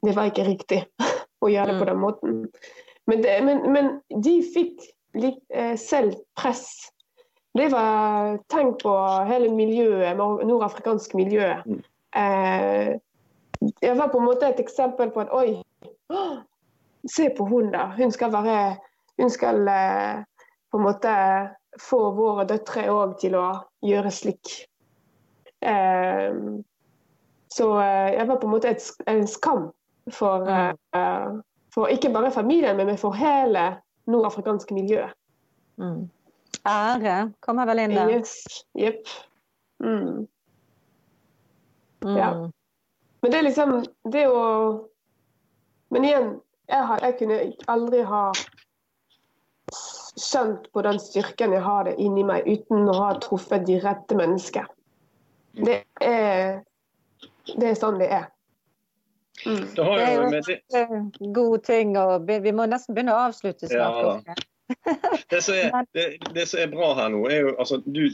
Det 0.06 0.14
var 0.14 0.30
ikke 0.30 0.46
riktig 0.46 0.82
å 1.42 1.50
gjøre 1.50 1.72
det 1.72 1.78
på 1.80 1.86
mm. 1.86 1.90
den 1.90 2.02
måten. 2.02 2.36
Men, 3.06 3.22
det, 3.22 3.38
men, 3.46 3.64
men 3.74 3.90
de 4.22 4.36
fikk 4.54 4.84
litt, 5.18 5.42
eh, 5.54 5.74
selv 5.80 6.14
press. 6.38 6.66
Det 7.56 7.70
var 7.72 8.36
Tenk 8.52 8.82
på 8.82 8.94
hele 9.26 9.50
miljøet, 9.54 10.18
nordafrikansk 10.18 11.14
miljøet. 11.16 11.66
Mm. 11.66 11.82
Eh, 12.16 12.90
jeg 13.82 13.96
var 13.96 14.10
på 14.12 14.20
en 14.20 14.28
måte 14.28 14.50
et 14.50 14.60
eksempel 14.60 15.10
på 15.14 15.22
at 15.24 15.32
oi, 15.32 15.62
se 17.08 17.30
på 17.36 17.46
hun 17.48 17.70
da. 17.72 17.88
Hun 17.96 18.12
skal 18.12 18.34
være 18.34 18.76
Hun 19.16 19.30
skal 19.32 19.68
eh, 19.68 20.24
på 20.70 20.76
en 20.76 20.84
måte 20.84 21.12
få 21.80 22.10
våre 22.12 22.44
døtre 22.44 22.82
òg 22.92 23.14
til 23.20 23.36
å 23.38 23.46
gjøre 23.80 24.10
slik. 24.12 24.50
Eh, 25.64 26.36
så 27.48 27.68
eh, 27.80 28.10
jeg 28.18 28.28
var 28.28 28.40
på 28.42 28.50
en 28.50 28.52
måte 28.52 28.74
et, 28.74 28.84
en 29.08 29.24
skam 29.30 29.70
for, 30.12 30.44
mm. 30.46 30.76
uh, 30.96 31.40
for 31.74 31.92
ikke 31.92 32.12
bare 32.14 32.30
familien, 32.30 32.76
men 32.76 32.98
for 32.98 33.16
hele 33.16 33.76
nordafrikanske 34.06 34.74
miljø. 34.74 35.06
Mm. 35.76 36.10
Ære 36.66 37.32
kommer 37.40 37.66
vel 37.66 37.84
inn 37.84 37.94
der. 37.94 38.10
Yes. 38.10 38.64
Jepp. 38.74 39.08
Mm. 39.78 40.26
Mm. 42.04 42.16
Ja. 42.16 42.30
Men 43.22 43.32
det 43.32 43.38
er 43.38 43.42
liksom 43.42 43.84
Det 44.12 44.26
å 44.28 44.42
Men 45.88 46.04
igjen, 46.04 46.30
jeg, 46.68 46.86
har, 46.86 47.02
jeg 47.02 47.14
kunne 47.18 47.36
aldri 47.70 48.00
ha 48.02 48.22
skjønt 50.16 50.66
på 50.74 50.82
den 50.82 50.98
styrken 50.98 51.52
jeg 51.54 51.62
har 51.62 51.84
det 51.86 51.94
inni 52.02 52.24
meg, 52.26 52.46
uten 52.46 52.88
å 52.90 52.96
ha 52.98 53.12
truffet 53.22 53.66
de 53.68 53.76
rette 53.82 54.16
mennesker. 54.18 54.66
Det 55.54 55.76
er, 56.02 56.64
det 57.54 57.68
er 57.70 57.78
sånn 57.78 58.00
det 58.00 58.08
er. 58.18 58.26
Mm. 59.44 59.64
Det, 59.76 59.84
er 59.84 60.86
jo 60.88 60.98
en 60.98 61.32
god 61.36 61.64
ting, 61.66 61.96
og 62.00 62.28
vi 62.28 62.52
må 62.56 62.66
nesten 62.70 62.96
begynne 62.96 63.14
å 63.14 63.26
avslutte 63.28 63.68
snart. 63.70 64.26
Ja, 64.26 64.36
det, 65.30 65.40
som 65.46 65.54
er, 65.54 65.86
det, 65.94 66.06
det 66.34 66.46
som 66.50 66.62
er, 66.62 66.70
bra 66.72 66.88
her 66.98 67.12
nå, 67.14 67.20
er 67.30 67.44
jo 67.44 67.52
altså 67.54 67.78
du, 67.84 68.08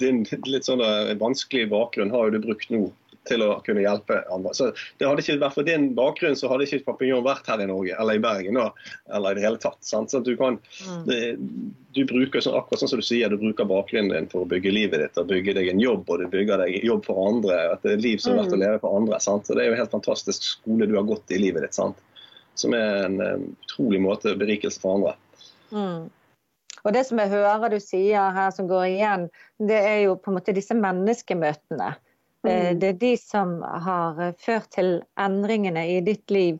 Din 0.00 0.24
litt 0.44 0.66
sånn 0.68 0.82
vanskelig 1.20 1.70
bakgrunn 1.72 2.12
har 2.12 2.28
jo 2.28 2.34
du 2.36 2.42
brukt 2.44 2.68
nå 2.74 2.88
til 3.28 3.44
å 3.44 3.58
kunne 3.66 3.84
hjelpe 3.84 4.20
andre. 4.32 4.52
Så 4.56 4.70
det 4.98 5.08
hadde 5.08 5.24
ikke 5.24 5.38
vært 5.42 5.56
for 5.56 5.68
din 5.68 5.90
bakgrunn, 5.96 6.36
så 6.38 6.50
hadde 6.50 6.66
ikke 6.66 6.86
Papillon 6.92 7.26
vært 7.26 7.48
her 7.50 7.62
i 7.62 7.68
Norge 7.70 7.96
eller 8.00 8.18
i 8.18 8.22
Bergen. 8.24 8.58
Eller 8.58 9.30
i 9.30 9.38
det 9.38 9.44
hele 9.44 9.60
tatt. 9.62 9.78
Sant? 9.86 10.12
Så 10.12 10.22
du, 10.24 10.34
kan, 10.40 10.58
mm. 10.88 11.04
det, 11.08 11.20
du 11.96 12.02
bruker 12.08 12.44
sånn, 12.44 12.56
akkurat 12.58 12.82
sånn 12.82 12.92
som 12.94 13.02
du 13.02 13.06
sier, 13.06 13.30
du 13.30 13.40
bruker 13.40 13.68
bakgrunnen 13.68 14.14
din 14.14 14.28
for 14.32 14.44
å 14.44 14.50
bygge 14.50 14.74
livet 14.74 15.04
ditt 15.04 15.20
og 15.20 15.30
bygge 15.30 15.56
deg 15.58 15.72
en 15.72 15.82
jobb, 15.82 16.04
og 16.08 16.22
du 16.24 16.28
bygger 16.32 16.64
deg 16.64 16.82
jobb 16.86 17.06
for 17.08 17.22
andre. 17.28 17.62
at 17.74 17.86
det 17.86 17.96
et 17.98 18.04
liv 18.04 18.22
som 18.22 18.34
er 18.34 18.42
verdt 18.42 18.56
å 18.56 18.60
mm. 18.60 18.64
leve 18.64 18.82
for 18.84 19.00
andre. 19.00 19.22
Sant? 19.24 19.46
Så 19.46 19.56
Det 19.56 19.64
er 19.64 19.70
jo 19.70 19.78
en 19.78 19.82
helt 19.84 19.96
fantastisk 19.96 20.52
skole 20.52 20.88
du 20.88 20.96
har 20.98 21.08
gått 21.08 21.34
i 21.34 21.40
livet 21.40 21.66
ditt. 21.66 21.78
Sant? 21.78 22.04
Som 22.58 22.74
er 22.74 23.04
en, 23.06 23.20
en 23.22 23.50
utrolig 23.54 24.02
måte 24.02 24.34
berikelse 24.38 24.82
for 24.82 24.98
andre. 24.98 25.18
Mm. 25.70 26.08
Og 26.84 26.94
det 26.94 27.04
som 27.08 27.18
jeg 27.20 27.32
hører 27.32 27.72
du 27.72 27.80
sier 27.82 28.34
her 28.34 28.52
som 28.54 28.68
går 28.70 28.84
igjen, 28.92 29.26
det 29.60 29.78
er 29.84 29.98
jo 30.06 30.18
på 30.18 30.30
en 30.30 30.38
måte 30.38 30.54
disse 30.56 30.76
menneskemøtene. 30.78 31.94
Eh, 32.48 32.70
mm. 32.70 32.78
Det 32.80 32.88
er 32.88 32.98
de 33.02 33.14
som 33.20 33.58
har 33.62 34.20
eh, 34.22 34.34
ført 34.38 34.70
til 34.74 34.98
endringene 35.20 35.86
i 35.96 36.00
ditt 36.04 36.30
liv. 36.30 36.58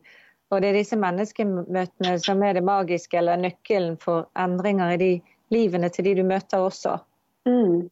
Og 0.49 0.61
det 0.61 0.71
er 0.71 0.79
disse 0.79 0.97
menneskemøtene 0.97 2.15
som 2.21 2.41
er 2.43 2.57
det 2.57 2.65
magiske 2.65 3.17
eller 3.19 3.37
nøkkelen 3.37 3.99
for 4.01 4.29
endringer 4.39 4.95
i 4.95 4.99
de 5.01 5.11
livene 5.53 5.89
til 5.93 6.09
de 6.09 6.15
du 6.19 6.23
møter 6.25 6.65
også. 6.65 6.97
Mm. 7.49 7.89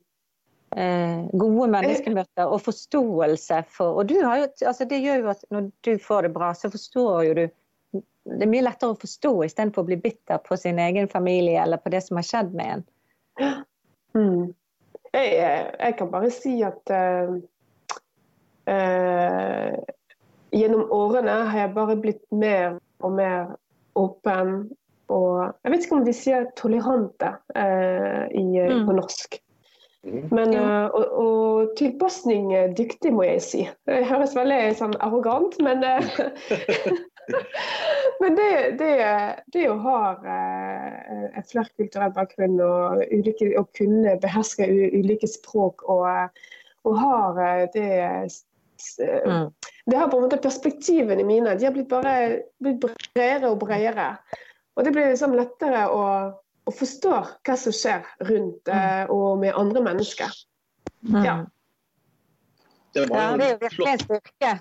Eh, 0.75 1.19
gode 1.39 1.69
menneskemøter 1.71 2.49
og 2.51 2.59
forståelse 2.65 3.61
for 3.71 4.01
Og 4.01 4.09
du 4.09 4.17
har 4.19 4.41
jo, 4.41 4.47
altså 4.67 4.85
det 4.85 4.99
gjør 4.99 5.21
jo 5.21 5.29
at 5.31 5.45
når 5.49 5.69
du 5.87 5.93
får 6.03 6.27
det 6.27 6.33
bra, 6.35 6.51
så 6.53 6.69
forstår 6.69 7.21
jo 7.23 7.33
du 7.37 7.45
Det 8.27 8.43
er 8.43 8.51
mye 8.51 8.65
lettere 8.65 8.91
å 8.91 8.99
forstå 8.99 9.31
istedenfor 9.45 9.85
å 9.85 9.87
bli 9.87 9.95
bitter 10.03 10.41
på 10.43 10.57
sin 10.59 10.81
egen 10.83 11.07
familie 11.07 11.61
eller 11.63 11.79
på 11.79 11.93
det 11.93 12.01
som 12.03 12.19
har 12.19 12.27
skjedd 12.27 12.53
med 12.53 12.73
en. 12.73 12.87
Mm. 14.17 14.53
Jeg, 15.13 15.33
jeg, 15.79 15.93
kan 15.99 16.07
bare 16.09 16.29
si 16.33 16.55
at 16.65 16.89
uh, 16.89 17.35
eh, 18.68 19.78
gjennom 20.55 20.88
årene 20.93 21.41
har 21.49 21.65
jeg 21.65 21.76
bare 21.76 21.97
blitt 22.01 22.24
mer 22.32 22.78
og 23.03 23.18
mer 23.18 23.55
åpen 23.97 24.70
og 25.07 25.53
Jeg 25.63 25.72
vet 25.72 25.86
ikke 25.86 25.95
om 25.95 26.03
de 26.03 26.13
sier 26.15 26.47
tolerante 26.59 27.30
eh, 27.55 28.26
i, 28.36 28.59
mm. 28.59 28.82
på 28.84 28.95
norsk. 28.97 29.38
Mm. 30.07 30.28
Men, 30.32 30.55
uh, 30.55 30.88
og, 30.95 31.05
og 31.20 31.74
tilpasningsdyktig, 31.80 33.11
må 33.15 33.24
jeg 33.28 33.41
si. 33.43 33.61
Det 33.88 34.05
høres 34.07 34.36
veldig 34.38 34.59
sånn 34.80 34.95
arrogant, 35.03 35.57
men 35.63 35.84
uh, 35.84 36.07
Men 38.22 38.38
det, 38.38 38.51
det, 38.80 38.93
det, 39.53 39.65
å 39.68 39.76
ha 39.84 39.99
uh, 40.24 41.28
en 41.28 41.47
flerkulturell 41.47 42.13
bakgrunn 42.15 42.55
og, 42.63 43.03
ulike, 43.11 43.51
å 43.59 43.65
kunne 43.78 44.15
beherske 44.24 44.63
ulike 44.95 45.28
språk 45.28 45.84
og, 45.91 46.07
og 46.88 46.93
har 47.01 47.68
det 47.76 47.91
mm. 48.99 49.47
Det 49.86 49.97
har 49.97 50.09
på 50.11 50.17
en 50.17 50.25
måte 50.28 50.39
perspektivene 50.41 51.23
mine. 51.23 51.55
De 51.59 51.65
har 51.65 51.73
blitt 51.75 51.89
bare 51.89 52.13
blitt 52.63 52.84
bredere 52.84 53.51
og 53.51 53.59
bredere. 53.63 54.09
Og 54.78 54.86
det 54.86 54.93
blir 54.93 55.09
liksom 55.09 55.34
lettere 55.38 55.88
å, 55.89 56.03
å 56.67 56.73
forstå 56.75 57.13
hva 57.47 57.57
som 57.57 57.75
skjer 57.75 58.05
rundt 58.28 58.69
mm. 58.69 58.78
uh, 58.78 59.13
og 59.13 59.41
med 59.41 59.57
andre 59.57 59.84
mennesker. 59.89 60.34
Mm. 61.07 61.23
Ja. 61.23 61.38
Det, 62.93 63.07
ja, 63.07 63.25
det 63.38 63.47
er 63.47 63.55
jo 63.55 63.59
virkelig 63.61 63.89
en 63.93 64.05
styrke. 64.05 64.53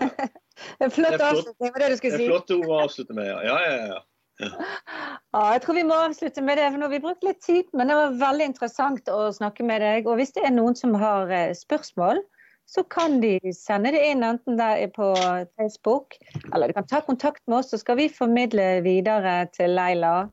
en 0.84 0.92
flott 0.92 1.24
avslutning, 1.24 1.72
var 1.72 1.82
det 1.82 1.90
du 1.92 1.98
skulle 2.00 2.16
si. 2.16 2.24
Det 2.24 2.28
er 2.28 2.34
flotte 2.34 2.60
ord 2.60 2.70
å 2.70 2.80
avslutte 2.84 3.16
med, 3.16 3.28
ja. 3.30 3.40
ja, 3.48 3.58
ja, 3.66 3.90
ja. 3.94 4.00
Ja, 4.40 5.42
jeg 5.54 5.60
tror 5.64 5.76
vi 5.76 5.86
må 5.86 5.96
avslutte 6.00 6.42
med 6.44 6.58
det, 6.58 6.68
for 6.70 6.80
nå 6.80 6.86
har 6.88 6.94
vi 6.94 7.02
brukt 7.04 7.26
litt 7.26 7.40
tid. 7.44 7.68
Men 7.76 7.90
det 7.90 7.96
var 7.98 8.20
veldig 8.20 8.46
interessant 8.52 9.10
å 9.12 9.28
snakke 9.36 9.66
med 9.66 9.82
deg. 9.84 10.08
Og 10.08 10.20
hvis 10.20 10.32
det 10.36 10.46
er 10.46 10.54
noen 10.54 10.76
som 10.78 10.94
har 10.98 11.30
eh, 11.34 11.52
spørsmål, 11.56 12.22
så 12.70 12.84
kan 12.86 13.18
de 13.20 13.38
sende 13.54 13.90
det 13.90 14.00
inn 14.12 14.22
enten 14.22 14.58
der 14.58 14.84
på 14.94 15.10
Facebook, 15.58 16.14
eller 16.54 16.70
de 16.70 16.76
kan 16.76 16.86
ta 16.86 17.00
kontakt 17.02 17.42
med 17.46 17.58
oss, 17.58 17.70
så 17.72 17.80
skal 17.80 17.98
vi 17.98 18.08
formidle 18.08 18.78
videre 18.86 19.42
til 19.56 19.74
Leila. 19.74 20.28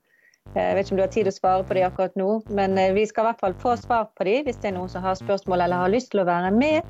Jeg 0.53 0.75
vet 0.77 0.85
ikke 0.85 0.93
om 0.95 0.99
du 0.99 1.03
har 1.03 1.11
tid 1.15 1.27
å 1.27 1.33
svare 1.33 1.65
på 1.67 1.75
de 1.75 1.83
akkurat 1.87 2.13
nå, 2.19 2.29
men 2.55 2.77
eh, 2.79 2.93
vi 2.95 3.03
skal 3.09 3.25
i 3.25 3.29
hvert 3.31 3.41
fall 3.41 3.57
få 3.61 3.73
svar 3.81 4.07
på 4.15 4.27
de 4.29 4.37
hvis 4.45 4.61
det 4.61 4.69
er 4.69 4.77
noen 4.77 4.91
som 4.91 5.03
har 5.03 5.17
spørsmål 5.19 5.65
eller 5.65 5.83
har 5.83 5.91
lyst 5.91 6.13
til 6.13 6.21
å 6.23 6.29
være 6.29 6.53
med 6.55 6.85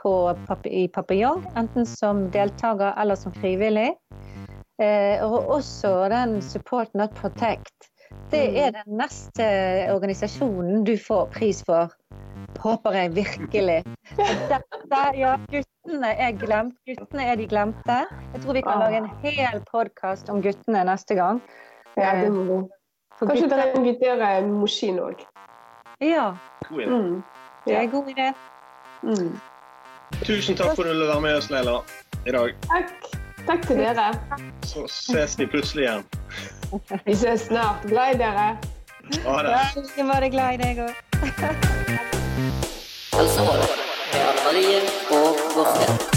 på, 0.00 0.12
i 0.70 0.86
Papillon, 0.90 1.44
enten 1.58 1.86
som 1.86 2.24
deltaker 2.34 2.94
eller 2.98 3.18
som 3.18 3.34
frivillig. 3.36 3.90
Eh, 4.82 5.20
og 5.22 5.50
også 5.58 5.92
den 6.14 6.40
Support 6.42 6.94
Not 6.98 7.14
Protect. 7.18 7.91
Det 8.32 8.44
er 8.58 8.70
den 8.72 8.96
neste 8.96 9.46
organisasjonen 9.92 10.84
du 10.88 10.94
får 10.96 11.26
pris 11.34 11.60
for 11.68 11.92
håper 12.62 12.90
jeg 12.96 13.14
virkelig. 13.16 13.84
Dette, 14.16 15.00
ja, 15.18 15.36
guttene 15.50 16.12
er 16.14 16.32
glemt. 16.38 16.76
Guttene 16.86 17.26
er 17.26 17.36
de 17.36 17.46
glemte. 17.48 17.98
Jeg 18.34 18.42
tror 18.44 18.52
vi 18.52 18.62
kan 18.66 18.78
lage 18.84 19.02
en 19.02 19.10
hel 19.24 19.62
podkast 19.72 20.30
om 20.30 20.42
guttene 20.42 20.84
neste 20.88 21.14
gang. 21.18 21.42
Ja, 21.96 22.14
det 22.22 22.32
må 22.32 22.62
vi. 22.62 22.68
Kanskje 23.22 23.48
dere 23.48 24.30
en 24.38 24.52
Moshin 24.52 24.98
òg. 24.98 25.26
Ja. 26.02 26.32
Mm. 26.70 27.22
Det 27.66 27.76
er 27.76 27.80
en 27.80 27.90
god 27.90 28.08
idé. 28.10 28.32
Mm. 29.02 29.34
Tusen 30.22 30.56
takk 30.56 30.74
for 30.74 30.82
at 30.82 30.88
du 30.88 30.94
ville 30.94 31.08
være 31.08 31.20
med 31.20 31.36
oss, 31.36 31.50
Leila, 31.50 31.82
i 32.26 32.30
dag. 32.34 32.56
Takk. 32.70 33.21
Takk 33.46 33.66
til 33.66 33.76
dere. 33.82 34.12
Så 34.66 34.86
ses 34.88 35.38
vi 35.38 35.46
plutselig 35.46 35.84
igjen. 35.86 36.04
Vi 37.04 37.14
ses 37.16 37.40
snart. 37.48 37.82
Glad 37.88 38.14
i 38.14 38.18
dere. 38.22 38.46
Ha 39.26 39.42
det. 39.42 39.56
Ja, 39.98 40.04
bare 40.12 40.28
glad 40.30 40.54
i 40.54 40.62
deg 40.62 40.82
òg. 40.86 40.94
Helse 43.12 43.40
Anne 44.12 44.40
Marie 44.44 44.80
og 45.10 45.44
Vossnes. 45.56 46.11